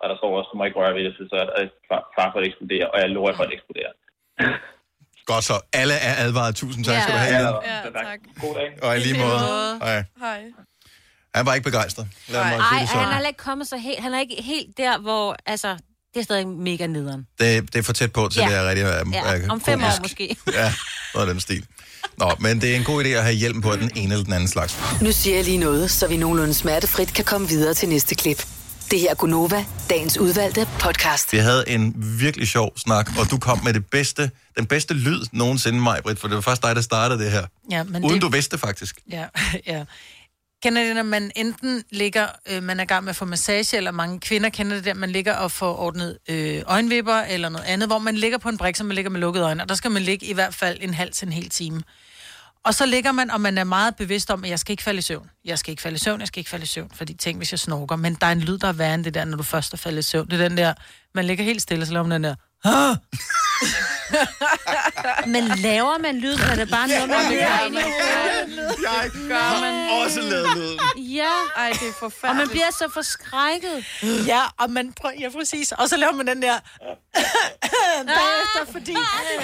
og 0.00 0.06
der 0.10 0.16
står 0.18 0.30
også, 0.38 0.50
du 0.52 0.56
må 0.58 0.64
ikke 0.64 0.80
røre 0.80 0.96
ved 0.96 1.04
det, 1.06 1.14
så 1.32 1.36
er 1.42 1.46
der 1.48 1.54
far, 2.16 2.28
for 2.30 2.38
at 2.38 2.42
det 2.42 2.50
eksploderer, 2.50 2.86
og 2.92 2.96
jeg 3.00 3.08
lover 3.10 3.32
for 3.36 3.44
at 3.44 3.50
det 3.50 3.58
eksploderer. 3.58 3.92
Godt 5.28 5.44
så. 5.44 5.60
Alle 5.72 5.94
er 5.94 6.24
advaret. 6.24 6.56
Tusind 6.56 6.84
tak 6.84 7.02
skal 7.02 7.14
du 7.14 7.18
have, 7.18 7.36
Jan. 7.36 7.54
Ja, 7.64 7.80
tak. 7.82 8.18
God 8.40 8.54
dag. 8.54 8.82
Og 8.82 8.96
i 8.96 9.00
lige 9.00 9.18
måde. 9.18 9.38
Hej. 9.82 10.04
Hej. 10.20 10.40
Han 11.34 11.46
var 11.46 11.54
ikke 11.54 11.64
begejstret. 11.64 12.06
Lad 12.28 12.44
mig 12.44 12.50
sige 12.52 12.60
Ej, 12.60 12.78
det 12.80 12.88
han 12.88 13.22
er 13.24 13.26
ikke 13.28 13.38
kommet 13.38 13.68
så 13.68 13.76
helt... 13.76 14.00
Han 14.02 14.14
er 14.14 14.20
ikke 14.20 14.42
helt 14.42 14.76
der, 14.76 14.98
hvor... 14.98 15.36
Altså, 15.46 15.76
det 16.14 16.20
er 16.20 16.24
stadig 16.24 16.48
mega 16.48 16.86
nederen. 16.86 17.26
Det, 17.38 17.72
det 17.72 17.78
er 17.78 17.82
for 17.82 17.92
tæt 17.92 18.12
på 18.12 18.28
til, 18.28 18.40
Ja. 18.40 18.48
det 18.48 18.56
er 18.56 18.68
rigtig 18.68 18.82
er, 18.82 19.04
Ja, 19.12 19.34
er 19.36 19.50
om 19.50 19.60
fem 19.60 19.82
år 19.82 20.02
måske. 20.02 20.36
Ja, 20.52 20.72
noget 21.14 21.28
af 21.28 21.34
den 21.34 21.40
stil. 21.40 21.66
Nå, 22.18 22.32
men 22.40 22.60
det 22.60 22.72
er 22.72 22.76
en 22.76 22.84
god 22.84 23.04
idé 23.04 23.08
at 23.08 23.22
have 23.22 23.34
hjelm 23.34 23.60
på 23.60 23.76
den 23.76 23.90
ene 23.96 24.12
eller 24.12 24.24
den 24.24 24.32
anden 24.32 24.48
slags. 24.48 24.78
Nu 25.02 25.12
siger 25.12 25.36
jeg 25.36 25.44
lige 25.44 25.58
noget, 25.58 25.90
så 25.90 26.06
vi 26.06 26.16
nogenlunde 26.16 26.54
smertefrit 26.54 27.14
kan 27.14 27.24
komme 27.24 27.48
videre 27.48 27.74
til 27.74 27.88
næste 27.88 28.14
klip. 28.14 28.46
Det 28.90 29.00
her 29.00 29.10
er 29.10 29.14
Gunova, 29.14 29.64
dagens 29.90 30.18
udvalgte 30.18 30.68
podcast. 30.80 31.32
Vi 31.32 31.38
havde 31.38 31.64
en 31.66 31.94
virkelig 32.20 32.48
sjov 32.48 32.78
snak, 32.78 33.10
og 33.18 33.30
du 33.30 33.38
kom 33.38 33.60
med 33.64 33.74
det 33.74 33.86
bedste, 33.86 34.30
den 34.56 34.66
bedste 34.66 34.94
lyd 34.94 35.20
nogensinde, 35.32 35.80
mig, 35.80 36.00
Britt, 36.02 36.20
for 36.20 36.28
det 36.28 36.34
var 36.34 36.40
først 36.40 36.62
dig, 36.62 36.76
der 36.76 36.82
startede 36.82 37.24
det 37.24 37.30
her. 37.30 37.46
Ja, 37.70 37.84
men 37.84 38.04
Uden 38.04 38.14
det... 38.14 38.22
du 38.22 38.28
vidste 38.28 38.58
faktisk. 38.58 39.00
Ja, 39.10 39.26
ja. 39.66 39.84
Kender 40.62 40.84
det, 40.84 40.94
når 40.94 41.02
man 41.02 41.30
enten 41.36 41.84
ligger, 41.90 42.26
øh, 42.50 42.62
man 42.62 42.80
er 42.80 42.84
i 42.84 42.86
gang 42.86 43.04
med 43.04 43.10
at 43.10 43.16
få 43.16 43.24
massage, 43.24 43.76
eller 43.76 43.90
mange 43.90 44.20
kvinder 44.20 44.48
kender 44.48 44.76
det 44.76 44.84
der, 44.84 44.94
man 44.94 45.10
ligger 45.10 45.34
og 45.34 45.52
får 45.52 45.78
ordnet 45.78 46.18
øh, 46.28 46.62
øjenvipper 46.66 47.14
eller 47.16 47.48
noget 47.48 47.66
andet, 47.66 47.88
hvor 47.88 47.98
man 47.98 48.14
ligger 48.14 48.38
på 48.38 48.48
en 48.48 48.58
brik, 48.58 48.76
som 48.76 48.86
man 48.86 48.94
ligger 48.94 49.10
med 49.10 49.20
lukkede 49.20 49.44
øjne, 49.44 49.62
og 49.62 49.68
der 49.68 49.74
skal 49.74 49.90
man 49.90 50.02
ligge 50.02 50.26
i 50.26 50.32
hvert 50.32 50.54
fald 50.54 50.78
en 50.80 50.94
halv 50.94 51.12
til 51.12 51.26
en 51.26 51.32
hel 51.32 51.50
time. 51.50 51.82
Og 52.64 52.74
så 52.74 52.86
ligger 52.86 53.12
man, 53.12 53.30
og 53.30 53.40
man 53.40 53.58
er 53.58 53.64
meget 53.64 53.96
bevidst 53.96 54.30
om, 54.30 54.44
at 54.44 54.50
jeg 54.50 54.58
skal 54.58 54.72
ikke 54.72 54.82
falde 54.82 54.98
i 54.98 55.02
søvn. 55.02 55.30
Jeg 55.44 55.58
skal 55.58 55.70
ikke 55.70 55.82
falde 55.82 55.94
i 55.94 55.98
søvn, 55.98 56.20
jeg 56.20 56.28
skal 56.28 56.40
ikke 56.40 56.50
falde 56.50 56.62
i 56.62 56.66
søvn, 56.66 56.90
fordi 56.94 57.14
tænk, 57.14 57.36
hvis 57.36 57.52
jeg 57.52 57.58
snorker. 57.58 57.96
Men 57.96 58.14
der 58.14 58.26
er 58.26 58.32
en 58.32 58.40
lyd, 58.40 58.58
der 58.58 58.68
er 58.68 58.72
værre 58.72 58.94
end 58.94 59.04
det 59.04 59.14
der, 59.14 59.24
når 59.24 59.36
du 59.36 59.42
først 59.42 59.72
er 59.72 59.76
faldet 59.76 59.98
i 59.98 60.02
søvn. 60.02 60.30
Det 60.30 60.40
er 60.40 60.48
den 60.48 60.56
der, 60.58 60.74
man 61.14 61.24
ligger 61.24 61.44
helt 61.44 61.62
stille, 61.62 61.86
så 61.86 61.92
laver 61.92 62.06
man 62.06 62.22
den 62.22 62.24
der! 62.24 62.34
Men 65.26 65.44
laver 65.48 65.98
man 65.98 66.18
lyd, 66.18 66.34
er 66.34 66.54
det 66.54 66.70
bare 66.70 66.88
noget, 66.88 67.08
man 67.08 67.26
hører 67.26 67.60
ja, 67.60 67.66
ind 67.66 67.74
i 67.74 67.78
Jeg 68.82 69.10
Gør 69.28 69.60
man 69.60 70.02
også 70.02 70.20
lavet 70.20 70.56
lyden. 70.56 70.78
Ja. 70.96 71.32
Ej, 71.56 71.70
det 71.70 71.88
er 71.88 71.92
forfærdeligt. 71.92 72.30
Og 72.30 72.36
man 72.36 72.48
bliver 72.48 72.70
så 72.78 72.88
forskrækket. 72.94 73.84
Ja, 74.26 74.42
og 74.58 74.70
man 74.70 74.92
prøver, 74.92 75.14
ja, 75.20 75.28
præcis. 75.28 75.72
Og 75.72 75.88
så 75.88 75.96
laver 75.96 76.12
man 76.12 76.26
den 76.26 76.42
der 76.42 76.54
bagefter, 78.18 78.72
fordi 78.72 78.94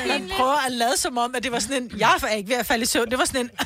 man 0.09 0.31
prøver 0.37 0.67
at 0.67 0.73
lade 0.73 0.97
som 0.97 1.19
om, 1.19 1.35
at 1.35 1.43
det 1.43 1.53
var 1.53 1.59
sådan 1.59 1.83
en, 1.83 1.93
jeg 1.99 2.15
er 2.23 2.29
ikke 2.29 2.49
ved 2.49 2.57
at 2.57 2.67
falde 2.67 2.83
i 2.83 2.87
søvn, 2.87 3.11
det 3.11 3.19
var 3.19 3.25
sådan 3.25 3.41
en, 3.41 3.51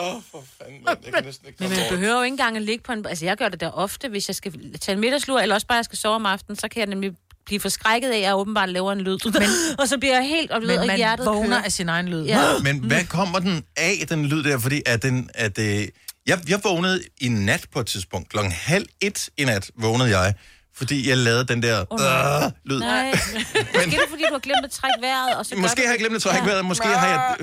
Åh, 0.00 0.22
for 0.30 0.44
fanden, 0.58 0.84
man. 0.84 0.96
Jeg 1.04 1.12
kan 1.14 1.24
næsten 1.24 1.46
ikke 1.46 1.56
Men 1.62 1.70
man 1.70 1.78
behøver 1.90 2.16
jo 2.16 2.22
ikke 2.22 2.32
engang 2.32 2.56
at 2.56 2.62
ligge 2.62 2.84
på 2.84 2.92
en... 2.92 3.06
Altså, 3.06 3.24
jeg 3.24 3.36
gør 3.36 3.48
det 3.48 3.60
der 3.60 3.70
ofte, 3.70 4.08
hvis 4.08 4.28
jeg 4.28 4.36
skal 4.36 4.78
tage 4.78 4.94
en 4.94 5.00
middagslur, 5.00 5.40
eller 5.40 5.54
også 5.54 5.66
bare, 5.66 5.76
jeg 5.76 5.84
skal 5.84 5.98
sove 5.98 6.14
om 6.14 6.26
aftenen, 6.26 6.56
så 6.56 6.68
kan 6.68 6.78
jeg 6.80 6.86
nemlig 6.86 7.12
blive 7.46 7.60
forskrækket 7.60 8.10
af, 8.10 8.16
at 8.16 8.22
jeg 8.22 8.36
åbenbart 8.36 8.68
laver 8.68 8.92
en 8.92 9.00
lyd. 9.00 9.18
Men, 9.24 9.48
og 9.80 9.88
så 9.88 9.98
bliver 9.98 10.14
jeg 10.14 10.28
helt, 10.28 10.50
og, 10.50 10.62
Men 10.62 10.78
og 10.78 10.86
man 10.86 10.96
hjertet 10.96 11.26
vågner 11.26 11.48
kører. 11.48 11.62
af 11.62 11.72
sin 11.72 11.88
egen 11.88 12.08
lyd. 12.08 12.24
Ja. 12.24 12.58
Men 12.62 12.78
hvad 12.78 13.04
kommer 13.04 13.38
den 13.38 13.64
af, 13.76 14.04
den 14.08 14.26
lyd 14.26 14.42
der? 14.42 14.58
Fordi 14.58 14.82
at 14.86 15.02
den, 15.02 15.30
at, 15.34 15.58
øh, 15.58 15.88
jeg, 16.26 16.38
jeg 16.48 16.60
vågnede 16.64 17.02
i 17.20 17.28
nat 17.28 17.66
på 17.72 17.80
et 17.80 17.86
tidspunkt. 17.86 18.28
Klokken 18.28 18.52
halv 18.52 18.86
et 19.00 19.28
i 19.36 19.44
nat 19.44 19.70
vågnede 19.78 20.18
jeg, 20.18 20.34
fordi 20.76 21.08
jeg 21.08 21.16
lavede 21.16 21.44
den 21.44 21.62
der 21.62 21.84
nej. 21.98 22.46
øh, 22.46 22.52
lyd. 22.64 22.78
Nej. 22.80 23.10
Måske 23.74 23.96
er 23.96 24.00
det, 24.00 24.08
fordi 24.10 24.22
du 24.22 24.32
har 24.32 24.38
glemt 24.38 24.64
at 24.64 24.70
trække 24.70 24.96
vejret, 25.00 25.36
og 25.36 25.46
så 25.46 25.54
Måske 25.56 25.82
har 25.82 25.90
jeg 25.90 25.98
glemt 25.98 26.14
at 26.16 26.22
trække 26.22 26.46
vejret, 26.46 26.64
måske 26.64 26.86
har 26.88 27.08
jeg, 27.08 27.36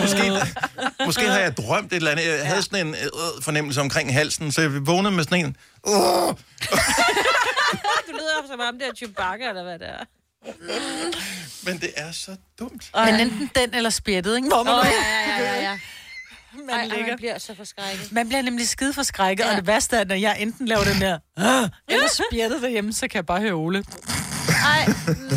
måske, 0.00 0.32
måske 1.06 1.28
har 1.28 1.38
jeg 1.38 1.56
drømt 1.56 1.92
et 1.92 1.96
eller 1.96 2.10
andet. 2.10 2.26
Jeg 2.26 2.46
havde 2.46 2.62
sådan 2.62 2.86
en 2.86 2.94
øh, 2.94 3.42
fornemmelse 3.42 3.80
omkring 3.80 4.12
halsen, 4.14 4.52
så 4.52 4.60
jeg 4.60 4.86
vågnede 4.86 5.14
med 5.14 5.24
sådan 5.24 5.44
en... 5.44 5.56
Øh, 5.88 6.34
Du 8.06 8.12
lyder 8.12 8.46
som 8.50 8.60
om 8.60 8.78
det 8.78 8.86
er 8.88 8.94
Chewbacca, 8.96 9.48
eller 9.48 9.62
hvad 9.62 9.78
det 9.78 9.88
er. 9.88 10.04
men 11.66 11.80
det 11.80 11.90
er 11.96 12.12
så 12.12 12.36
dumt. 12.58 12.90
Men 12.94 13.14
enten 13.20 13.50
den 13.54 13.74
eller 13.74 13.90
spjættet, 13.90 14.36
ikke? 14.36 14.48
Hvor 14.48 14.62
man, 14.62 14.74
Åh, 14.74 14.84
ja, 14.86 15.42
ja, 15.44 15.54
ja, 15.54 15.60
ja. 15.62 15.78
man 16.66 16.70
Ej, 16.70 16.80
ej, 16.80 16.86
ligger. 16.86 17.06
man 17.06 17.16
bliver 17.16 17.38
så 17.38 17.54
forskrækket. 17.56 18.12
Man 18.12 18.28
bliver 18.28 18.42
nemlig 18.42 18.68
skide 18.68 18.92
forskrækket, 18.92 19.44
ja. 19.44 19.50
og 19.50 19.56
det 19.56 19.66
værste 19.66 19.96
er, 19.96 20.04
når 20.04 20.14
jeg 20.14 20.36
enten 20.40 20.68
laver 20.68 20.84
den 20.84 21.00
der, 21.00 21.18
eller 21.88 22.08
spjættet 22.28 22.62
derhjemme, 22.62 22.92
så 22.92 23.08
kan 23.08 23.16
jeg 23.16 23.26
bare 23.26 23.40
høre 23.40 23.52
Ole. 23.52 23.84
Ej, 24.64 24.86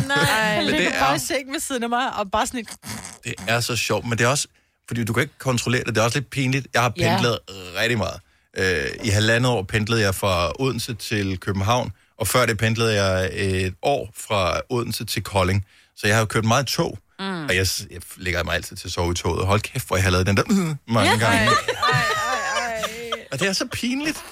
nej. 0.06 0.16
Han 0.16 0.56
Men 0.64 0.66
det 0.66 0.74
ligger 0.80 0.92
er- 0.92 1.00
bare 1.00 1.16
i 1.16 1.18
sengen 1.18 1.52
ved 1.52 1.60
siden 1.60 1.82
af 1.82 1.88
mig, 1.88 2.12
og 2.16 2.30
bare 2.30 2.46
sådan 2.46 2.60
et... 2.60 2.68
Det 3.24 3.34
er 3.48 3.60
så 3.60 3.76
sjovt, 3.76 4.06
men 4.06 4.18
det 4.18 4.24
er 4.24 4.28
også... 4.28 4.48
Fordi 4.88 5.04
du 5.04 5.12
kan 5.12 5.22
ikke 5.22 5.38
kontrollere 5.38 5.84
det. 5.84 5.94
Det 5.94 6.00
er 6.00 6.04
også 6.04 6.18
lidt 6.18 6.30
pinligt. 6.30 6.66
Jeg 6.74 6.82
har 6.82 6.92
Ja. 6.96 7.08
pendlet 7.14 7.38
rigtig 7.80 7.98
meget. 7.98 8.20
Øh, 8.56 8.86
I 9.04 9.08
halvandet 9.08 9.50
år 9.52 9.62
pendlede 9.62 10.00
jeg 10.02 10.14
fra 10.14 10.52
Odense 10.58 10.94
til 10.94 11.38
København, 11.40 11.92
og 12.18 12.26
før 12.28 12.46
det 12.46 12.58
pendlede 12.58 13.02
jeg 13.02 13.30
et 13.32 13.74
år 13.82 14.10
fra 14.16 14.60
Odense 14.70 15.04
til 15.04 15.22
Kolding. 15.22 15.64
Så 15.96 16.06
jeg 16.06 16.16
har 16.16 16.20
jo 16.20 16.26
kørt 16.26 16.44
meget 16.44 16.66
tog, 16.66 16.98
mm. 17.18 17.44
og 17.44 17.56
jeg, 17.56 17.66
jeg 17.90 18.00
lægger 18.16 18.42
mig 18.44 18.54
altid 18.54 18.76
til 18.76 18.88
at 18.88 18.92
sove 18.92 19.12
i 19.12 19.14
toget. 19.14 19.46
Hold 19.46 19.60
kæft, 19.60 19.86
hvor 19.86 19.96
jeg 19.96 20.04
har 20.04 20.10
lavet 20.10 20.26
den 20.26 20.36
der 20.36 20.42
mm, 20.48 20.74
mange 20.88 21.10
Ja. 21.10 21.16
gange. 21.18 21.50
Og 23.32 23.40
det 23.40 23.48
er 23.48 23.52
så 23.52 23.66
pinligt. 23.72 24.18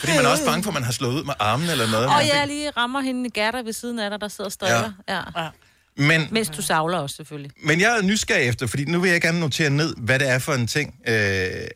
Fordi 0.00 0.12
man 0.16 0.24
er 0.24 0.28
også 0.28 0.44
bange 0.44 0.62
for, 0.62 0.70
at 0.70 0.74
man 0.74 0.82
har 0.84 0.92
slået 0.92 1.14
ud 1.14 1.24
med 1.24 1.34
armen 1.38 1.70
eller 1.70 1.90
noget. 1.90 2.06
Og 2.06 2.26
jeg 2.26 2.46
lige 2.46 2.70
rammer 2.70 3.00
hende 3.00 3.26
i 3.26 3.30
gærter 3.30 3.62
ved 3.62 3.72
siden 3.72 3.98
af 3.98 4.10
dig, 4.10 4.20
der 4.20 4.28
sidder 4.28 4.44
og 4.48 4.52
støjer. 4.52 4.92
Ja. 5.08 5.20
ja. 5.36 5.48
Men, 5.96 6.28
Mens 6.30 6.48
du 6.48 6.62
savler 6.62 6.98
også, 6.98 7.16
selvfølgelig. 7.16 7.50
Men 7.64 7.80
jeg 7.80 7.96
er 7.98 8.02
nysgerrig 8.02 8.48
efter, 8.48 8.66
fordi 8.66 8.84
nu 8.84 9.00
vil 9.00 9.10
jeg 9.10 9.20
gerne 9.20 9.40
notere 9.40 9.70
ned, 9.70 9.94
hvad 9.96 10.18
det 10.18 10.28
er 10.28 10.38
for 10.38 10.52
en 10.54 10.66
ting. 10.66 10.94
Øh, 11.08 11.14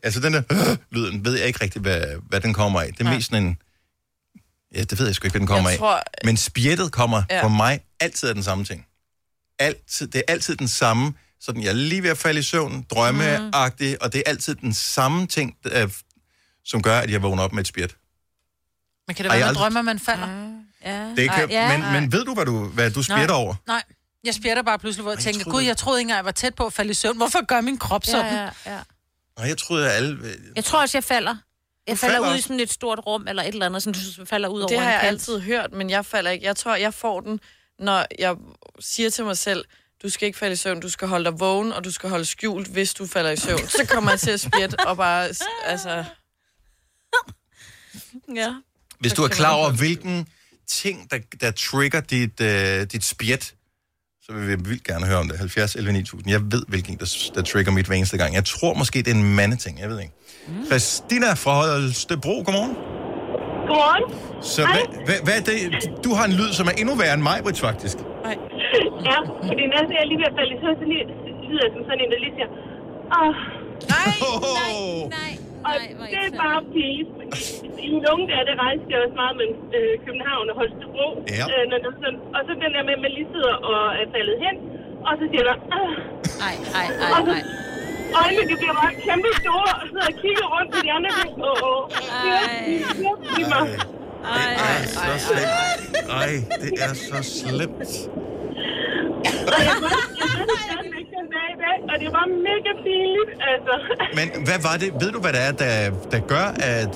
altså 0.03 0.19
den 0.19 0.33
der 0.33 0.41
øh, 0.51 0.77
lyden, 0.91 1.25
ved 1.25 1.37
jeg 1.37 1.47
ikke 1.47 1.63
rigtigt, 1.63 1.83
hvad, 1.83 2.01
hvad 2.29 2.39
den 2.41 2.53
kommer 2.53 2.81
af. 2.81 2.89
Det 2.97 3.07
er 3.07 3.11
mest 3.11 3.29
sådan 3.31 3.43
en... 3.43 3.57
Ja, 4.75 4.83
det 4.83 4.99
ved 4.99 5.05
jeg 5.05 5.15
sgu 5.15 5.25
ikke, 5.25 5.33
hvad 5.33 5.39
den 5.39 5.47
kommer 5.47 5.69
Jeg 5.69 5.73
af. 5.73 5.79
tror- 5.79 6.03
Men 6.23 6.37
spjættet 6.37 6.91
kommer 6.91 7.23
Ja. 7.29 7.43
for 7.43 7.47
mig 7.47 7.79
altid 7.99 8.29
af 8.29 8.35
den 8.35 8.43
samme 8.43 8.65
ting. 8.65 8.85
Altid, 9.59 10.07
det 10.07 10.23
er 10.27 10.31
altid 10.33 10.55
den 10.55 10.67
samme, 10.67 11.13
sådan 11.41 11.61
jeg 11.61 11.69
er 11.69 11.73
lige 11.73 12.03
ved 12.03 12.09
at 12.09 12.17
falde 12.17 12.39
i 12.39 12.43
søvn, 12.43 12.85
drømmeagtig, 12.89 13.91
mm. 13.91 13.97
og 14.01 14.13
det 14.13 14.23
er 14.25 14.29
altid 14.29 14.55
den 14.55 14.73
samme 14.73 15.27
ting, 15.27 15.57
der, 15.63 15.87
som 16.65 16.81
gør, 16.81 16.99
at 16.99 17.11
jeg 17.11 17.21
vågner 17.21 17.43
op 17.43 17.53
med 17.53 17.61
et 17.61 17.67
spjæt. 17.67 17.95
Men 19.07 19.15
kan 19.15 19.23
det 19.25 19.31
være, 19.31 19.39
man 19.39 19.47
aldrig- 19.47 19.61
drømmer, 19.61 19.81
man 19.81 19.99
falder? 19.99 20.27
Ja. 20.85 21.05
Det 21.17 21.31
kan, 21.31 21.49
ja. 21.49 21.77
men, 21.77 21.91
men 22.01 22.11
ved 22.11 22.25
du, 22.25 22.33
hvad 22.33 22.45
du, 22.45 22.65
hvad 22.67 22.91
du 22.91 23.03
spjætter 23.03 23.27
Nej. 23.27 23.35
over? 23.35 23.55
Nej, 23.67 23.83
jeg 24.23 24.33
spjætter 24.33 24.63
bare 24.63 24.79
pludselig, 24.79 25.01
hvor 25.01 25.11
jeg 25.11 25.17
jeg 25.17 25.23
tænker, 25.23 25.43
troede- 25.43 25.57
gud, 25.57 25.63
jeg 25.63 25.77
troede 25.77 25.99
ikke 25.99 26.05
engang, 26.05 26.17
jeg 26.17 26.25
var 26.25 26.31
tæt 26.31 26.55
på 26.55 26.65
at 26.65 26.73
falde 26.73 26.91
i 26.91 26.93
søvn. 26.93 27.17
Hvorfor 27.17 27.45
gør 27.45 27.61
min 27.61 27.77
krop 27.77 28.05
sådan? 28.05 28.33
Ja, 28.33 28.41
ja, 28.43 28.49
ja. 28.75 28.79
Nej, 29.37 29.47
jeg 29.47 29.57
troede, 29.57 29.89
at 29.89 29.95
alle... 29.95 30.19
Jeg 30.55 30.63
tror 30.65 30.81
også, 30.81 30.97
jeg 30.97 31.03
falder. 31.03 31.35
Jeg 31.87 31.97
falder 31.97 32.15
falder 32.15 32.33
ud 32.33 32.37
i 32.37 32.41
sådan 32.41 32.59
et 32.59 32.71
stort 32.71 32.99
rum, 33.05 33.27
eller 33.27 33.43
et 33.43 33.47
eller 33.47 33.65
andet, 33.65 33.83
som 33.83 33.93
du 33.93 33.99
falder 34.25 34.49
ud 34.49 34.61
over 34.61 34.67
Det 34.67 34.79
har 34.79 34.91
jeg 34.91 35.01
altid 35.01 35.39
hørt, 35.39 35.73
men 35.73 35.89
jeg 35.89 36.05
falder 36.05 36.31
ikke. 36.31 36.45
Jeg 36.45 36.55
tror, 36.55 36.75
jeg 36.75 36.93
får 36.93 37.21
den, 37.21 37.39
når 37.79 38.05
jeg 38.19 38.35
siger 38.79 39.09
til 39.09 39.23
mig 39.23 39.37
selv, 39.37 39.65
du 40.03 40.09
skal 40.09 40.25
ikke 40.25 40.37
falde 40.39 40.53
i 40.53 40.55
søvn, 40.55 40.79
du 40.79 40.89
skal 40.89 41.07
holde 41.07 41.25
dig 41.25 41.39
vågen, 41.39 41.73
og 41.73 41.83
du 41.83 41.91
skal 41.91 42.09
holde 42.09 42.25
skjult, 42.25 42.67
hvis 42.67 42.93
du 42.93 43.07
falder 43.07 43.31
i 43.31 43.37
søvn. 43.37 43.67
Så 43.67 43.85
kommer 43.89 44.11
jeg 44.11 44.19
til 44.19 44.31
at 44.31 44.39
spjætte 44.39 44.79
og 44.79 44.97
bare, 44.97 45.29
altså... 45.65 46.03
Ja. 48.35 48.55
Hvis 48.99 49.13
du 49.13 49.23
er 49.23 49.27
klar 49.27 49.53
over, 49.53 49.71
hvilken 49.71 50.27
ting, 50.67 51.11
der, 51.11 51.19
der 51.41 51.51
trigger 51.51 51.99
dit, 52.01 52.41
øh, 52.41 52.83
dit 52.91 53.03
spjæt, 53.03 53.53
så 54.25 54.33
vil 54.33 54.47
vi 54.47 54.69
vildt 54.69 54.83
gerne 54.83 55.05
høre 55.05 55.17
om 55.17 55.27
det. 55.27 55.37
70 55.37 55.75
11 55.75 55.93
9000. 55.93 56.29
Jeg 56.29 56.41
ved, 56.51 56.65
hvilken 56.67 56.97
der, 56.99 57.31
der 57.35 57.41
trigger 57.41 57.71
mit 57.71 57.85
hver 57.85 57.95
eneste 57.95 58.17
gang. 58.17 58.35
Jeg 58.35 58.45
tror 58.45 58.73
måske, 58.73 58.99
det 58.99 59.07
er 59.07 59.15
en 59.15 59.35
mandeting. 59.35 59.79
Jeg 59.79 59.89
ved 59.89 59.99
ikke. 59.99 60.13
Mm. 60.47 60.65
Christina 60.69 61.29
fra 61.43 61.53
Holstebro, 61.61 62.35
godmorgen. 62.45 62.75
Godmorgen. 63.69 64.03
Så 64.53 64.61
hvad, 64.73 64.85
hvad, 65.07 65.17
hvad 65.25 65.35
er 65.41 65.45
det? 65.51 65.59
Du 66.05 66.09
har 66.17 66.25
en 66.29 66.35
lyd, 66.39 66.51
som 66.59 66.65
er 66.71 66.75
endnu 66.81 66.93
værre 67.01 67.15
end 67.17 67.23
mig, 67.29 67.37
Britt, 67.45 67.59
faktisk. 67.69 67.97
Ja, 69.09 69.19
fordi 69.49 69.63
når 69.71 69.77
jeg 69.93 69.99
er 70.03 70.07
lige 70.11 70.19
ved 70.23 70.27
at 70.31 70.35
falde 70.39 70.51
i 70.55 70.57
søvn, 70.61 70.75
så 70.81 70.85
lige- 70.91 71.07
lyder 71.49 71.63
jeg 71.65 71.71
som 71.75 71.81
sådan 71.87 72.01
en, 72.03 72.09
der 72.13 72.19
lige 72.25 72.33
siger, 72.37 72.49
åh, 73.19 73.33
Nej, 73.93 74.09
oh. 74.29 74.99
nej, 75.19 75.31
og 75.67 75.73
det 76.13 76.19
er 76.29 76.33
bare 76.43 76.57
fordi 76.67 76.87
i 77.85 77.87
mine 77.93 78.07
unge 78.13 78.25
der, 78.31 78.39
det 78.49 78.55
rejste 78.65 78.85
jeg 78.91 78.99
også 79.05 79.17
meget 79.23 79.35
mellem 79.39 79.57
øh, 79.77 79.93
København 80.05 80.45
og 80.51 80.55
Holstebro. 80.61 81.07
Ja. 81.39 81.45
Øh, 81.53 81.63
når 81.71 81.77
det, 81.83 81.89
sådan, 82.03 82.19
og 82.35 82.39
så 82.47 82.51
den 82.63 82.71
der 82.75 82.83
med, 82.87 82.93
at 82.97 83.01
man 83.05 83.11
lige 83.17 83.29
sidder 83.35 83.55
og 83.71 83.79
er 84.01 84.05
faldet 84.15 84.35
hen, 84.45 84.55
Og 85.07 85.13
så 85.19 85.23
siger 85.31 85.43
der, 85.49 85.55
"Ah." 85.79 85.91
Nej, 86.43 86.55
nej, 86.75 86.87
nej, 87.01 87.21
nej. 87.31 87.41
Øjnene, 88.21 88.43
de 88.51 88.55
bliver 88.61 88.75
bare 88.81 88.93
kæmpe 89.07 89.29
store, 89.43 89.71
og 89.79 89.85
sidder 89.89 90.07
og 90.11 90.15
kigger 90.21 90.45
rundt 90.53 90.69
på 90.73 90.79
de 90.85 90.89
andre. 90.97 91.11
Åh, 91.49 91.69
åh, 91.69 91.81
det 93.37 93.45
mig. 93.53 93.67
Det 94.35 94.51
er 94.69 94.83
så 94.95 95.13
slemt. 95.27 95.53
Ej, 96.21 96.31
det 96.63 96.71
er 96.85 96.93
så 97.09 97.19
slemt. 97.39 97.91
Og 99.53 99.59
jeg 99.69 99.75
var, 99.83 99.93
jeg 100.21 100.27
var 100.39 100.45
det 100.51 100.57
stadigvæk 100.67 101.05
den 101.17 101.25
dag 101.35 101.47
i 101.55 101.57
dag, 101.65 101.77
og 101.91 101.95
det 102.03 102.09
var 102.17 102.25
mega 102.49 102.71
pinligt, 102.85 103.31
altså. 103.51 103.73
Men 104.17 104.27
hvad 104.47 104.59
var 104.67 104.75
det? 104.81 104.89
Ved 105.01 105.09
du, 105.15 105.19
hvad 105.23 105.33
det 105.37 105.41
er, 105.47 105.53
der, 105.63 105.73
der 106.13 106.21
gør, 106.33 106.45
at, 106.73 106.93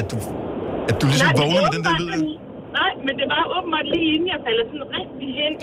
at, 0.00 0.06
du, 0.12 0.16
at 0.90 0.94
du 1.00 1.04
ligesom 1.12 1.30
vågner 1.42 1.60
er 1.60 1.64
med 1.66 1.72
den 1.76 1.82
der 1.88 1.94
lyd? 2.00 2.12
Nej, 2.80 2.92
men 3.06 3.12
det 3.20 3.26
var 3.34 3.42
åbenbart 3.56 3.86
lige 3.94 4.08
inden 4.14 4.28
jeg 4.34 4.40
falder 4.46 4.64
sådan 4.70 4.88
rigtig 4.98 5.28
hen. 5.40 5.54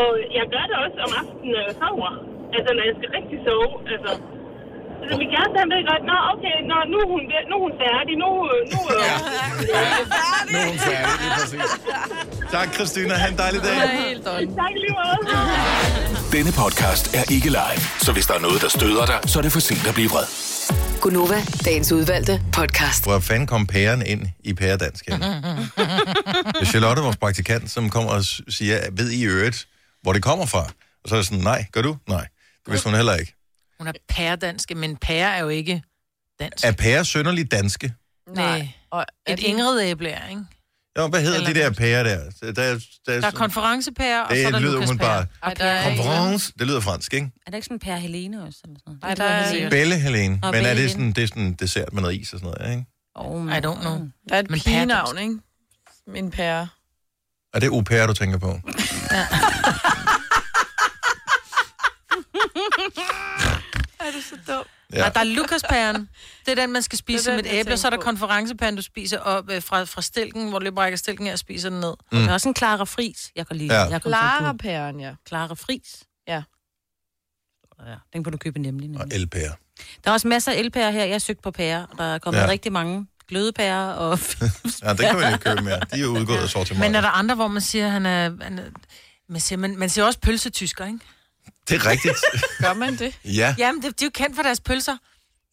Og 0.00 0.08
jeg 0.38 0.44
gør 0.54 0.64
det 0.70 0.76
også 0.84 0.98
om 1.06 1.10
aftenen, 1.20 1.50
når 1.54 1.62
jeg 1.68 1.74
sover. 1.82 2.12
Altså, 2.56 2.70
når 2.76 2.84
jeg 2.88 2.94
skal 2.98 3.10
rigtig 3.18 3.38
sove. 3.46 3.72
Altså, 3.94 4.10
altså 5.06 5.18
min 5.22 5.30
kæreste, 5.34 5.56
han 5.62 5.68
ved 5.74 5.82
godt, 5.90 6.02
nå, 6.10 6.16
okay, 6.32 6.56
nå, 6.70 6.76
nu, 6.92 6.96
er 7.04 7.08
hun, 7.14 7.22
nu 7.50 7.54
er 7.58 7.62
hun 7.66 7.74
færdig, 7.84 8.14
nu, 8.22 8.28
nu 8.72 8.78
er 8.90 8.94
ja. 9.08 9.16
Nu 10.50 10.56
er 10.62 10.66
hun 10.70 10.78
færdig, 10.90 11.14
lige 11.22 11.32
præcis. 11.38 11.70
Tak, 12.54 12.68
Christina. 12.76 13.14
Ha' 13.22 13.28
en 13.32 13.38
dejlig 13.38 13.60
dag. 13.66 13.76
Tak 14.62 14.72
lige 14.82 14.94
meget. 15.00 15.18
Denne 16.32 16.52
podcast 16.62 17.04
er 17.14 17.24
ikke 17.36 17.48
live, 17.60 17.80
så 18.06 18.12
hvis 18.12 18.26
der 18.26 18.34
er 18.34 18.42
noget, 18.46 18.62
der 18.62 18.68
støder 18.68 19.06
dig, 19.06 19.18
så 19.30 19.38
er 19.38 19.42
det 19.42 19.52
for 19.52 19.60
sent 19.60 19.86
at 19.86 19.94
blive 19.94 20.08
vred. 20.08 20.26
Gunova, 21.00 21.40
dagens 21.64 21.92
udvalgte 21.92 22.42
podcast. 22.52 23.04
Hvor 23.04 23.18
fanden 23.18 23.46
kom 23.46 23.66
pæren 23.66 24.06
ind 24.06 24.22
i 24.44 24.54
pæredansk? 24.54 25.06
Det 25.06 25.12
er 26.60 26.64
Charlotte, 26.72 27.02
vores 27.02 27.16
praktikant, 27.16 27.70
som 27.70 27.90
kommer 27.90 28.10
og 28.10 28.24
siger, 28.48 28.78
ved 28.92 29.10
I 29.10 29.24
øvrigt, 29.24 29.66
hvor 30.02 30.12
det 30.12 30.22
kommer 30.22 30.46
fra? 30.46 30.62
Og 31.04 31.08
så 31.08 31.14
er 31.14 31.18
det 31.18 31.26
sådan, 31.26 31.44
nej, 31.44 31.64
gør 31.72 31.82
du? 31.82 31.96
Nej. 32.08 32.26
Det 32.64 32.72
vidste 32.72 32.88
hun 32.88 32.94
heller 32.96 33.14
ikke. 33.14 33.35
Hun 33.78 33.86
er 33.88 33.92
pæredanske, 34.08 34.74
men 34.74 34.96
pære 34.96 35.36
er 35.36 35.40
jo 35.42 35.48
ikke 35.48 35.82
dansk. 36.40 36.64
Er 36.66 36.72
pærer 36.72 37.02
sønderligt 37.02 37.50
danske? 37.50 37.92
Nej. 38.34 38.68
Og 38.90 39.06
Et 39.28 39.40
Ingrid 39.40 39.80
æble 39.80 40.08
er, 40.08 40.28
ikke? 40.28 40.42
Jo, 40.98 41.06
hvad 41.08 41.20
hedder 41.22 41.36
Eller 41.38 41.52
de 41.52 41.60
der 41.60 41.70
pærer 41.70 42.02
der? 42.02 42.30
Der, 42.40 42.52
der, 42.52 42.78
der, 43.06 43.20
Der 43.20 43.26
er 43.26 43.30
konferencepære, 43.30 44.22
og 44.26 44.36
så 44.36 44.40
er 44.42 44.44
det 44.44 44.52
der 44.52 44.60
lyder 44.60 44.72
Lukas 44.72 44.88
umiddelbart. 44.90 45.28
pære. 45.28 45.48
Ej, 45.50 45.54
der 45.54 45.64
er 45.64 45.90
ikke- 45.90 46.02
Conference, 46.02 46.52
det 46.58 46.66
lyder 46.66 46.80
fransk, 46.80 47.14
ikke? 47.14 47.30
Er 47.46 47.50
der 47.50 47.56
ikke 47.56 47.64
sådan 47.64 47.74
en 47.74 47.78
Per 47.80 47.96
Helene 47.96 48.42
også? 48.44 48.58
Eller 48.64 48.78
sådan 48.86 48.98
noget? 49.02 49.02
Nej, 49.02 49.14
der 49.14 49.24
er. 49.64 49.70
Belle 49.70 49.98
Helene. 49.98 50.38
Nå, 50.42 50.50
Men 50.52 50.64
er 50.66 50.74
det 50.74 50.90
sådan, 50.90 51.12
det 51.12 51.22
er 51.24 51.26
sådan 51.28 51.42
en 51.42 51.52
dessert 51.54 51.92
med 51.92 52.02
noget 52.02 52.16
is 52.20 52.32
og 52.32 52.38
sådan 52.40 52.54
noget, 52.58 52.70
ikke? 52.76 52.86
Oh, 53.14 53.46
I 53.46 53.50
don't 53.54 53.80
know. 53.80 54.08
Der 54.28 54.34
er 54.34 54.38
et 54.38 54.50
Men 54.50 54.60
pigenavn, 54.60 55.18
ikke? 55.18 55.34
En 56.14 56.30
pære. 56.30 56.68
Er 57.54 57.60
det 57.60 57.66
au 57.66 57.80
pair, 57.80 58.06
du 58.06 58.12
tænker 58.14 58.38
på? 58.38 58.60
Er 59.10 59.24
du 64.16 64.22
så 64.22 64.36
dum? 64.52 64.64
Ja. 64.92 64.98
Ja. 65.04 65.08
Der 65.08 65.20
er 65.20 65.24
Lukaspæren. 65.24 66.08
Det 66.46 66.52
er 66.52 66.54
den, 66.54 66.72
man 66.72 66.82
skal 66.82 66.98
spise 66.98 67.30
den, 67.30 67.40
et 67.40 67.46
jeg 67.46 67.54
æble. 67.54 67.72
og 67.72 67.78
Så 67.78 67.86
er 67.86 67.90
der 67.90 67.96
konferencepæren, 67.98 68.76
du 68.76 68.82
spiser 68.82 69.18
op 69.18 69.50
øh, 69.50 69.62
fra, 69.62 69.84
fra 69.84 70.02
stilken, 70.02 70.48
hvor 70.48 70.58
du 70.58 70.62
lige 70.62 70.74
brækker 70.74 70.96
stilken 70.96 71.26
af 71.26 71.32
og 71.32 71.38
spiser 71.38 71.70
den 71.70 71.80
ned. 71.80 71.94
Mm. 72.12 72.18
Der 72.18 72.28
er 72.28 72.32
også 72.32 72.48
en 72.48 72.56
Clara 72.56 72.84
Fris, 72.84 73.30
jeg 73.36 73.46
kan 73.46 73.56
lide. 73.56 73.74
Ja. 73.74 73.80
Jeg 73.80 74.02
kan 74.02 74.10
Clara 74.10 74.52
pæren, 74.52 75.00
ja. 75.00 75.14
Clara 75.28 75.54
Fris. 75.54 76.02
Ja. 76.28 76.42
Ja, 77.86 77.94
den 78.12 78.24
kan 78.24 78.32
du 78.32 78.38
købe 78.38 78.58
nemlig. 78.58 78.90
Og 78.90 78.98
nemlig. 78.98 79.16
elpære. 79.16 79.52
Der 80.04 80.10
er 80.10 80.12
også 80.12 80.28
masser 80.28 80.52
af 80.52 80.56
elpærer 80.56 80.90
her. 80.90 81.04
Jeg 81.04 81.14
har 81.14 81.18
søgt 81.18 81.42
på 81.42 81.50
pærer, 81.50 81.86
og 81.86 81.98
der 81.98 82.04
er 82.04 82.18
kommet 82.18 82.40
Ja. 82.40 82.48
rigtig 82.48 82.72
mange 82.72 83.06
glødepærer. 83.28 83.92
Og... 83.92 84.18
Ja, 84.82 84.90
det 84.90 84.98
kan 85.00 85.16
man 85.18 85.32
ikke 85.32 85.44
købe 85.44 85.62
mere. 85.62 85.80
De 85.94 86.00
er 86.02 86.06
udgået 86.06 86.38
af 86.38 86.48
sortiment. 86.48 86.80
Men 86.80 86.94
er 86.94 87.00
der 87.00 87.08
andre, 87.08 87.34
hvor 87.34 87.48
man 87.48 87.62
siger, 87.62 87.88
han 87.88 88.06
er... 88.06 88.44
Han 88.44 88.58
er 88.58 88.62
man 89.28 89.40
siger, 89.40 89.58
man, 89.58 89.76
man 89.78 89.88
siger 89.88 90.04
også 90.04 90.18
pølsetysker, 90.20 90.86
ikke? 90.86 90.98
Det 91.68 91.74
er 91.76 91.86
rigtigt. 91.86 92.14
Gør 92.60 92.74
man 92.74 92.96
det? 92.98 93.14
Ja, 93.24 93.54
Jamen, 93.58 93.82
det, 93.82 94.00
de 94.00 94.04
er 94.04 94.06
jo 94.06 94.10
kendt 94.14 94.36
for 94.36 94.42
deres 94.42 94.60
pølser. 94.60 94.96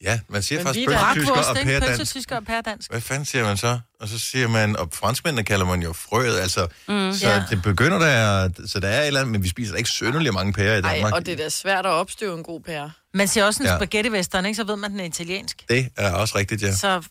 ja. 0.04 0.20
Man 0.30 0.44
siger 0.44 0.60
Men 0.60 0.66
faktisk 0.66 0.88
er 0.90 1.14
pølsetysker 1.14 1.50
og 1.50 1.56
pæredansk. 1.56 1.88
Pølsetysker 1.98 2.36
og 2.36 2.46
pæredansk. 2.46 2.92
Hvad 2.92 3.02
fanden 3.02 3.26
siger 3.26 3.44
man 3.44 3.58
så? 3.58 3.80
Og 4.00 4.08
så 4.10 4.20
siger 4.20 4.48
man, 4.48 4.76
og 4.78 4.90
franskmændene 4.94 5.44
kalder 5.44 5.66
man 5.66 5.82
jo 5.82 5.94
frøet, 5.94 6.40
altså, 6.40 6.68
Mm. 6.88 7.14
så 7.14 7.30
Ja. 7.30 7.44
det 7.50 7.62
begynder 7.62 8.00
der, 8.00 8.50
så 8.68 8.80
der 8.80 8.88
er 8.88 9.02
et 9.02 9.08
eller 9.08 9.20
andet, 9.20 9.32
men 9.32 9.44
vi 9.44 9.50
spiser 9.50 9.72
da 9.72 9.78
ikke 9.78 9.90
sønderlig 9.90 10.34
mange 10.34 10.54
pærer 10.54 10.76
i 10.76 10.80
Ej, 10.80 10.94
Danmark. 10.94 11.14
og 11.14 11.26
det 11.26 11.32
er 11.34 11.38
da 11.38 11.50
svært 11.50 11.86
at 11.86 11.92
opstøve 11.92 12.38
en 12.38 12.44
god 12.44 12.62
pære. 12.62 12.92
Man 13.14 13.28
siger 13.28 13.46
også 13.46 13.64
en 13.64 13.68
Ja. 13.68 13.72
ja. 13.74 13.78
spaghetti 13.80 14.10
western, 14.12 14.46
ikke? 14.46 14.56
Så 14.56 14.64
ved 14.64 14.76
man, 14.76 14.92
den 14.92 15.00
er 15.00 15.04
italiensk. 15.04 15.64
Det 15.70 15.90
er 15.98 16.12
også 16.14 16.38
rigtigt, 16.38 16.62
ja. 16.62 16.76
Så 16.76 17.02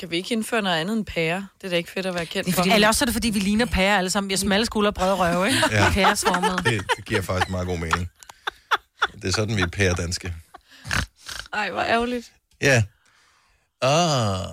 Kan 0.00 0.10
vi 0.10 0.16
ikke 0.16 0.32
indføre 0.32 0.62
noget 0.62 0.76
andet 0.76 0.96
end 0.96 1.06
pære? 1.06 1.48
Det 1.60 1.66
er 1.66 1.70
da 1.70 1.76
ikke 1.76 1.90
fedt 1.90 2.06
at 2.06 2.14
være 2.14 2.26
kendt 2.26 2.54
for. 2.54 2.74
Eller 2.74 2.88
også 2.88 3.04
er 3.04 3.06
det, 3.06 3.12
fordi 3.12 3.30
vi 3.30 3.38
ligner 3.38 3.66
pære 3.66 3.98
alle 3.98 4.10
sammen. 4.10 4.28
Vi 4.28 4.34
har 4.34 4.38
smalle 4.38 4.66
skuldre 4.66 4.90
og 4.90 4.94
brede 4.94 5.14
røve, 5.14 5.46
ikke? 5.46 5.58
Ja. 5.70 5.90
Pæresvormet. 5.92 6.64
Det, 6.64 6.82
det 6.96 7.04
giver 7.04 7.22
faktisk 7.22 7.50
meget 7.50 7.66
god 7.66 7.78
mening. 7.78 8.10
Det 9.22 9.24
er 9.24 9.32
sådan, 9.32 9.56
vi 9.56 9.62
er 9.62 9.66
pæredanske. 9.66 10.34
Ej, 11.52 11.70
hvor 11.70 11.82
ærgerligt. 11.82 12.32
Ja. 12.62 12.82
Ah, 13.82 14.46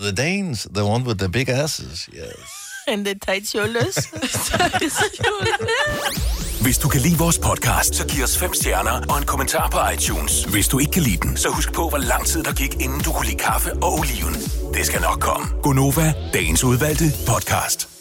the 0.00 0.12
Danes, 0.12 0.68
the 0.74 0.84
one 0.84 1.04
with 1.04 1.18
the 1.18 1.28
big 1.28 1.48
asses, 1.48 2.08
yes. 2.14 2.48
And 2.88 3.04
the 3.04 3.14
tight 3.26 3.48
shoulders. 3.48 3.96
Hvis 6.62 6.78
du 6.78 6.88
kan 6.88 7.00
lide 7.00 7.18
vores 7.18 7.38
podcast, 7.38 7.94
så 7.94 8.06
giv 8.06 8.24
os 8.24 8.38
fem 8.38 8.54
stjerner 8.54 9.00
og 9.08 9.18
en 9.18 9.24
kommentar 9.24 9.68
på 9.70 9.78
iTunes. 9.94 10.44
Hvis 10.44 10.68
du 10.68 10.78
ikke 10.78 10.92
kan 10.92 11.02
lide 11.02 11.16
den, 11.16 11.36
så 11.36 11.48
husk 11.48 11.72
på, 11.72 11.88
hvor 11.88 11.98
lang 11.98 12.26
tid 12.26 12.42
der 12.42 12.52
gik, 12.52 12.74
inden 12.74 13.00
du 13.00 13.12
kunne 13.12 13.26
lide 13.26 13.38
kaffe 13.38 13.72
og 13.72 13.92
oliven. 13.98 14.34
Det 14.74 14.86
skal 14.86 15.00
nok 15.00 15.20
komme. 15.20 15.46
Gonova, 15.62 16.14
dagens 16.34 16.64
udvalgte 16.64 17.04
podcast. 17.26 17.99